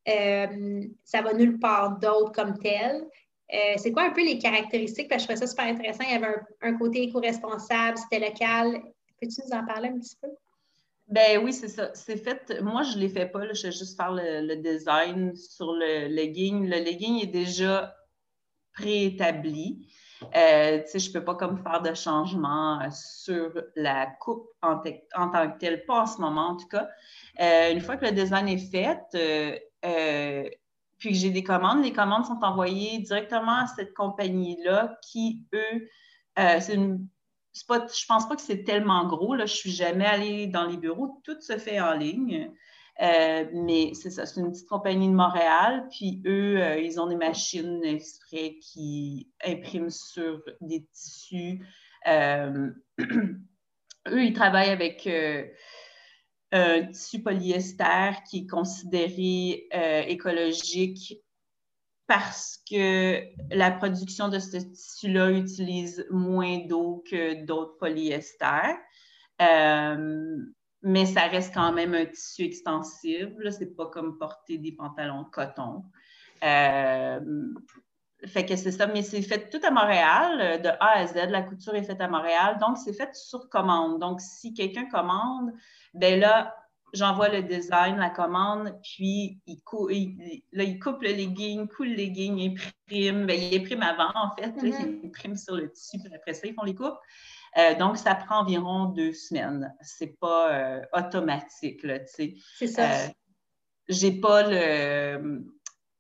ça 0.07 1.23
va 1.23 1.35
nulle 1.35 1.59
part 1.59 1.99
d'autre 1.99 2.33
comme 2.33 2.59
tel. 2.59 3.07
Euh, 3.53 3.75
c'est 3.79 3.93
quoi 3.93 4.05
un 4.05 4.11
peu 4.11 4.23
les 4.23 4.39
caractéristiques? 4.39 5.09
Parce 5.09 5.27
que 5.27 5.33
je 5.33 5.37
trouvais 5.37 5.47
ça 5.47 5.51
super 5.51 5.67
intéressant. 5.67 6.05
Il 6.05 6.13
y 6.13 6.17
avait 6.17 6.35
un, 6.61 6.77
côté 6.77 7.03
éco-responsable, 7.05 7.97
c'était 7.97 8.29
local. 8.29 8.83
Peux-tu 9.21 9.41
nous 9.47 9.57
en 9.57 9.65
parler 9.65 9.89
un 9.89 9.99
petit 9.99 10.17
peu? 10.21 10.29
Ben 11.09 11.43
oui, 11.43 11.55
c'est 11.55 11.69
ça. 11.69 11.91
C'est 11.95 12.19
fait. 12.19 12.61
Moi, 12.61 12.83
je 12.83 12.97
ne 12.97 13.01
l'ai 13.01 13.09
fait 13.09 13.27
pas. 13.27 13.51
Je 13.53 13.63
vais 13.63 13.73
juste 13.73 13.97
faire 13.97 14.13
le, 14.13 14.55
design 14.57 15.35
sur 15.35 15.73
le 15.73 16.09
legging. 16.09 16.69
Le 16.69 16.77
legging 16.77 17.23
est 17.23 17.27
déjà 17.27 17.95
préétabli. 18.75 19.89
Euh, 20.37 20.83
je 20.93 21.09
ne 21.09 21.13
peux 21.13 21.25
pas 21.25 21.37
comme 21.37 21.63
faire 21.63 21.81
de 21.81 21.95
changement 21.95 22.81
sur 22.91 23.53
la 23.77 24.07
coupe 24.21 24.49
en, 24.63 24.77
tant 24.79 25.51
que 25.53 25.59
telle, 25.59 25.87
pas 25.87 26.03
en 26.03 26.07
ce 26.07 26.21
moment 26.21 26.49
en 26.49 26.57
tout 26.57 26.67
cas. 26.67 26.89
Euh, 27.41 27.73
une 27.73 27.81
fois 27.81 27.97
que 27.97 28.05
le 28.05 28.11
design 28.13 28.49
est 28.49 28.59
fait, 28.59 28.99
puis 30.99 31.11
que 31.11 31.17
j'ai 31.17 31.31
des 31.31 31.45
commandes, 31.45 31.83
les 31.83 31.93
commandes 31.93 32.25
sont 32.25 32.41
envoyées 32.43 32.99
directement 32.99 33.59
à 33.63 33.67
cette 33.67 33.95
compagnie-là 33.95 34.99
qui, 35.03 35.45
eux, 35.55 35.89
euh, 36.39 36.61
c'est 36.61 36.75
une, 36.75 37.07
pas, 37.67 37.87
je 37.87 38.05
pense 38.07 38.29
pas 38.29 38.37
que 38.37 38.43
c'est 38.43 38.65
tellement 38.65 39.07
gros. 39.07 39.35
Là, 39.35 39.47
je 39.47 39.55
suis 39.55 39.71
jamais 39.71 40.07
allée 40.07 40.47
dans 40.47 40.67
les 40.67 40.77
bureaux. 40.77 41.21
Tout 41.25 41.41
se 41.41 41.59
fait 41.59 41.81
en 41.81 41.95
ligne. 41.95 42.53
Euh, 43.01 43.45
mais 43.53 43.93
c'est 43.95 44.11
ça, 44.11 44.27
c'est 44.27 44.41
une 44.41 44.51
petite 44.51 44.69
compagnie 44.69 45.09
de 45.09 45.15
Montréal. 45.15 45.87
Puis 45.91 46.21
eux, 46.27 46.61
euh, 46.61 46.79
ils 46.79 47.01
ont 47.01 47.07
des 47.07 47.17
machines 47.17 47.83
exprès 47.85 48.57
qui 48.61 49.31
impriment 49.45 49.91
sur 49.91 50.43
des 50.61 50.85
tissus. 50.93 51.65
eux, 52.07 52.75
ils 54.07 54.33
travaillent 54.33 54.71
avec 54.71 55.09
un 56.53 56.87
tissu 56.87 57.23
polyester 57.23 58.13
qui 58.29 58.39
est 58.39 58.47
considéré 58.47 59.69
euh, 59.75 60.03
écologique 60.07 61.23
parce 62.07 62.59
que 62.69 63.23
la 63.55 63.71
production 63.71 64.29
de 64.29 64.39
ce 64.39 64.57
tissu-là 64.57 65.31
utilise 65.31 66.07
moins 66.11 66.59
d'eau 66.67 67.05
que 67.09 67.45
d'autres 67.45 67.77
polyesters. 67.79 68.79
Euh, 69.43 70.37
mais 70.83 71.07
ça 71.07 71.23
reste 71.23 71.53
quand 71.53 71.73
même 71.73 71.95
un 71.95 72.07
tissu 72.07 72.45
extensible. 72.45 73.53
C'est 73.53 73.77
pas 73.77 73.87
comme 73.87 74.17
porter 74.17 74.57
des 74.57 74.73
pantalons 74.73 75.25
de 75.25 75.29
coton. 75.29 75.85
Euh, 76.43 77.21
fait 78.27 78.47
que 78.47 78.57
c'est 78.57 78.73
ça, 78.73 78.87
mais 78.87 79.03
c'est 79.03 79.23
fait 79.23 79.49
tout 79.51 79.65
à 79.65 79.71
Montréal, 79.71 80.61
de 80.63 80.69
A 80.69 80.99
à 80.99 81.07
Z. 81.07 81.15
La 81.29 81.43
couture 81.43 81.75
est 81.75 81.85
faite 81.85 82.01
à 82.01 82.09
Montréal, 82.09 82.59
donc 82.61 82.79
c'est 82.79 82.93
fait 82.93 83.15
sur 83.15 83.49
commande. 83.49 84.01
Donc, 84.01 84.21
si 84.21 84.55
quelqu'un 84.55 84.87
commande, 84.89 85.53
ben 85.95 86.21
là, 86.21 86.55
j'envoie 86.93 87.29
le 87.29 87.43
design, 87.43 87.97
la 87.97 88.11
commande, 88.11 88.79
puis 88.83 89.41
il, 89.47 90.43
là, 90.53 90.65
il 90.65 90.79
coupe 90.79 91.03
le 91.03 91.11
legging, 91.11 91.69
coule 91.69 91.89
le 91.89 91.95
legging, 91.95 92.53
imprime. 92.53 93.27
Ben, 93.27 93.39
il 93.39 93.61
imprime 93.61 93.83
avant, 93.83 94.11
en 94.15 94.35
fait. 94.37 94.51
Mm-hmm. 94.51 95.01
il 95.03 95.07
imprime 95.09 95.37
sur 95.37 95.57
le 95.57 95.71
tissu, 95.71 95.99
puis 95.99 96.15
après 96.15 96.35
ça, 96.35 96.47
ils 96.47 96.55
font 96.55 96.65
les 96.65 96.75
coupes. 96.75 96.99
Euh, 97.57 97.75
donc, 97.75 97.97
ça 97.97 98.15
prend 98.15 98.41
environ 98.41 98.87
deux 98.87 99.13
semaines. 99.13 99.75
C'est 99.81 100.19
pas 100.19 100.53
euh, 100.53 100.83
automatique, 100.93 101.83
là, 101.83 101.99
tu 102.01 102.07
sais. 102.09 102.35
C'est 102.57 102.67
ça. 102.67 102.91
Euh, 102.91 103.09
j'ai 103.89 104.13
pas 104.13 104.43
le... 104.49 105.45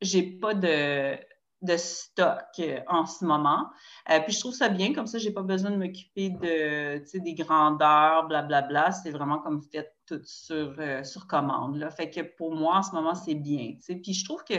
J'ai 0.00 0.22
pas 0.22 0.54
de 0.54 1.18
de 1.62 1.76
stock 1.76 2.46
euh, 2.60 2.80
en 2.86 3.06
ce 3.06 3.24
moment. 3.24 3.66
Euh, 4.10 4.20
puis 4.20 4.32
je 4.32 4.40
trouve 4.40 4.54
ça 4.54 4.68
bien, 4.68 4.92
comme 4.92 5.06
ça, 5.06 5.18
je 5.18 5.28
n'ai 5.28 5.34
pas 5.34 5.42
besoin 5.42 5.70
de 5.70 5.76
m'occuper 5.76 6.30
de, 6.30 7.18
des 7.18 7.34
grandeurs, 7.34 8.28
blablabla. 8.28 8.92
C'est 8.92 9.10
vraiment 9.10 9.38
comme 9.38 9.62
fait 9.62 9.92
tout 10.06 10.20
sur, 10.24 10.74
euh, 10.78 11.02
sur 11.02 11.26
commande. 11.26 11.76
Là. 11.76 11.90
Fait 11.90 12.10
que 12.10 12.20
pour 12.20 12.54
moi, 12.54 12.76
en 12.76 12.82
ce 12.82 12.92
moment, 12.92 13.14
c'est 13.14 13.34
bien. 13.34 13.74
Puis 13.86 14.14
je 14.14 14.24
trouve 14.24 14.44
que 14.44 14.54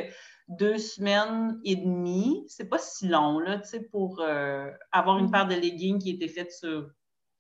deux 0.50 0.78
semaines 0.78 1.60
et 1.64 1.76
demie, 1.76 2.44
c'est 2.48 2.70
pas 2.70 2.80
si 2.80 3.08
long 3.08 3.40
là, 3.40 3.62
pour 3.92 4.22
avoir 4.92 5.20
une 5.20 5.28
mm-hmm. 5.28 5.32
paire 5.32 5.48
de 5.48 5.56
leggings 5.56 6.00
qui 6.00 6.12
était 6.12 6.28
faite 6.28 6.52
sur 6.52 6.90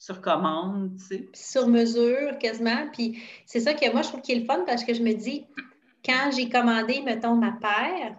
sur 0.02 0.22
commande, 0.22 0.96
tu 0.98 1.04
sais. 1.04 1.30
Sur 1.34 1.68
mesure, 1.68 2.38
quasiment. 2.40 2.88
Puis 2.94 3.22
c'est 3.46 3.60
ça 3.60 3.74
que 3.74 3.92
moi, 3.92 4.02
je 4.02 4.08
trouve 4.08 4.22
qui 4.22 4.32
est 4.32 4.40
le 4.40 4.46
fun 4.46 4.64
parce 4.66 4.86
que 4.86 4.94
je 4.94 5.04
me 5.04 5.12
dis, 5.12 5.46
quand 6.06 6.32
j'ai 6.34 6.48
commandé, 6.48 7.02
mettons, 7.02 7.36
ma 7.36 7.52
paire, 7.52 8.16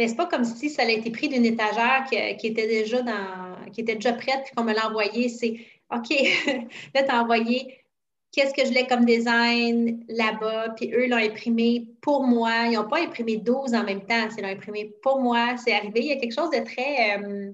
mais 0.00 0.08
c'est 0.08 0.16
pas 0.16 0.24
comme 0.24 0.44
si 0.44 0.70
ça 0.70 0.80
a 0.80 0.88
été 0.88 1.10
pris 1.10 1.28
d'une 1.28 1.44
étagère 1.44 2.06
qui, 2.08 2.46
était 2.46 2.66
déjà 2.66 3.02
dans, 3.02 3.70
qui 3.70 3.82
était 3.82 3.96
déjà 3.96 4.14
prête 4.14 4.44
puis 4.46 4.54
qu'on 4.56 4.64
me 4.64 4.72
l'a 4.72 4.88
envoyé. 4.88 5.28
C'est 5.28 5.60
OK, 5.94 6.08
là, 6.94 7.02
tu 7.02 7.10
as 7.10 7.22
envoyé 7.22 7.84
qu'est-ce 8.32 8.54
que 8.54 8.66
je 8.66 8.72
l'ai 8.72 8.86
comme 8.86 9.04
design 9.04 10.02
là-bas, 10.08 10.70
puis 10.70 10.90
eux 10.94 11.06
l'ont 11.06 11.18
imprimé 11.18 11.86
pour 12.00 12.24
moi. 12.24 12.64
Ils 12.64 12.76
n'ont 12.76 12.88
pas 12.88 13.02
imprimé 13.02 13.36
12 13.36 13.74
en 13.74 13.84
même 13.84 14.00
temps, 14.06 14.26
c'est 14.34 14.40
l'ont 14.40 14.48
imprimé 14.48 14.90
pour 15.02 15.20
moi. 15.20 15.58
C'est 15.62 15.74
arrivé. 15.74 16.00
Il 16.00 16.06
y 16.06 16.12
a 16.12 16.16
quelque 16.16 16.34
chose 16.34 16.48
de 16.48 16.64
très. 16.64 17.18
Euh, 17.18 17.52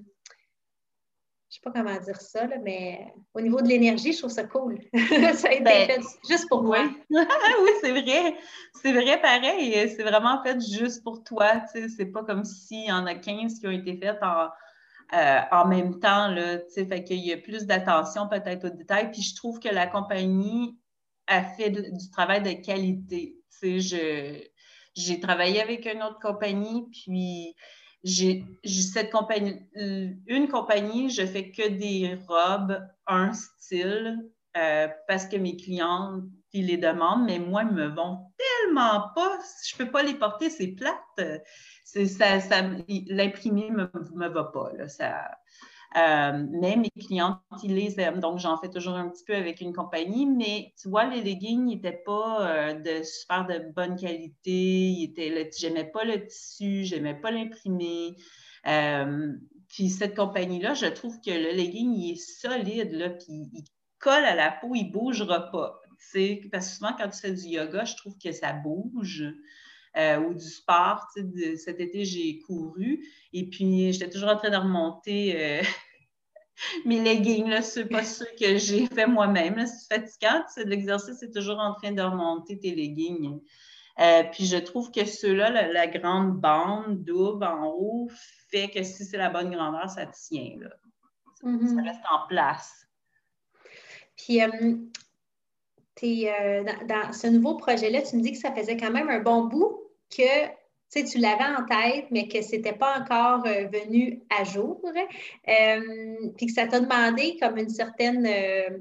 je 1.49 1.55
sais 1.55 1.61
pas 1.63 1.71
comment 1.71 1.97
dire 1.97 2.19
ça, 2.19 2.45
mais 2.61 3.13
au 3.33 3.39
niveau 3.39 3.61
de 3.61 3.67
l'énergie, 3.69 4.11
je 4.11 4.19
trouve 4.19 4.31
ça 4.31 4.43
cool. 4.43 4.79
ça 5.33 5.47
a 5.47 5.53
été 5.53 5.63
ben, 5.63 5.87
fait 5.87 6.01
juste 6.27 6.49
pour 6.49 6.63
moi. 6.63 6.79
oui, 7.09 7.71
c'est 7.81 7.91
vrai. 7.91 8.35
C'est 8.81 8.91
vrai 8.91 9.21
pareil. 9.21 9.89
C'est 9.95 10.03
vraiment 10.03 10.43
fait 10.43 10.59
juste 10.59 11.03
pour 11.03 11.23
toi. 11.23 11.61
C'est 11.71 12.07
pas 12.07 12.23
comme 12.23 12.43
s'il 12.43 12.87
y 12.87 12.91
en 12.91 13.05
a 13.05 13.15
15 13.15 13.59
qui 13.59 13.67
ont 13.67 13.71
été 13.71 13.97
faites 13.97 14.21
en, 14.21 14.49
euh, 15.13 15.39
en 15.51 15.67
même 15.67 15.99
temps. 15.99 16.27
Là, 16.27 16.59
fait 16.75 17.03
qu'il 17.05 17.25
y 17.25 17.31
a 17.31 17.37
plus 17.37 17.65
d'attention 17.65 18.27
peut-être 18.27 18.67
aux 18.67 18.75
détails. 18.75 19.11
Puis 19.11 19.21
je 19.21 19.35
trouve 19.35 19.59
que 19.59 19.69
la 19.69 19.87
compagnie 19.87 20.77
a 21.27 21.43
fait 21.43 21.69
du 21.69 22.09
travail 22.11 22.41
de 22.41 22.61
qualité. 22.61 23.37
J'ai 23.61 25.19
travaillé 25.21 25.61
avec 25.61 25.85
une 25.85 26.03
autre 26.03 26.19
compagnie, 26.19 26.87
puis 26.91 27.55
j'ai 28.03 28.45
cette 28.65 29.11
compagnie, 29.11 29.59
une 29.75 30.47
compagnie, 30.47 31.09
je 31.09 31.25
fais 31.25 31.51
que 31.51 31.67
des 31.67 32.17
robes, 32.27 32.79
un 33.07 33.33
style, 33.33 34.29
euh, 34.55 34.87
parce 35.07 35.25
que 35.25 35.37
mes 35.37 35.55
clients 35.55 36.21
ils 36.53 36.67
les 36.67 36.77
demandent, 36.77 37.25
mais 37.25 37.39
moi, 37.39 37.63
ils 37.63 37.75
me 37.75 37.87
vont 37.87 38.31
tellement 38.37 39.09
pas. 39.15 39.37
Je 39.65 39.75
peux 39.77 39.91
pas 39.91 40.03
les 40.03 40.13
porter, 40.13 40.49
c'est 40.49 40.67
plate. 40.67 41.43
Ça, 41.83 42.39
ça, 42.39 42.61
L'imprimé 43.07 43.69
ne 43.69 43.75
me, 43.75 43.89
me, 44.15 44.27
va 44.27 44.45
pas. 44.45 44.71
Là, 44.73 44.87
ça, 44.87 45.17
euh, 45.17 45.33
mais 45.95 46.75
mes 46.75 46.89
clientes, 46.89 47.39
ils 47.63 47.75
les 47.75 47.99
aiment. 47.99 48.19
Donc, 48.19 48.39
j'en 48.39 48.57
fais 48.57 48.69
toujours 48.69 48.95
un 48.95 49.09
petit 49.09 49.23
peu 49.23 49.35
avec 49.35 49.61
une 49.61 49.73
compagnie. 49.73 50.25
Mais 50.25 50.73
tu 50.79 50.89
vois, 50.89 51.05
les 51.05 51.21
leggings 51.21 51.65
n'étaient 51.65 52.01
pas 52.05 52.47
euh, 52.47 52.73
de 52.73 53.03
super 53.03 53.45
de 53.47 53.71
bonne 53.73 53.95
qualité. 53.95 55.13
J'aimais 55.57 55.85
pas 55.85 56.03
le 56.03 56.25
tissu, 56.25 56.83
j'aimais 56.83 57.15
pas 57.15 57.31
l'imprimé. 57.31 58.15
Euh, 58.67 59.33
puis 59.69 59.89
cette 59.89 60.15
compagnie-là, 60.15 60.73
je 60.73 60.87
trouve 60.87 61.19
que 61.21 61.31
le 61.31 61.55
legging, 61.55 61.93
il 61.93 62.13
est 62.13 62.41
solide, 62.41 62.91
là, 62.93 63.09
puis 63.09 63.49
il 63.53 63.63
colle 63.99 64.25
à 64.25 64.35
la 64.35 64.51
peau, 64.51 64.73
il 64.75 64.87
ne 64.87 64.91
bougera 64.91 65.51
pas. 65.51 65.81
Parce 66.51 66.67
que 66.67 66.73
souvent, 66.75 66.93
quand 66.97 67.09
tu 67.09 67.19
fais 67.19 67.33
du 67.33 67.47
yoga, 67.47 67.83
je 67.83 67.95
trouve 67.95 68.17
que 68.17 68.31
ça 68.31 68.53
bouge. 68.53 69.23
Euh, 69.97 70.19
ou 70.19 70.35
du 70.35 70.47
sport. 70.47 71.07
cet 71.57 71.79
été, 71.79 72.05
j'ai 72.05 72.39
couru 72.41 73.03
et 73.33 73.49
puis 73.49 73.91
j'étais 73.91 74.11
toujours 74.11 74.29
en 74.29 74.37
train 74.37 74.51
de 74.51 74.55
remonter 74.55 75.33
euh, 75.35 75.63
mes 76.85 77.01
leggings. 77.01 77.61
Ce 77.63 77.79
n'est 77.79 77.87
pas 77.87 78.03
ceux 78.03 78.27
que 78.39 78.57
j'ai 78.57 78.85
fait 78.85 79.07
moi-même. 79.07 79.65
C'est 79.65 79.95
fatigant. 79.95 80.43
L'exercice, 80.65 81.17
c'est 81.19 81.33
toujours 81.33 81.57
en 81.57 81.73
train 81.73 81.93
de 81.93 82.01
remonter 82.03 82.59
tes 82.59 82.75
leggings. 82.75 83.39
Euh, 83.99 84.23
puis 84.31 84.45
je 84.45 84.57
trouve 84.57 84.91
que 84.91 85.03
ceux-là, 85.03 85.49
la, 85.49 85.87
grande 85.87 86.39
bande 86.39 87.03
double 87.03 87.45
en 87.45 87.73
haut, 87.75 88.07
fait 88.51 88.69
que 88.69 88.83
si 88.83 89.03
c'est 89.03 89.17
la 89.17 89.31
bonne 89.31 89.49
grandeur, 89.49 89.89
ça 89.89 90.05
tient. 90.05 90.59
Ça, 91.41 91.47
mm-hmm. 91.47 91.83
reste 91.83 92.03
en 92.11 92.27
place. 92.27 92.85
Puis, 94.15 94.37
dans, 96.27 97.13
ce 97.13 97.25
nouveau 97.25 97.55
projet-là, 97.55 98.03
tu 98.03 98.15
me 98.15 98.21
dis 98.21 98.33
que 98.33 98.37
ça 98.37 98.53
faisait 98.53 98.77
quand 98.77 98.91
même 98.91 99.09
un 99.09 99.21
bon 99.21 99.45
bout 99.45 99.86
que 100.09 100.47
tu 100.95 101.17
l'avais 101.17 101.43
en 101.43 101.65
tête, 101.65 102.07
mais 102.11 102.27
que 102.27 102.41
ce 102.41 102.55
n'était 102.55 102.73
pas 102.73 102.99
encore 102.99 103.45
euh, 103.45 103.67
venu 103.67 104.21
à 104.29 104.43
jour, 104.43 104.81
euh, 104.85 106.31
puis 106.37 106.47
que 106.47 106.53
ça 106.53 106.67
t'a 106.67 106.79
demandé 106.79 107.37
comme 107.41 107.57
une 107.57 107.69
certaine, 107.69 108.25
euh, 108.25 108.77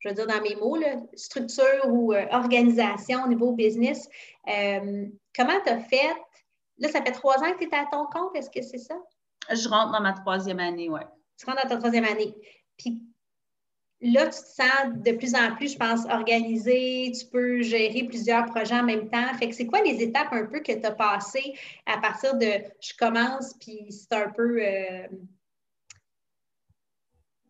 je 0.00 0.08
veux 0.08 0.14
dire 0.14 0.26
dans 0.26 0.40
mes 0.40 0.56
mots, 0.56 0.78
structure 1.14 1.86
ou 1.86 2.12
organisation 2.30 3.24
au 3.24 3.28
niveau 3.28 3.52
business. 3.52 4.08
comment 4.44 5.60
tu 5.64 5.70
as 5.70 5.80
fait? 5.80 6.14
Là, 6.78 6.88
ça 6.88 7.02
fait 7.02 7.12
trois 7.12 7.38
ans 7.38 7.52
que 7.52 7.64
tu 7.64 7.64
es 7.64 7.74
à 7.74 7.86
ton 7.90 8.06
compte, 8.06 8.36
est-ce 8.36 8.50
que 8.50 8.62
c'est 8.62 8.78
ça? 8.78 8.94
Je 9.50 9.68
rentre 9.68 9.92
dans 9.92 10.00
ma 10.00 10.12
troisième 10.12 10.60
année, 10.60 10.88
oui. 10.90 11.00
Tu 11.38 11.46
rentres 11.46 11.62
dans 11.62 11.68
ta 11.68 11.76
troisième 11.76 12.04
année. 12.04 12.34
Puis 12.76 13.02
là, 14.00 14.26
tu 14.26 14.30
te 14.30 14.62
sens 14.62 14.94
de 14.94 15.12
plus 15.12 15.34
en 15.34 15.54
plus, 15.56 15.72
je 15.72 15.76
pense, 15.76 16.04
organisé, 16.06 17.12
tu 17.18 17.26
peux 17.26 17.62
gérer 17.62 18.04
plusieurs 18.04 18.46
projets 18.46 18.76
en 18.76 18.84
même 18.84 19.08
temps. 19.08 19.34
Fait 19.38 19.48
que 19.48 19.54
c'est 19.54 19.66
quoi 19.66 19.82
les 19.82 20.02
étapes 20.02 20.32
un 20.32 20.46
peu 20.46 20.60
que 20.60 20.72
tu 20.72 20.84
as 20.84 20.92
passées 20.92 21.54
à 21.86 21.98
partir 21.98 22.36
de 22.36 22.46
je 22.80 22.92
commence, 22.98 23.54
puis 23.60 23.86
c'est 23.90 24.14
un 24.14 24.30
peu. 24.30 24.62
Euh, 24.62 25.06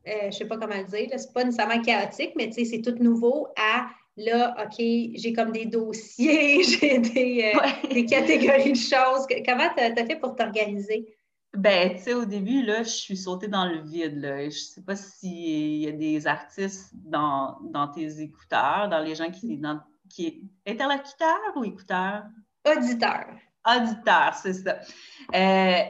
euh, 0.07 0.21
je 0.23 0.27
ne 0.27 0.31
sais 0.31 0.47
pas 0.47 0.57
comment 0.57 0.79
le 0.79 0.85
dire, 0.85 1.09
c'est 1.19 1.33
pas 1.35 1.45
nécessairement 1.45 1.83
chaotique, 1.83 2.33
mais 2.35 2.51
c'est 2.51 2.81
tout 2.81 2.97
nouveau 3.03 3.49
à 3.57 3.89
là, 4.17 4.57
OK, 4.59 4.77
j'ai 4.79 5.33
comme 5.35 5.53
des 5.53 5.67
dossiers, 5.67 6.63
j'ai 6.65 6.99
des, 6.99 7.53
euh, 7.55 7.89
des, 7.89 8.07
catégories 8.07 8.73
de 8.73 8.77
choses. 8.77 9.27
Comment 9.47 9.69
tu 9.77 9.83
as 9.83 10.07
fait 10.07 10.19
pour 10.19 10.35
t'organiser? 10.35 11.18
Ben, 11.55 11.97
tu 11.97 12.03
sais, 12.03 12.15
au 12.15 12.25
début, 12.25 12.63
là, 12.63 12.83
je 12.83 12.91
suis 12.91 13.17
sautée 13.17 13.49
dans 13.49 13.65
le 13.65 13.81
vide. 13.81 14.21
Là. 14.21 14.45
Je 14.45 14.59
sais 14.59 14.83
pas 14.83 14.97
s'il 14.97 15.77
y 15.81 15.89
a 15.89 15.93
des 15.93 16.27
artistes 16.27 16.93
dans, 16.95 17.59
dans, 17.63 17.89
tes 17.89 18.21
écouteurs, 18.21 18.89
dans 18.89 19.01
les 19.01 19.15
gens 19.15 19.31
qui. 19.31 19.57
Dans, 19.57 19.81
qui 20.09 20.43
interlocuteurs 20.67 21.57
ou 21.57 21.65
écouteurs? 21.65 22.25
Auditeurs. 22.67 23.35
Auditeurs, 23.67 24.35
c'est 24.35 24.55
ça. 24.55 24.79
Euh, 25.35 25.83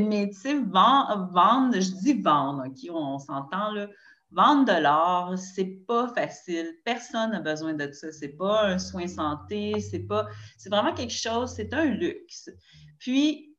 mais 0.00 0.30
tu 0.30 0.34
sais, 0.34 0.58
vendre, 0.58 1.74
je 1.74 1.90
dis 2.02 2.20
vendre, 2.20 2.66
OK, 2.66 2.90
on, 2.90 3.18
s'entend 3.18 3.72
là. 3.72 3.88
Vendre 4.30 4.64
de 4.64 4.80
l'art, 4.80 5.38
c'est 5.38 5.84
pas 5.86 6.08
facile. 6.08 6.74
Personne 6.84 7.30
n'a 7.30 7.40
besoin 7.40 7.72
de 7.74 7.90
ça. 7.92 8.10
C'est 8.10 8.36
pas 8.36 8.66
un 8.66 8.78
soin 8.78 9.06
santé, 9.06 9.78
c'est 9.78 10.00
pas. 10.00 10.26
C'est 10.56 10.70
vraiment 10.70 10.92
quelque 10.92 11.14
chose, 11.14 11.52
c'est 11.54 11.72
un 11.72 11.84
luxe. 11.84 12.50
Puis, 12.98 13.53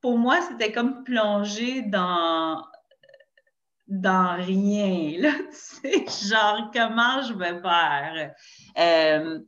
pour 0.00 0.18
moi, 0.18 0.40
c'était 0.42 0.72
comme 0.72 1.04
plonger 1.04 1.82
dans, 1.82 2.64
dans 3.86 4.36
rien, 4.36 5.20
là, 5.20 5.32
tu 5.50 6.06
sais, 6.06 6.28
genre 6.28 6.70
comment 6.72 7.22
je 7.22 7.34
vais 7.34 7.60
faire? 7.60 8.34
Euh, 8.78 9.40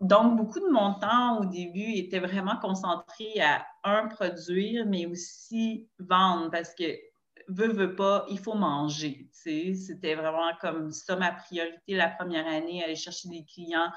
donc, 0.00 0.36
beaucoup 0.36 0.60
de 0.60 0.70
mon 0.70 0.94
temps 0.94 1.40
au 1.40 1.46
début 1.46 1.92
était 1.94 2.18
vraiment 2.18 2.56
concentré 2.60 3.40
à, 3.40 3.66
un, 3.82 4.08
produire, 4.08 4.84
mais 4.86 5.06
aussi 5.06 5.88
vendre, 5.98 6.50
parce 6.50 6.74
que, 6.74 6.84
veut, 7.48 7.72
veut 7.72 7.94
pas, 7.94 8.26
il 8.28 8.38
faut 8.38 8.54
manger, 8.54 9.30
tu 9.32 9.72
sais. 9.72 9.74
C'était 9.74 10.14
vraiment 10.14 10.50
comme 10.60 10.90
ça 10.90 11.16
ma 11.16 11.32
priorité 11.32 11.94
la 11.94 12.08
première 12.08 12.46
année, 12.46 12.84
aller 12.84 12.96
chercher 12.96 13.28
des 13.30 13.44
clients, 13.44 13.90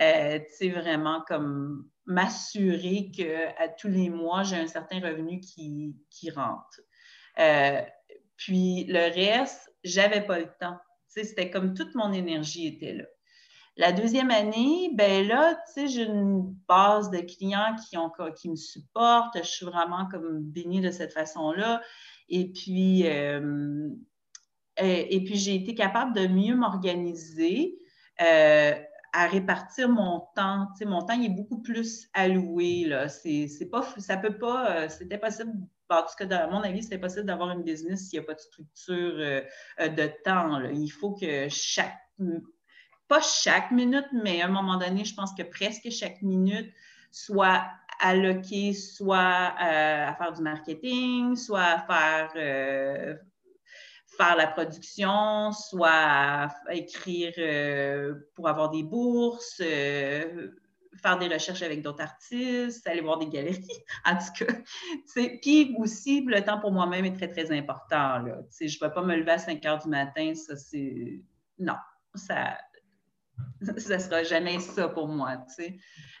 euh, 0.00 0.38
tu 0.38 0.54
sais, 0.54 0.68
vraiment 0.68 1.22
comme 1.26 1.88
m'assurer 2.06 3.10
qu'à 3.10 3.68
tous 3.68 3.88
les 3.88 4.10
mois, 4.10 4.42
j'ai 4.42 4.56
un 4.56 4.66
certain 4.66 5.00
revenu 5.00 5.40
qui, 5.40 6.30
rentre. 6.34 6.80
Euh, 7.38 7.82
puis 8.36 8.84
le 8.84 9.12
reste, 9.12 9.74
j'avais 9.82 10.24
pas 10.24 10.38
le 10.38 10.48
temps. 10.60 10.78
C'était 11.08 11.50
comme 11.50 11.74
toute 11.74 11.94
mon 11.94 12.12
énergie 12.12 12.66
était 12.66 12.92
là. 12.92 13.04
La 13.78 13.92
deuxième 13.92 14.30
année, 14.30 14.90
ben 14.94 15.26
là, 15.26 15.54
tu 15.54 15.72
sais, 15.72 15.88
j'ai 15.88 16.04
une 16.04 16.54
base 16.66 17.10
de 17.10 17.18
clients 17.18 17.76
qui, 17.88 17.98
ont, 17.98 18.10
qui 18.34 18.48
me 18.48 18.56
supportent. 18.56 19.36
Je 19.36 19.48
suis 19.48 19.66
vraiment 19.66 20.06
comme 20.08 20.40
bénie 20.40 20.80
de 20.80 20.90
cette 20.90 21.12
façon-là. 21.12 21.82
Et 22.28 22.52
puis, 22.52 23.06
euh, 23.06 23.88
et, 24.78 25.24
puis 25.24 25.36
j'ai 25.36 25.54
été 25.54 25.74
capable 25.74 26.14
de 26.14 26.26
mieux 26.26 26.54
m'organiser. 26.54 27.78
Euh, 28.20 28.74
à 29.16 29.28
répartir 29.28 29.88
mon 29.88 30.26
temps. 30.36 30.68
Tu 30.78 30.84
mon 30.84 31.00
temps 31.00 31.14
il 31.14 31.24
est 31.24 31.34
beaucoup 31.34 31.62
plus 31.62 32.06
alloué. 32.12 32.84
Là. 32.84 33.08
C'est, 33.08 33.48
pas, 33.70 33.82
ça 33.96 34.18
peut 34.18 34.36
pas, 34.36 34.70
euh, 34.70 34.88
c'était 34.90 35.16
possible, 35.16 35.52
en 35.88 36.02
tout 36.02 36.14
cas, 36.18 36.36
à 36.36 36.46
mon 36.48 36.60
avis, 36.60 36.82
c'était 36.82 36.98
possible 36.98 37.24
d'avoir 37.24 37.50
une 37.50 37.62
business 37.62 38.10
s'il 38.10 38.20
n'y 38.20 38.24
a 38.24 38.26
pas 38.26 38.34
de 38.34 38.40
structure 38.40 39.14
euh, 39.16 39.40
euh, 39.80 39.88
de 39.88 40.10
temps. 40.22 40.60
Il 40.68 40.90
faut 40.90 41.12
que 41.12 41.48
chaque, 41.48 41.96
pas 43.08 43.22
chaque 43.22 43.70
minute, 43.70 44.06
mais 44.12 44.42
à 44.42 44.46
un 44.46 44.50
moment 44.50 44.76
donné, 44.76 45.06
je 45.06 45.14
pense 45.14 45.32
que 45.32 45.44
presque 45.44 45.90
chaque 45.90 46.20
minute 46.20 46.70
soit 47.10 47.64
alloquée 48.00 48.74
soit 48.74 49.54
à 49.56 50.14
faire 50.16 50.32
du 50.34 50.42
marketing, 50.42 51.36
soit 51.36 51.62
à 51.62 51.78
faire 52.34 53.18
faire 54.16 54.36
la 54.36 54.46
production, 54.46 55.52
soit 55.52 56.48
écrire 56.70 57.32
euh, 57.38 58.14
pour 58.34 58.48
avoir 58.48 58.70
des 58.70 58.82
bourses, 58.82 59.60
euh, 59.60 60.48
faire 61.02 61.18
des 61.18 61.28
recherches 61.28 61.62
avec 61.62 61.82
d'autres 61.82 62.02
artistes, 62.02 62.86
aller 62.86 63.00
voir 63.00 63.18
des 63.18 63.28
galeries, 63.28 63.66
en 64.04 64.16
tout 64.16 64.44
cas. 64.44 64.52
Puis 65.42 65.74
aussi, 65.78 66.22
le 66.22 66.42
temps 66.42 66.60
pour 66.60 66.72
moi-même 66.72 67.04
est 67.04 67.16
très, 67.16 67.28
très 67.28 67.50
important. 67.56 68.18
Là. 68.18 68.38
Je 68.58 68.64
ne 68.64 68.80
vais 68.80 68.94
pas 68.94 69.02
me 69.02 69.16
lever 69.16 69.32
à 69.32 69.38
5 69.38 69.64
heures 69.66 69.78
du 69.78 69.88
matin, 69.88 70.34
ça 70.34 70.56
c'est... 70.56 71.20
Non, 71.58 71.76
ça 72.14 72.58
ne 73.60 73.98
sera 73.98 74.22
jamais 74.22 74.58
ça 74.60 74.88
pour 74.88 75.08
moi. 75.08 75.44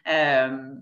Euh, 0.08 0.74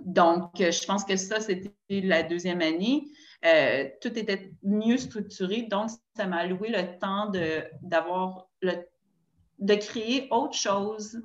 donc, 0.00 0.50
je 0.58 0.86
pense 0.86 1.04
que 1.04 1.16
ça, 1.16 1.40
c'était 1.40 1.72
la 1.88 2.22
deuxième 2.22 2.60
année. 2.60 3.04
Euh, 3.44 3.88
tout 4.00 4.18
était 4.18 4.52
mieux 4.62 4.98
structuré. 4.98 5.62
Donc, 5.62 5.90
ça 6.16 6.26
m'a 6.26 6.38
alloué 6.38 6.70
le 6.70 6.98
temps 6.98 7.30
de, 7.30 7.62
d'avoir 7.82 8.48
de 8.62 9.74
créer 9.74 10.26
autre 10.30 10.54
chose 10.54 11.22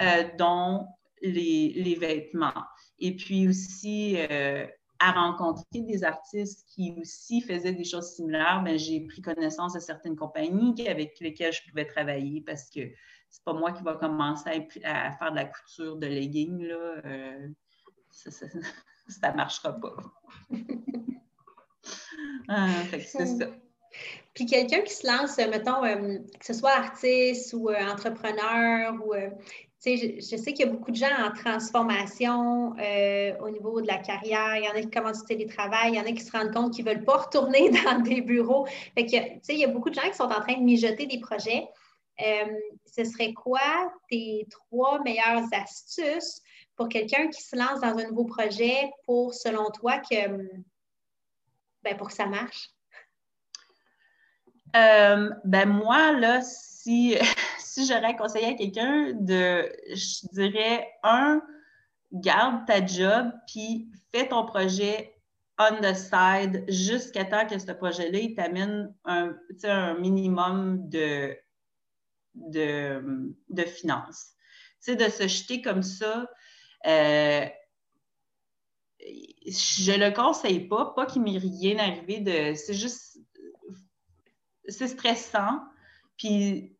euh, 0.00 0.24
dont 0.38 0.86
les, 1.22 1.96
vêtements. 1.98 2.64
Et 3.00 3.16
puis 3.16 3.48
aussi, 3.48 4.16
euh, 4.30 4.66
à 5.00 5.12
rencontrer 5.12 5.64
des 5.82 6.04
artistes 6.04 6.66
qui 6.68 6.94
aussi 7.00 7.40
faisaient 7.40 7.72
des 7.72 7.84
choses 7.84 8.12
similaires, 8.14 8.62
ben, 8.64 8.78
j'ai 8.78 9.00
pris 9.00 9.20
connaissance 9.20 9.74
de 9.74 9.80
certaines 9.80 10.16
compagnies 10.16 10.86
avec 10.88 11.18
lesquelles 11.20 11.52
je 11.52 11.68
pouvais 11.68 11.84
travailler 11.84 12.42
parce 12.42 12.70
que 12.70 12.80
c'est 13.28 13.44
pas 13.44 13.52
moi 13.52 13.72
qui 13.72 13.82
va 13.82 13.94
commencer 13.94 14.68
à, 14.84 15.12
faire 15.12 15.30
de 15.32 15.36
la 15.36 15.46
couture 15.46 15.96
de 15.96 16.06
leggings. 16.06 16.62
Là. 16.62 17.02
ça 18.10 19.32
ne 19.32 19.36
marchera 19.36 19.72
pas. 19.72 19.96
Ah, 22.48 22.68
c'est 22.90 23.26
ça. 23.26 23.46
Puis 24.34 24.44
quelqu'un 24.44 24.82
qui 24.82 24.92
se 24.92 25.06
lance, 25.06 25.38
mettons, 25.38 25.82
euh, 25.84 26.18
que 26.38 26.44
ce 26.44 26.52
soit 26.52 26.72
artiste 26.72 27.54
ou 27.54 27.70
euh, 27.70 27.90
entrepreneur, 27.90 28.94
ou, 29.06 29.14
euh, 29.14 29.30
je, 29.94 30.16
je, 30.16 30.36
sais 30.36 30.52
qu'il 30.52 30.66
y 30.66 30.68
a 30.68 30.72
beaucoup 30.72 30.90
de 30.90 30.96
gens 30.96 31.06
en 31.24 31.32
transformation 31.32 32.74
euh, 32.78 33.32
au 33.40 33.50
niveau 33.50 33.80
de 33.80 33.86
la 33.86 33.98
carrière. 33.98 34.56
Il 34.56 34.64
y 34.64 34.68
en 34.68 34.72
a 34.72 34.80
qui 34.80 34.90
commencent 34.90 35.20
du 35.20 35.26
télétravail, 35.26 35.92
il 35.92 35.96
y 35.96 36.00
en 36.00 36.04
a 36.04 36.12
qui 36.12 36.22
se 36.22 36.32
rendent 36.32 36.52
compte 36.52 36.74
qu'ils 36.74 36.84
ne 36.84 36.90
veulent 36.90 37.04
pas 37.04 37.18
retourner 37.18 37.70
dans 37.84 38.00
des 38.00 38.20
bureaux. 38.20 38.66
Fait 38.94 39.06
que, 39.06 39.52
il 39.52 39.58
y 39.58 39.64
a 39.64 39.68
beaucoup 39.68 39.90
de 39.90 39.94
gens 39.94 40.08
qui 40.08 40.14
sont 40.16 40.24
en 40.24 40.40
train 40.40 40.54
de 40.54 40.64
mijoter 40.64 41.06
des 41.06 41.20
projets. 41.20 41.68
Euh, 42.20 42.58
ce 42.86 43.04
serait 43.04 43.34
quoi 43.34 43.60
tes 44.10 44.46
trois 44.50 45.02
meilleures 45.02 45.44
astuces 45.52 46.40
pour 46.74 46.88
quelqu'un 46.88 47.28
qui 47.28 47.42
se 47.42 47.54
lance 47.54 47.80
dans 47.80 47.98
un 47.98 48.08
nouveau 48.08 48.24
projet 48.24 48.90
pour, 49.04 49.34
selon 49.34 49.70
toi, 49.70 49.98
que, 49.98 50.16
ben, 51.86 51.96
pour 51.96 52.08
que 52.08 52.14
ça 52.14 52.26
marche? 52.26 52.70
Euh, 54.74 55.30
ben 55.44 55.68
moi, 55.68 56.10
là, 56.12 56.42
si, 56.42 57.16
si 57.58 57.86
j'aurais 57.86 58.16
conseillé 58.16 58.46
à 58.46 58.54
quelqu'un 58.54 59.12
de, 59.12 59.72
je 59.88 60.26
dirais, 60.32 60.88
un, 61.04 61.40
garde 62.12 62.66
ta 62.66 62.84
job, 62.84 63.30
puis 63.46 63.88
fais 64.12 64.28
ton 64.28 64.44
projet 64.46 65.12
on 65.58 65.80
the 65.80 65.94
side 65.94 66.64
jusqu'à 66.68 67.24
temps 67.24 67.46
que 67.46 67.58
ce 67.58 67.72
projet-là, 67.72 68.18
t'amène 68.36 68.92
un, 69.04 69.34
un 69.64 69.94
minimum 69.94 70.88
de, 70.88 71.34
de, 72.34 73.34
de 73.48 73.62
finances. 73.62 74.32
De 74.86 75.08
se 75.08 75.26
jeter 75.26 75.62
comme 75.62 75.82
ça, 75.82 76.28
euh, 76.86 77.46
je 79.06 79.92
le 79.92 80.12
conseille 80.12 80.68
pas, 80.68 80.92
pas 80.94 81.06
qu'il 81.06 81.22
m'ait 81.22 81.38
rien 81.38 81.78
arrivé 81.78 82.20
de. 82.20 82.54
C'est 82.54 82.74
juste. 82.74 83.18
C'est 84.68 84.88
stressant. 84.88 85.60
Puis 86.16 86.76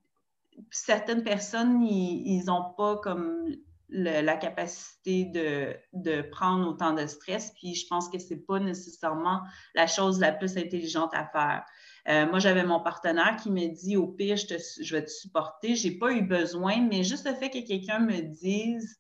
certaines 0.71 1.23
personnes, 1.23 1.83
ils 1.83 2.45
n'ont 2.47 2.73
pas 2.77 2.97
comme 2.97 3.55
la 3.89 4.37
capacité 4.37 5.27
de, 5.27 5.77
de, 5.93 6.23
prendre 6.23 6.69
autant 6.69 6.93
de 6.93 7.07
stress. 7.07 7.53
Puis 7.57 7.75
je 7.75 7.87
pense 7.87 8.09
que 8.09 8.19
ce 8.19 8.35
n'est 8.35 8.41
pas 8.41 8.59
nécessairement 8.59 9.43
la 9.75 9.87
chose 9.87 10.19
la 10.19 10.33
plus 10.33 10.57
intelligente 10.57 11.11
à 11.15 11.27
faire. 11.27 11.65
Euh, 12.09 12.29
moi, 12.29 12.41
j'avais 12.41 12.65
mon 12.65 12.81
partenaire 12.81 13.37
qui 13.41 13.51
me 13.51 13.69
dit 13.69 13.97
au 13.97 14.09
pire, 14.09 14.37
je, 14.37 14.57
je 14.83 14.97
vais 14.97 15.05
te 15.05 15.11
supporter. 15.11 15.77
Je 15.77 15.89
n'ai 15.89 15.99
pas 15.99 16.13
eu 16.13 16.23
besoin, 16.23 16.81
mais 16.81 17.05
juste 17.05 17.29
le 17.29 17.35
fait 17.35 17.51
que 17.51 17.65
quelqu'un 17.65 18.01
me 18.01 18.23
dise 18.23 18.97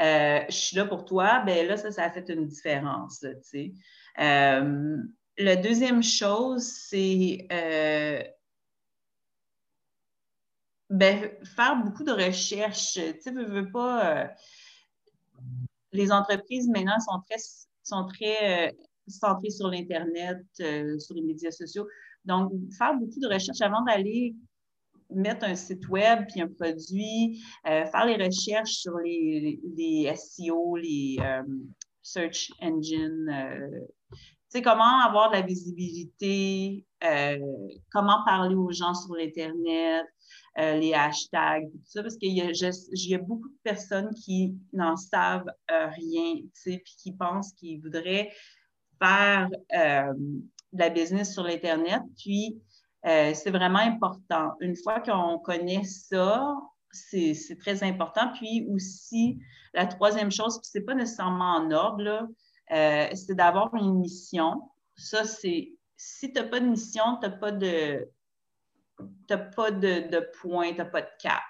euh, 0.00 0.40
je 0.48 0.54
suis 0.54 0.76
là 0.76 0.84
pour 0.84 1.04
toi, 1.04 1.40
ben 1.44 1.66
là, 1.66 1.76
ça, 1.76 1.90
ça 1.90 2.04
a 2.04 2.10
fait 2.10 2.28
une 2.28 2.46
différence. 2.46 3.20
tu 3.20 3.28
sais. 3.42 3.72
Euh, 4.20 4.96
la 5.38 5.56
deuxième 5.56 6.02
chose, 6.02 6.64
c'est 6.64 7.46
ben, 10.90 11.30
faire 11.44 11.76
beaucoup 11.84 12.04
de 12.04 12.12
recherches. 12.12 12.94
Tu 12.94 13.20
sais, 13.20 13.30
veux, 13.30 13.70
pas. 13.70 14.30
les 15.92 16.10
entreprises 16.10 16.68
maintenant 16.68 16.98
sont 17.00 17.20
très, 17.28 17.38
sont 17.82 18.06
très 18.06 18.74
centrées 19.06 19.50
sur 19.50 19.68
l'Internet, 19.68 20.38
sur 20.54 21.14
les 21.14 21.22
médias 21.22 21.50
sociaux. 21.50 21.86
Donc, 22.24 22.52
faire 22.76 22.94
beaucoup 22.94 23.20
de 23.20 23.28
recherches 23.28 23.60
avant 23.60 23.82
d'aller 23.82 24.34
mettre 25.10 25.44
un 25.44 25.54
site 25.54 25.88
web 25.88 26.26
puis 26.30 26.40
un 26.40 26.48
produit, 26.48 27.42
euh, 27.66 27.86
faire 27.86 28.06
les 28.06 28.16
recherches 28.16 28.72
sur 28.72 28.96
les, 28.98 29.60
les 29.76 30.14
SEO, 30.14 30.76
les 30.76 31.16
euh, 31.20 31.42
search 32.02 32.50
engine, 32.60 33.28
euh, 33.30 34.60
comment 34.62 35.00
avoir 35.00 35.30
de 35.30 35.36
la 35.36 35.42
visibilité, 35.42 36.84
comment 37.92 38.24
parler 38.24 38.54
aux 38.54 38.72
gens 38.72 38.94
sur 38.94 39.14
l'Internet, 39.14 40.06
les 40.56 40.94
hashtags, 40.94 41.70
tout 41.70 41.78
ça, 41.84 42.02
parce 42.02 42.16
qu'il 42.16 42.32
y, 42.32 42.40
y, 42.40 43.14
a 43.14 43.18
beaucoup 43.18 43.48
de 43.48 43.58
personnes 43.62 44.10
qui 44.14 44.56
n'en 44.72 44.96
savent 44.96 45.46
rien, 45.68 46.36
puis 46.64 46.82
qui 46.84 47.12
pensent 47.12 47.52
qu'ils 47.52 47.80
voudraient 47.82 48.32
faire 49.00 49.48
de 49.70 50.78
la 50.78 50.90
business 50.90 51.34
sur 51.34 51.44
l'Internet, 51.44 52.00
puis 52.16 52.58
euh, 53.06 53.32
c'est 53.34 53.50
vraiment 53.50 53.78
important. 53.78 54.52
Une 54.60 54.76
fois 54.76 55.00
qu'on 55.00 55.38
connaît 55.38 55.84
ça, 55.84 56.54
c'est 56.90 57.58
très 57.58 57.82
important. 57.82 58.32
Puis 58.34 58.66
aussi, 58.70 59.38
la 59.74 59.86
troisième 59.86 60.30
chose, 60.30 60.58
puis 60.60 60.68
c'est 60.72 60.84
pas 60.84 60.94
nécessairement 60.94 61.56
en 61.56 61.70
ordre, 61.70 62.28
euh, 62.72 63.08
c'est 63.14 63.34
d'avoir 63.34 63.74
une 63.74 64.00
mission. 64.00 64.62
Ça, 64.96 65.24
c'est 65.24 65.72
si 65.96 66.32
tu 66.32 66.40
n'as 66.40 66.46
pas 66.46 66.60
de 66.60 66.66
mission, 66.66 67.18
tu 67.20 67.28
n'as 67.28 67.36
pas 67.36 67.52
de 67.52 68.08
pas 69.56 69.70
de, 69.70 70.08
de 70.08 70.30
point, 70.40 70.72
tu 70.72 70.78
n'as 70.78 70.84
pas 70.84 71.02
de 71.02 71.08
cap. 71.20 71.42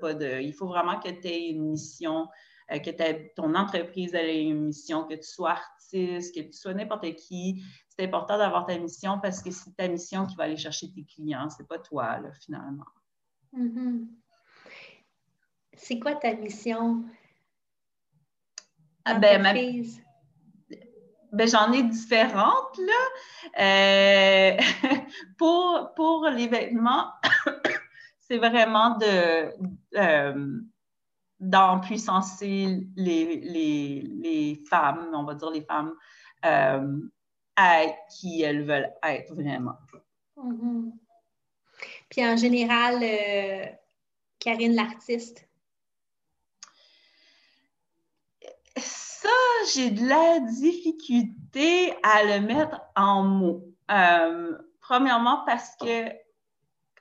pas 0.00 0.14
de, 0.14 0.40
il 0.40 0.52
faut 0.52 0.66
vraiment 0.66 0.98
que 0.98 1.08
tu 1.08 1.28
aies 1.28 1.50
une 1.50 1.70
mission, 1.70 2.26
euh, 2.72 2.78
que 2.78 2.90
ton 3.34 3.54
entreprise 3.54 4.14
ait 4.14 4.42
une 4.42 4.66
mission, 4.66 5.04
que 5.04 5.14
tu 5.14 5.22
sois 5.22 5.52
artiste, 5.52 6.34
que 6.34 6.40
tu 6.40 6.52
sois 6.52 6.74
n'importe 6.74 7.14
qui 7.14 7.62
c'est 7.96 8.04
important 8.04 8.36
d'avoir 8.36 8.66
ta 8.66 8.76
mission 8.78 9.18
parce 9.20 9.42
que 9.42 9.50
c'est 9.50 9.74
ta 9.74 9.88
mission 9.88 10.26
qui 10.26 10.36
va 10.36 10.44
aller 10.44 10.56
chercher 10.56 10.90
tes 10.92 11.04
clients, 11.04 11.48
c'est 11.48 11.66
pas 11.66 11.78
toi, 11.78 12.18
là, 12.18 12.30
finalement. 12.32 12.84
Mm-hmm. 13.54 14.06
C'est 15.72 15.98
quoi 15.98 16.14
ta 16.14 16.34
mission? 16.34 17.04
Ah, 19.04 19.14
ben, 19.14 19.42
ben, 21.32 21.48
j'en 21.48 21.72
ai 21.72 21.82
différentes, 21.84 22.78
là. 22.78 23.02
Euh, 23.60 24.56
pour, 25.38 25.92
pour 25.94 26.28
les 26.28 26.48
vêtements, 26.48 27.12
c'est 28.18 28.38
vraiment 28.38 28.96
de, 28.96 29.52
euh, 29.96 30.60
d'empuissancer 31.40 32.86
les, 32.96 33.40
les, 33.40 34.02
les, 34.22 34.62
femmes, 34.68 35.10
on 35.14 35.24
va 35.24 35.34
dire 35.34 35.50
les 35.50 35.62
femmes 35.62 35.94
euh, 36.44 37.00
à 37.56 37.86
qui 38.10 38.42
elles 38.42 38.64
veulent 38.64 38.92
être 39.02 39.34
vraiment. 39.34 39.76
Mm-hmm. 40.36 40.92
Puis 42.08 42.24
en 42.24 42.36
général, 42.36 43.02
euh, 43.02 43.66
Karine 44.38 44.74
l'artiste? 44.74 45.48
Ça, 48.76 49.28
j'ai 49.74 49.90
de 49.90 50.06
la 50.06 50.40
difficulté 50.40 51.92
à 52.02 52.22
le 52.24 52.46
mettre 52.46 52.80
en 52.94 53.22
mots. 53.22 53.64
Euh, 53.90 54.56
premièrement, 54.80 55.42
parce 55.46 55.74
que 55.76 56.08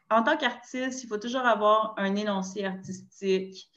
en 0.09 0.23
tant 0.23 0.37
qu'artiste, 0.37 1.03
il 1.03 1.07
faut 1.07 1.17
toujours 1.17 1.45
avoir 1.45 1.93
un 1.97 2.15
énoncé 2.15 2.63
artistique 2.63 3.69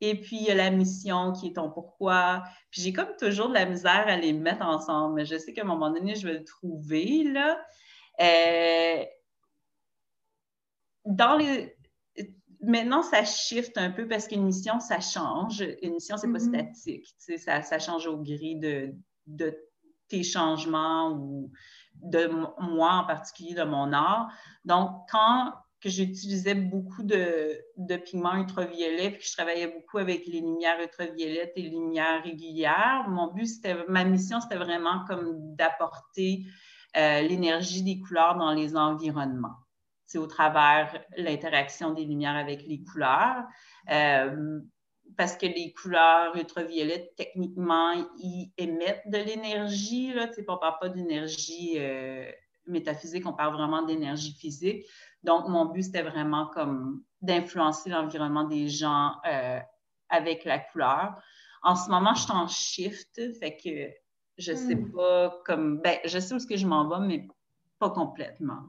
et 0.00 0.14
puis, 0.14 0.36
il 0.36 0.42
y 0.42 0.50
a 0.50 0.54
la 0.54 0.70
mission 0.70 1.32
qui 1.32 1.48
est 1.48 1.56
ton 1.56 1.70
pourquoi. 1.70 2.42
Puis, 2.70 2.80
j'ai 2.82 2.92
comme 2.92 3.14
toujours 3.18 3.48
de 3.48 3.54
la 3.54 3.66
misère 3.66 4.04
à 4.06 4.16
les 4.16 4.32
mettre 4.32 4.64
ensemble. 4.64 5.14
Mais 5.14 5.26
je 5.26 5.36
sais 5.36 5.52
qu'à 5.52 5.62
un 5.62 5.66
moment 5.66 5.90
donné, 5.90 6.14
je 6.14 6.26
vais 6.26 6.34
le 6.34 6.44
trouver, 6.44 7.24
là. 7.24 7.60
Euh, 8.20 9.04
dans 11.04 11.36
les... 11.36 11.76
Maintenant, 12.62 13.02
ça 13.02 13.24
shift 13.24 13.78
un 13.78 13.90
peu 13.90 14.06
parce 14.06 14.28
qu'une 14.28 14.44
mission, 14.44 14.80
ça 14.80 15.00
change. 15.00 15.64
Une 15.82 15.94
mission, 15.94 16.16
c'est 16.16 16.30
pas 16.30 16.38
mm-hmm. 16.38 16.74
statique. 16.74 17.14
Ça, 17.38 17.62
ça, 17.62 17.78
change 17.78 18.06
au 18.06 18.18
gré 18.18 18.56
de, 18.56 18.94
de 19.26 19.56
tes 20.08 20.22
changements 20.22 21.12
ou 21.12 21.50
de 21.94 22.26
moi 22.26 22.92
en 22.92 23.06
particulier, 23.06 23.54
de 23.54 23.62
mon 23.62 23.92
art. 23.94 24.30
Donc, 24.66 24.90
quand 25.10 25.54
que 25.80 25.88
j'utilisais 25.88 26.54
beaucoup 26.54 27.02
de, 27.02 27.62
pigments 28.04 28.36
ultraviolets, 28.36 29.10
puis 29.10 29.20
que 29.20 29.26
je 29.26 29.32
travaillais 29.32 29.68
beaucoup 29.68 29.98
avec 29.98 30.26
les 30.26 30.40
lumières 30.40 30.80
ultraviolettes 30.80 31.52
et 31.56 31.62
les 31.62 31.70
lumières 31.70 32.22
régulières. 32.22 33.06
Mon 33.08 33.32
but, 33.32 33.46
c'était, 33.46 33.76
ma 33.88 34.04
mission, 34.04 34.40
c'était 34.40 34.56
vraiment 34.56 35.04
comme 35.06 35.54
d'apporter 35.56 36.44
euh, 36.96 37.22
l'énergie 37.22 37.82
des 37.82 38.00
couleurs 38.00 38.36
dans 38.36 38.52
les 38.52 38.76
environnements. 38.76 39.56
C'est 40.06 40.18
au 40.18 40.26
travers 40.26 41.04
l'interaction 41.16 41.94
des 41.94 42.04
lumières 42.04 42.36
avec 42.36 42.62
les 42.66 42.82
couleurs. 42.82 43.44
Euh, 43.90 44.60
parce 45.16 45.36
que 45.36 45.46
les 45.46 45.72
couleurs 45.72 46.36
ultraviolettes, 46.36 47.14
techniquement, 47.16 47.92
ils 48.18 48.52
émettent 48.58 49.02
de 49.06 49.18
l'énergie. 49.18 50.12
Là, 50.12 50.28
on 50.36 50.40
ne 50.40 50.58
parle 50.58 50.78
pas 50.80 50.88
d'énergie 50.88 51.74
euh, 51.76 52.30
métaphysique, 52.66 53.26
on 53.26 53.32
parle 53.32 53.54
vraiment 53.54 53.82
d'énergie 53.82 54.34
physique. 54.34 54.86
Donc, 55.22 55.48
mon 55.48 55.66
but, 55.66 55.84
c'était 55.84 56.02
vraiment 56.02 56.46
comme 56.46 57.02
d'influencer 57.20 57.90
l'environnement 57.90 58.44
des 58.44 58.68
gens 58.68 59.12
euh, 59.26 59.60
avec 60.08 60.44
la 60.44 60.58
couleur. 60.58 61.20
En 61.62 61.76
ce 61.76 61.90
moment, 61.90 62.14
je 62.14 62.22
suis 62.22 62.32
en 62.32 62.48
shift, 62.48 63.38
fait 63.38 63.56
que 63.56 63.90
je 64.38 64.54
sais 64.54 64.74
hmm. 64.74 64.92
pas 64.92 65.40
comme. 65.44 65.78
Ben, 65.78 65.98
je 66.04 66.18
sais 66.18 66.32
où 66.32 66.38
est-ce 66.38 66.46
que 66.46 66.56
je 66.56 66.66
m'en 66.66 66.88
vais, 66.88 67.06
mais 67.06 67.28
pas 67.78 67.90
complètement. 67.90 68.62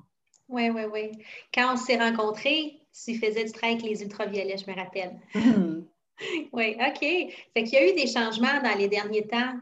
Oui, 0.49 0.69
oui, 0.69 0.83
oui. 0.91 1.11
Quand 1.53 1.73
on 1.73 1.77
s'est 1.77 1.97
rencontrés, 1.97 2.81
tu 3.05 3.15
faisais 3.17 3.45
du 3.45 3.51
travail 3.53 3.75
avec 3.75 3.85
les 3.85 4.03
ultraviolets, 4.03 4.57
je 4.57 4.69
me 4.69 4.75
rappelle. 4.75 5.17
oui, 6.51 6.75
OK. 6.79 6.99
Fait 6.99 7.63
qu'il 7.63 7.73
y 7.73 7.77
a 7.77 7.89
eu 7.89 7.95
des 7.95 8.07
changements 8.07 8.61
dans 8.61 8.77
les 8.77 8.89
derniers 8.89 9.25
temps, 9.27 9.53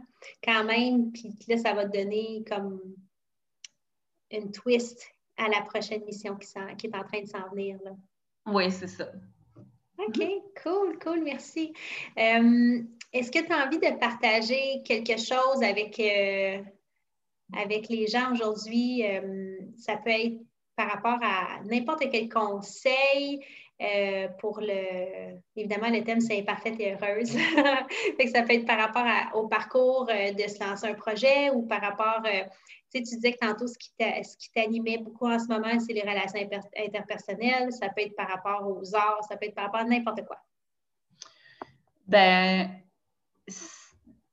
quand 0.43 0.63
même, 0.63 1.11
puis 1.11 1.35
là, 1.47 1.57
ça 1.57 1.73
va 1.73 1.85
te 1.85 1.95
donner 1.95 2.43
comme 2.49 2.81
une 4.31 4.51
twist 4.51 5.07
à 5.39 5.47
la 5.47 5.61
prochaine 5.61 6.03
mission 6.05 6.35
qui, 6.35 6.47
qui 6.77 6.87
est 6.87 6.95
en 6.95 7.03
train 7.03 7.21
de 7.21 7.27
s'en 7.27 7.49
venir. 7.49 7.79
Oui, 8.45 8.71
c'est 8.71 8.87
ça. 8.87 9.11
OK, 9.99 10.21
cool, 10.63 10.97
cool, 10.99 11.23
merci. 11.23 11.73
Euh, 12.17 12.81
est-ce 13.11 13.31
que 13.31 13.45
tu 13.45 13.51
as 13.51 13.65
envie 13.65 13.79
de 13.79 13.99
partager 13.99 14.81
quelque 14.85 15.17
chose 15.17 15.61
avec, 15.61 15.99
euh, 15.99 16.61
avec 17.57 17.89
les 17.89 18.07
gens 18.07 18.31
aujourd'hui? 18.31 19.05
Euh, 19.05 19.57
ça 19.77 19.97
peut 19.97 20.11
être 20.11 20.37
par 20.75 20.89
rapport 20.89 21.19
à 21.21 21.61
n'importe 21.65 22.05
quel 22.11 22.29
conseil. 22.29 23.43
pour 24.39 24.59
le. 24.61 25.39
Évidemment, 25.55 25.89
le 25.89 26.03
thème, 26.03 26.21
c'est 26.21 26.39
imparfaite 26.39 26.79
et 26.79 26.93
heureuse. 26.93 27.31
ça 28.33 28.41
peut 28.43 28.53
être 28.53 28.65
par 28.65 28.77
rapport 28.77 29.05
au 29.35 29.47
parcours 29.47 30.05
de 30.05 30.47
se 30.47 30.63
lancer 30.63 30.87
un 30.87 30.95
projet 30.95 31.49
ou 31.51 31.63
par 31.63 31.81
rapport 31.81 32.21
tu, 32.91 33.01
disais 33.01 33.33
que 33.33 33.45
tantôt, 33.45 33.67
ce 33.67 33.77
qui 33.77 34.51
t'animait 34.53 34.97
beaucoup 34.97 35.27
en 35.27 35.39
ce 35.39 35.47
moment, 35.47 35.79
c'est 35.79 35.93
les 35.93 36.01
relations 36.01 36.47
interpersonnelles. 36.77 37.71
Ça 37.73 37.89
peut 37.89 38.01
être 38.01 38.15
par 38.15 38.27
rapport 38.27 38.67
aux 38.67 38.95
arts, 38.95 39.23
ça 39.27 39.37
peut 39.37 39.47
être 39.47 39.55
par 39.55 39.65
rapport 39.65 39.81
à 39.81 39.85
n'importe 39.85 40.25
quoi. 40.25 40.37
Ben, 42.07 42.69
tu 43.47 43.55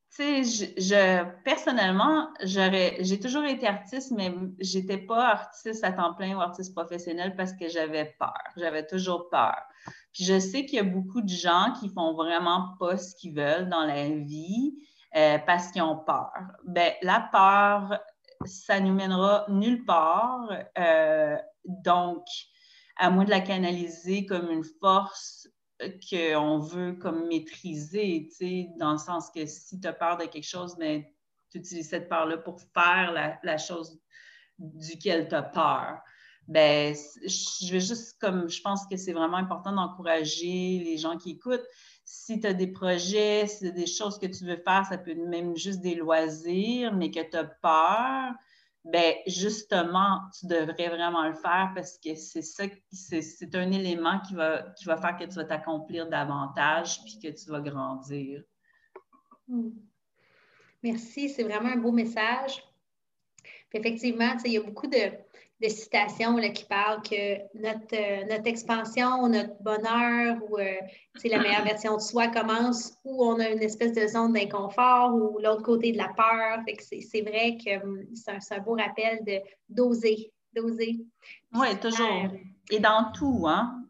sais, 0.08 0.44
je, 0.78 1.24
personnellement, 1.44 2.30
j'ai 2.42 3.20
toujours 3.20 3.44
été 3.44 3.66
artiste, 3.66 4.12
mais 4.12 4.32
j'étais 4.58 4.98
pas 4.98 5.28
artiste 5.28 5.84
à 5.84 5.92
temps 5.92 6.14
plein 6.14 6.34
ou 6.36 6.40
artiste 6.40 6.74
professionnel 6.74 7.36
parce 7.36 7.52
que 7.52 7.68
j'avais 7.68 8.16
peur. 8.18 8.38
J'avais 8.56 8.86
toujours 8.86 9.28
peur. 9.28 9.56
Puis 10.14 10.24
je 10.24 10.38
sais 10.38 10.64
qu'il 10.64 10.76
y 10.76 10.80
a 10.80 10.84
beaucoup 10.84 11.20
de 11.20 11.28
gens 11.28 11.74
qui 11.78 11.90
font 11.90 12.14
vraiment 12.14 12.74
pas 12.80 12.96
ce 12.96 13.14
qu'ils 13.16 13.34
veulent 13.34 13.68
dans 13.68 13.84
la 13.84 14.08
vie 14.08 14.74
euh, 15.14 15.38
parce 15.46 15.70
qu'ils 15.70 15.82
ont 15.82 15.98
peur. 15.98 16.32
Ben, 16.64 16.94
la 17.02 17.28
peur, 17.30 18.00
ça 18.44 18.80
nous 18.80 18.94
mènera 18.94 19.46
nulle 19.48 19.84
part. 19.84 20.48
Euh, 20.78 21.36
donc, 21.64 22.24
à 22.96 23.10
moins 23.10 23.24
de 23.24 23.30
la 23.30 23.40
canaliser 23.40 24.26
comme 24.26 24.50
une 24.50 24.64
force 24.80 25.48
qu'on 26.10 26.58
veut 26.58 26.94
comme 26.94 27.26
maîtriser, 27.28 28.30
dans 28.78 28.92
le 28.92 28.98
sens 28.98 29.30
que 29.30 29.44
si 29.46 29.80
tu 29.80 29.86
as 29.86 29.92
peur 29.92 30.16
de 30.16 30.24
quelque 30.24 30.46
chose, 30.46 30.76
mais 30.78 30.98
ben, 30.98 31.06
tu 31.50 31.58
utilises 31.58 31.90
cette 31.90 32.08
peur-là 32.08 32.38
pour 32.38 32.60
faire 32.74 33.12
la, 33.42 33.58
chose 33.58 34.00
duquel 34.58 35.28
tu 35.28 35.34
as 35.34 35.42
peur. 35.42 36.00
Ben, 36.48 36.94
je 37.22 37.78
juste 37.78 38.18
comme, 38.20 38.48
je 38.48 38.62
pense 38.62 38.86
que 38.86 38.96
c'est 38.96 39.12
vraiment 39.12 39.36
important 39.36 39.72
d'encourager 39.72 40.80
les 40.84 40.96
gens 40.96 41.18
qui 41.18 41.32
écoutent 41.32 41.66
si 42.06 42.40
tu 42.40 42.46
as 42.46 42.54
des 42.54 42.68
projets, 42.68 43.48
si 43.48 43.66
as 43.66 43.72
des 43.72 43.86
choses 43.86 44.16
que 44.18 44.26
tu 44.26 44.44
veux 44.44 44.56
faire, 44.56 44.86
ça 44.88 44.96
peut 44.96 45.10
être 45.10 45.26
même 45.26 45.56
juste 45.56 45.80
des 45.80 45.96
loisirs, 45.96 46.94
mais 46.94 47.10
que 47.10 47.20
tu 47.20 47.36
as 47.36 47.44
peur, 47.44 48.32
ben 48.84 49.16
justement, 49.26 50.20
tu 50.38 50.46
devrais 50.46 50.88
vraiment 50.88 51.26
le 51.26 51.34
faire 51.34 51.72
parce 51.74 51.98
que 51.98 52.14
c'est 52.14 52.42
ça, 52.42 52.64
c'est 52.92 53.54
un 53.56 53.72
élément 53.72 54.20
qui 54.20 54.34
va, 54.34 54.72
faire 54.84 55.16
que 55.18 55.24
tu 55.24 55.34
vas 55.34 55.44
t'accomplir 55.44 56.08
davantage 56.08 57.02
puis 57.02 57.18
que 57.18 57.28
tu 57.36 57.50
vas 57.50 57.60
grandir. 57.60 58.44
Hmm. 59.48 59.70
Merci, 60.84 61.28
c'est 61.28 61.42
vraiment 61.42 61.70
un 61.70 61.78
beau 61.78 61.90
message. 61.90 62.62
effectivement, 63.72 64.36
il 64.44 64.52
y 64.52 64.56
a 64.56 64.62
beaucoup 64.62 64.86
de, 64.86 65.10
des 65.60 65.70
citations 65.70 66.36
là, 66.36 66.50
qui 66.50 66.64
parlent 66.64 67.02
que 67.02 67.38
notre, 67.58 67.94
euh, 67.94 68.24
notre 68.28 68.46
expansion, 68.46 69.26
notre 69.28 69.54
bonheur 69.62 70.36
ou 70.48 70.58
euh, 70.58 70.74
la 71.24 71.38
meilleure 71.38 71.64
version 71.64 71.96
de 71.96 72.02
soi 72.02 72.28
commence 72.28 72.92
où 73.04 73.24
on 73.24 73.40
a 73.40 73.48
une 73.48 73.62
espèce 73.62 73.94
de 73.94 74.06
zone 74.06 74.34
d'inconfort 74.34 75.14
ou 75.14 75.38
l'autre 75.38 75.62
côté 75.62 75.92
de 75.92 75.98
la 75.98 76.08
peur. 76.08 76.58
c'est 76.78 77.22
vrai 77.22 77.56
que 77.56 77.82
hum, 77.82 78.04
c'est 78.14 78.54
un, 78.54 78.60
beau 78.60 78.74
rappel 78.74 79.24
de 79.24 79.40
d'oser, 79.68 80.30
d'oser. 80.54 81.06
Oui, 81.54 81.68
toujours. 81.80 82.28
Et 82.70 82.80
dans 82.80 83.10
tout, 83.12 83.46
hein? 83.48 83.82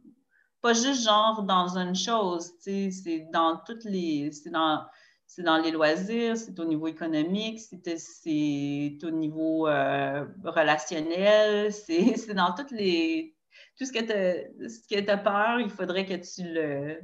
Pas 0.62 0.72
juste 0.72 1.04
genre 1.04 1.42
dans 1.42 1.76
une 1.76 1.94
chose, 1.94 2.52
c'est 2.60 3.28
dans 3.32 3.60
toutes 3.66 3.84
les. 3.84 4.30
C'est 4.32 4.50
dans 4.50 4.84
c'est 5.26 5.42
dans 5.42 5.58
les 5.58 5.70
loisirs, 5.70 6.36
c'est 6.36 6.58
au 6.58 6.64
niveau 6.64 6.86
économique, 6.86 7.60
c'est 7.60 9.04
au 9.04 9.10
niveau 9.10 9.68
euh, 9.68 10.24
relationnel, 10.44 11.72
c'est 11.72 12.34
dans 12.34 12.54
toutes 12.54 12.70
les. 12.70 13.34
Tout 13.78 13.84
ce 13.84 13.92
que 13.92 15.00
tu 15.00 15.10
as 15.10 15.18
peur, 15.18 15.60
il 15.60 15.70
faudrait 15.70 16.06
que 16.06 16.14
tu 16.14 16.42
le. 16.42 17.00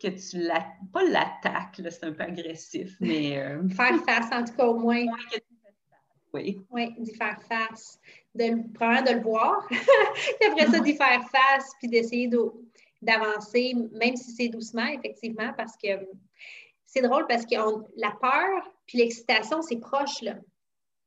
que 0.00 0.08
tu 0.08 0.38
la, 0.38 0.66
pas 0.92 1.02
l'attaques, 1.02 1.80
c'est 1.90 2.04
un 2.04 2.12
peu 2.12 2.22
agressif, 2.22 2.96
mais. 3.00 3.38
Euh, 3.38 3.68
faire 3.70 4.02
face, 4.04 4.32
en 4.32 4.44
tout 4.44 4.54
cas, 4.54 4.66
au 4.66 4.78
moins. 4.78 5.04
Oui. 6.32 6.60
Oui, 6.70 6.94
d'y 6.98 7.14
faire 7.14 7.40
face. 7.48 7.98
De, 8.34 8.72
probablement 8.72 9.10
de 9.10 9.16
le 9.16 9.22
voir, 9.22 9.66
puis 9.68 10.50
après 10.50 10.66
ça, 10.66 10.80
d'y 10.80 10.96
faire 10.96 11.22
face, 11.30 11.70
puis 11.78 11.88
d'essayer 11.88 12.26
d'avancer, 13.04 13.74
même 13.92 14.16
si 14.16 14.32
c'est 14.32 14.48
doucement, 14.48 14.86
effectivement, 14.86 15.52
parce 15.56 15.76
que 15.76 15.88
c'est 16.86 17.02
drôle 17.02 17.26
parce 17.26 17.44
que 17.44 17.56
la 17.96 18.10
peur 18.20 18.70
puis 18.86 18.98
l'excitation, 18.98 19.62
c'est 19.62 19.78
proche, 19.78 20.22
là. 20.22 20.34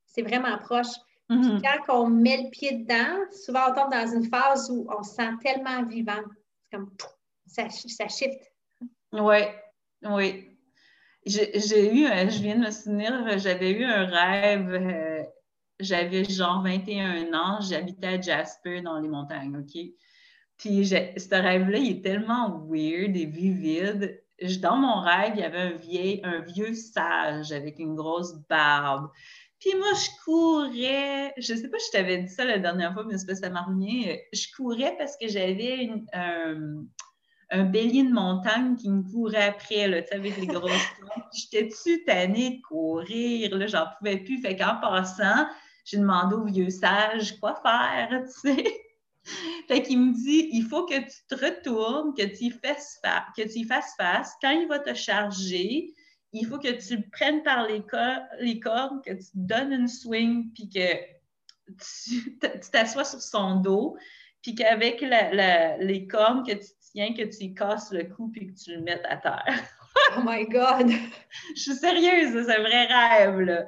C'est 0.06 0.22
vraiment 0.22 0.58
proche. 0.58 0.88
Mm-hmm. 1.30 1.62
quand 1.62 2.04
on 2.04 2.08
met 2.08 2.44
le 2.44 2.50
pied 2.50 2.72
dedans, 2.72 3.20
souvent 3.44 3.70
on 3.70 3.74
tombe 3.74 3.92
dans 3.92 4.08
une 4.14 4.30
phase 4.30 4.72
où 4.72 4.88
on 4.98 5.04
se 5.04 5.16
sent 5.16 5.32
tellement 5.44 5.84
vivant. 5.84 6.22
C'est 6.64 6.78
comme 6.78 6.90
ça, 7.46 7.70
ça 7.70 8.08
shift. 8.08 8.40
Oui, 9.12 9.40
oui. 10.04 10.58
J'ai 11.26 11.94
eu, 11.94 12.06
je 12.06 12.42
viens 12.42 12.56
de 12.56 12.66
me 12.66 12.72
souvenir, 12.72 13.38
j'avais 13.40 13.72
eu 13.72 13.84
un 13.84 14.06
rêve, 14.06 14.70
euh, 14.70 15.24
j'avais 15.82 16.24
genre 16.24 16.64
21 16.64 17.34
ans, 17.34 17.60
j'habitais 17.60 18.08
à 18.08 18.22
Jasper 18.22 18.82
dans 18.82 18.98
les 19.00 19.10
montagnes, 19.10 19.58
OK? 19.58 19.82
Puis 20.58 20.88
ce 20.88 21.36
rêve-là, 21.36 21.78
il 21.78 21.98
est 21.98 22.04
tellement 22.04 22.66
weird 22.68 23.16
et 23.16 23.26
vivide 23.26 24.24
dans 24.62 24.78
mon 24.78 25.02
rêve, 25.02 25.34
il 25.36 25.42
y 25.42 25.44
avait 25.44 25.58
un, 25.60 25.74
vieil, 25.74 26.22
un 26.24 26.40
vieux 26.40 26.74
sage 26.74 27.52
avec 27.52 27.80
une 27.80 27.96
grosse 27.96 28.36
barbe. 28.50 29.10
Puis 29.60 29.72
moi, 29.76 29.88
je 29.96 30.10
courais, 30.24 31.34
je 31.38 31.54
ne 31.54 31.58
sais 31.58 31.68
pas 31.68 31.80
si 31.80 31.88
je 31.88 31.98
t'avais 31.98 32.18
dit 32.20 32.30
ça 32.30 32.46
la 32.46 32.60
dernière 32.60 32.94
fois, 32.94 33.04
mais 33.10 33.18
ça 33.18 33.50
m'a. 33.50 33.66
Je 33.68 34.56
courais 34.56 34.96
parce 34.98 35.18
que 35.18 35.28
j'avais 35.28 35.90
un, 36.14 37.64
bélier 37.64 38.04
de 38.04 38.14
montagne 38.14 38.76
qui 38.76 38.90
me 38.90 39.02
courait 39.02 39.46
après, 39.46 39.88
là, 39.88 40.02
avec 40.12 40.38
les 40.38 40.48
grosses 40.48 40.72
J'étais-tu 41.34 42.04
tannée 42.04 42.58
de 42.58 42.62
courir, 42.62 43.58
là, 43.58 43.66
j'en 43.66 43.86
pouvais 43.98 44.18
plus. 44.18 44.40
Fait 44.42 44.56
qu'en 44.56 44.76
passant, 44.80 45.48
j'ai 45.86 45.98
demandé 45.98 46.36
au 46.36 46.46
vieux 46.46 46.70
sage 46.70 47.40
quoi 47.40 47.56
faire, 47.64 48.10
tu 48.26 48.54
sais. 48.54 48.87
Fait 49.68 49.82
qu'il 49.82 50.00
me 50.00 50.14
dit, 50.14 50.50
il 50.52 50.64
faut 50.64 50.86
que 50.86 50.98
tu 50.98 51.18
te 51.28 51.36
retournes, 51.36 52.14
que 52.14 52.24
tu 52.24 52.46
y 52.46 52.52
fasses, 52.52 53.00
que 53.36 53.44
tu 53.44 53.60
y 53.60 53.64
fasses 53.64 53.94
face. 53.98 54.34
Quand 54.42 54.52
il 54.52 54.68
va 54.68 54.80
te 54.80 54.94
charger, 54.94 55.94
il 56.34 56.46
faut 56.46 56.60
que 56.60 56.72
tu 56.72 56.98
le 56.98 57.04
prennes 57.12 57.44
par 57.44 57.68
les, 57.68 57.84
les 58.40 58.60
cordes, 58.60 59.04
que 59.04 59.14
tu 59.14 59.30
donnes 59.34 59.74
une 59.74 59.88
swing, 59.88 60.52
puis 60.54 60.70
que 60.70 61.18
tu 61.68 62.70
t'assois 62.72 63.04
sur 63.04 63.22
son 63.22 63.56
dos, 63.56 63.98
puis 64.42 64.56
qu'avec 64.56 65.02
les 65.02 66.08
cordes 66.08 66.48
que 66.48 66.54
tu 66.54 66.68
tiens, 66.92 67.14
que 67.14 67.24
tu 67.24 67.46
y 67.46 67.54
casses 67.54 67.92
le 67.92 68.06
cou, 68.06 68.30
puis 68.30 68.48
que 68.48 68.60
tu 68.60 68.76
le 68.76 68.82
mettes 68.82 69.06
à 69.06 69.18
terre. 69.18 69.64
oh 70.18 70.22
my 70.24 70.46
God! 70.46 70.92
Je 71.56 71.62
suis 71.62 71.76
sérieuse, 71.76 72.46
c'est 72.46 72.56
un 72.56 72.62
vrai 72.62 72.86
rêve, 72.86 73.40
là. 73.42 73.66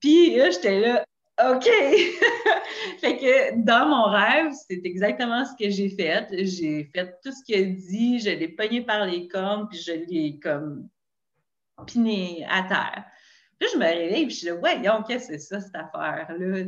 Puis 0.00 0.36
là, 0.36 0.50
j'étais 0.50 0.80
là, 0.80 1.04
OK! 1.48 1.64
fait 3.00 3.16
que 3.16 3.64
dans 3.64 3.86
mon 3.86 4.04
rêve, 4.04 4.52
c'est 4.68 4.80
exactement 4.84 5.44
ce 5.44 5.52
que 5.58 5.70
j'ai 5.70 5.88
fait. 5.88 6.26
J'ai 6.44 6.84
fait 6.94 7.18
tout 7.22 7.32
ce 7.32 7.42
qu'il 7.44 7.54
a 7.56 7.64
dit, 7.64 8.20
je 8.20 8.30
l'ai 8.30 8.48
pogné 8.48 8.82
par 8.82 9.06
les 9.06 9.26
cornes, 9.28 9.68
puis 9.68 9.78
je 9.78 9.92
l'ai 9.92 10.38
comme 10.38 10.88
piné 11.86 12.44
à 12.48 12.62
terre. 12.64 13.04
Puis 13.58 13.68
je 13.72 13.78
me 13.78 13.84
réveille, 13.84 14.26
puis 14.26 14.34
je 14.34 14.50
dis, 14.50 15.04
qu'est-ce 15.06 15.28
que 15.28 15.34
c'est 15.34 15.38
ça, 15.38 15.60
cette 15.60 15.74
affaire-là, 15.74 16.64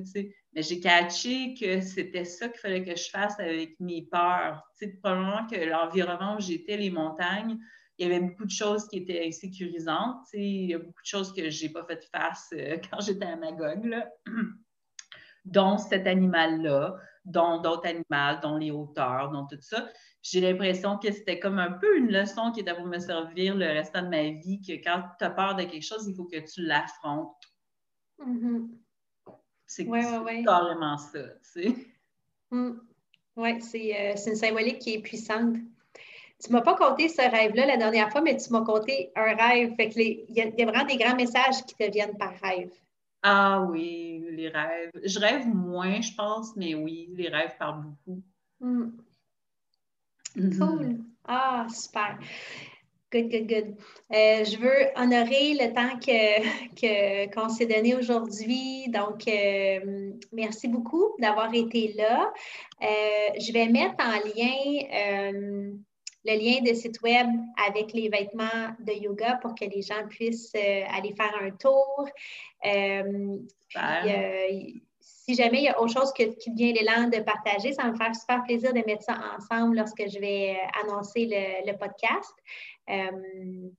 Mais 0.53 0.63
j'ai 0.63 0.81
catché 0.81 1.55
que 1.55 1.81
c'était 1.81 2.25
ça 2.25 2.49
qu'il 2.49 2.61
fallait 2.61 2.85
que 2.85 2.95
je 2.95 3.09
fasse 3.09 3.39
avec 3.41 3.81
mes 3.81 4.03
peurs. 4.03 4.63
Tu 4.79 4.95
probablement 5.03 5.47
que 5.47 5.57
l'environnement 5.57 6.37
où 6.37 6.41
j'étais, 6.41 6.77
les 6.77 6.91
montagnes, 6.91 7.59
il 7.99 8.09
y 8.09 8.11
avait 8.11 8.21
beaucoup 8.21 8.45
de 8.45 8.51
choses 8.51 8.87
qui 8.89 8.99
étaient 8.99 9.27
insécurisantes. 9.27 10.27
Il 10.33 10.71
y 10.71 10.75
a 10.75 10.79
beaucoup 10.79 11.03
de 11.03 11.07
choses 11.07 11.33
que 11.33 11.51
je 11.51 11.67
n'ai 11.67 11.73
pas 11.73 11.85
fait 11.85 12.05
face 12.11 12.51
euh, 12.55 12.79
quand 12.91 13.01
j'étais 13.01 13.27
à 13.27 13.37
Magog, 13.37 13.85
là. 13.85 14.09
dont 15.45 15.77
cet 15.77 16.07
animal-là, 16.07 16.97
dont 17.25 17.61
d'autres 17.61 17.87
animaux, 17.87 18.41
dont 18.43 18.57
les 18.57 18.71
hauteurs, 18.71 19.31
dont 19.31 19.47
tout 19.47 19.61
ça. 19.61 19.89
J'ai 20.23 20.41
l'impression 20.41 20.99
que 20.99 21.11
c'était 21.11 21.41
comme 21.41 21.59
un 21.59 21.73
peu 21.73 21.97
une 21.99 22.13
leçon 22.13 22.53
qui 22.53 22.61
était 22.61 22.75
pour 22.77 22.87
me 22.87 22.99
servir 22.99 23.57
le 23.57 23.67
restant 23.67 24.03
de 24.03 24.09
ma 24.09 24.23
vie, 24.23 24.61
que 24.61 24.73
quand 24.85 25.03
tu 25.19 25.25
as 25.25 25.31
peur 25.31 25.57
de 25.57 25.65
quelque 25.65 25.85
chose, 25.85 26.07
il 26.07 26.15
faut 26.15 26.27
que 26.27 26.39
tu 26.39 26.63
l'affrontes. 26.63 27.35
Mm-hmm. 28.21 28.69
C'est 29.67 29.87
carrément 30.45 30.99
ça, 30.99 31.23
tu 31.23 31.37
sais. 31.43 31.75
Mm. 32.51 32.73
Oui, 33.37 33.53
euh, 33.55 34.13
c'est 34.17 34.31
une 34.31 34.37
symbolique 34.37 34.81
qui 34.81 34.95
est 34.95 35.03
puissante. 35.03 35.57
Tu 36.43 36.51
ne 36.51 36.57
m'as 36.57 36.63
pas 36.63 36.75
conté 36.75 37.09
ce 37.09 37.23
rêve-là 37.23 37.67
la 37.67 37.77
dernière 37.77 38.11
fois, 38.11 38.21
mais 38.21 38.37
tu 38.37 38.51
m'as 38.51 38.63
conté 38.63 39.13
un 39.15 39.35
rêve. 39.35 39.75
Fait 39.77 39.93
il 39.97 40.25
y, 40.29 40.41
a 40.41 40.67
vraiment 40.67 40.85
des 40.85 40.97
grands 40.97 41.15
messages 41.15 41.63
qui 41.67 41.75
te 41.77 41.89
viennent 41.91 42.17
par 42.19 42.33
rêve. 42.43 42.73
Ah 43.23 43.65
oui, 43.69 44.25
les 44.31 44.49
rêves. 44.49 44.91
Je 45.05 45.19
rêve 45.21 45.47
moins, 45.47 46.01
je 46.01 46.13
pense, 46.15 46.57
mais 46.57 46.75
oui, 46.75 47.11
les 47.15 47.29
rêves 47.29 47.55
parlent 47.59 47.83
beaucoup. 47.83 48.23
Hmm. 48.61 48.91
Mhm. 50.35 50.59
Cool. 50.59 50.99
Ah, 51.27 51.67
super. 51.71 52.19
Good, 53.13 53.31
good, 53.31 53.47
good. 53.47 53.77
Euh, 54.13 54.43
je 54.43 54.57
veux 54.57 54.87
honorer 54.97 55.55
le 55.55 55.73
temps 55.75 55.99
que, 56.01 57.27
qu'on 57.35 57.49
s'est 57.51 57.67
donné 57.67 57.95
aujourd'hui. 57.95 58.89
Donc, 58.89 59.29
euh, 59.29 60.11
merci 60.33 60.67
beaucoup 60.67 61.15
d'avoir 61.19 61.53
été 61.55 61.93
là. 61.93 62.33
Euh, 62.83 62.87
je 63.39 63.53
vais 63.53 63.69
mettre 63.69 63.97
en 64.01 64.19
lien 64.35 65.71
le 66.25 66.39
lien 66.39 66.61
de 66.63 66.75
site 66.75 67.01
web 67.03 67.27
avec 67.69 67.93
les 67.93 68.09
vêtements 68.09 68.75
de 68.81 68.93
yoga 68.93 69.39
pour 69.43 69.55
que 69.55 69.65
les 69.65 69.83
gens 69.83 70.07
puissent 70.09 70.55
aller 70.55 71.15
faire 71.15 71.35
un 71.41 71.51
tour. 71.51 72.09
Puis, 73.69 74.83
si 75.03 75.35
jamais 75.35 75.59
il 75.59 75.65
y 75.65 75.69
a 75.69 75.81
autre 75.81 75.93
chose 75.93 76.13
qui 76.13 76.51
vient 76.55 76.73
l'élan 76.73 77.09
de 77.09 77.21
partager, 77.21 77.73
ça 77.73 77.83
va 77.83 77.93
me 77.93 77.97
faire 77.97 78.15
super 78.15 78.43
plaisir 78.45 78.73
de 78.73 78.83
mettre 78.87 79.03
ça 79.03 79.19
ensemble 79.37 79.77
lorsque 79.77 80.03
je 80.09 80.19
vais 80.19 80.59
annoncer 80.83 81.27
le, 81.27 81.73
podcast. 81.77 82.33
Euh, 82.91 83.71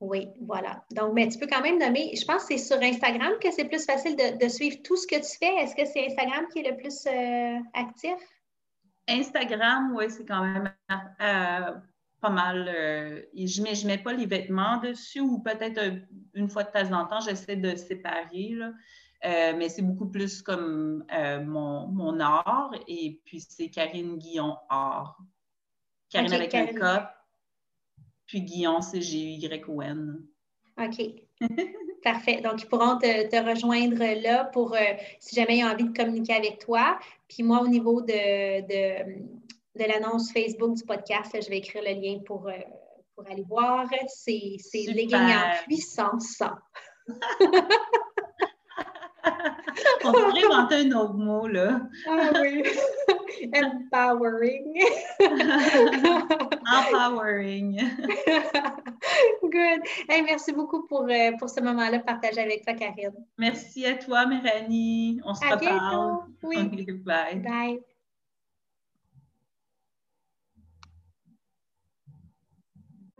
oui, 0.00 0.28
voilà. 0.40 0.84
Donc, 0.92 1.14
mais 1.14 1.28
tu 1.28 1.38
peux 1.38 1.46
quand 1.46 1.62
même 1.62 1.78
nommer, 1.78 2.14
je 2.14 2.24
pense 2.24 2.44
que 2.44 2.56
c'est 2.56 2.64
sur 2.64 2.80
Instagram 2.80 3.32
que 3.40 3.50
c'est 3.50 3.64
plus 3.64 3.84
facile 3.84 4.16
de, 4.16 4.48
suivre 4.48 4.76
tout 4.82 4.96
ce 4.96 5.06
que 5.06 5.16
tu 5.16 5.38
fais. 5.38 5.54
Est-ce 5.56 5.74
que 5.74 5.84
c'est 5.84 6.06
Instagram 6.06 6.46
qui 6.52 6.60
est 6.60 6.70
le 6.70 6.76
plus 6.76 7.06
euh, 7.06 7.58
actif? 7.74 8.18
Instagram, 9.08 9.94
oui, 9.96 10.10
c'est 10.10 10.26
quand 10.26 10.42
même 10.42 10.72
euh, 10.90 11.72
pas 12.20 12.30
mal. 12.30 12.66
je 13.34 13.60
ne 13.60 13.86
mets, 13.86 13.98
pas 13.98 14.12
les 14.12 14.26
vêtements 14.26 14.78
dessus 14.78 15.20
ou 15.20 15.40
peut-être 15.40 15.80
une 16.34 16.48
fois 16.48 16.64
de 16.64 16.70
temps 16.70 16.92
en 16.92 17.06
temps, 17.06 17.20
j'essaie 17.20 17.56
de 17.56 17.74
séparer. 17.76 18.50
Là. 18.50 18.72
Euh, 19.24 19.52
mais 19.56 19.68
c'est 19.68 19.82
beaucoup 19.82 20.08
plus 20.08 20.42
comme 20.42 21.04
euh, 21.12 21.44
mon, 21.44 21.88
mon, 21.88 22.20
art. 22.20 22.70
Et 22.86 23.20
puis, 23.24 23.40
c'est 23.40 23.68
Karine 23.68 24.16
Guillon 24.16 24.56
Art. 24.68 25.18
Karine 26.10 26.32
avec 26.32 26.54
un 26.54 26.66
K. 26.66 27.08
Puis 28.26 28.42
Guillon, 28.42 28.80
c'est 28.80 29.00
G-Y-O-N. 29.00 30.24
OK. 30.78 31.02
Parfait. 32.02 32.40
Donc, 32.40 32.62
ils 32.62 32.66
pourront 32.66 32.98
te, 32.98 33.28
te 33.28 33.36
rejoindre 33.36 34.04
là 34.22 34.44
pour 34.44 34.74
euh, 34.74 34.80
si 35.18 35.34
jamais 35.34 35.58
ils 35.58 35.64
ont 35.64 35.68
envie 35.68 35.84
de 35.84 35.96
communiquer 35.96 36.34
avec 36.34 36.58
toi. 36.58 36.98
Puis 37.28 37.42
moi, 37.42 37.60
au 37.60 37.68
niveau 37.68 38.00
de, 38.00 38.60
de, 38.60 39.20
de 39.76 39.84
l'annonce 39.84 40.32
Facebook 40.32 40.74
du 40.74 40.84
podcast, 40.84 41.36
je 41.42 41.48
vais 41.48 41.58
écrire 41.58 41.82
le 41.84 42.00
lien 42.00 42.20
pour, 42.24 42.48
pour 43.14 43.26
aller 43.30 43.44
voir. 43.48 43.86
C'est 44.06 44.56
leggings 44.72 45.14
en 45.14 45.64
puissance. 45.66 46.42
On 50.04 50.12
pourrait 50.12 50.44
inventer 50.44 50.76
un 50.76 50.92
autre 50.92 51.14
mot, 51.14 51.46
là. 51.46 51.80
ah 52.08 52.30
oui. 52.40 52.62
Empowering. 53.54 54.80
Empowering. 56.66 57.80
Good. 59.42 59.80
Merci 60.08 60.52
beaucoup 60.52 60.86
pour, 60.86 61.02
euh, 61.02 61.32
pour 61.38 61.48
ce 61.50 61.60
moment-là 61.60 62.00
partagé 62.00 62.40
avec 62.40 62.64
toi, 62.64 62.74
Karine. 62.74 63.12
Merci 63.36 63.86
à 63.86 63.94
toi, 63.94 64.26
Mélanie. 64.26 65.20
On 65.24 65.34
se 65.34 65.44
à 65.44 65.56
reparle. 65.56 66.18
Bye. 67.04 67.80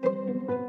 Bye. 0.00 0.68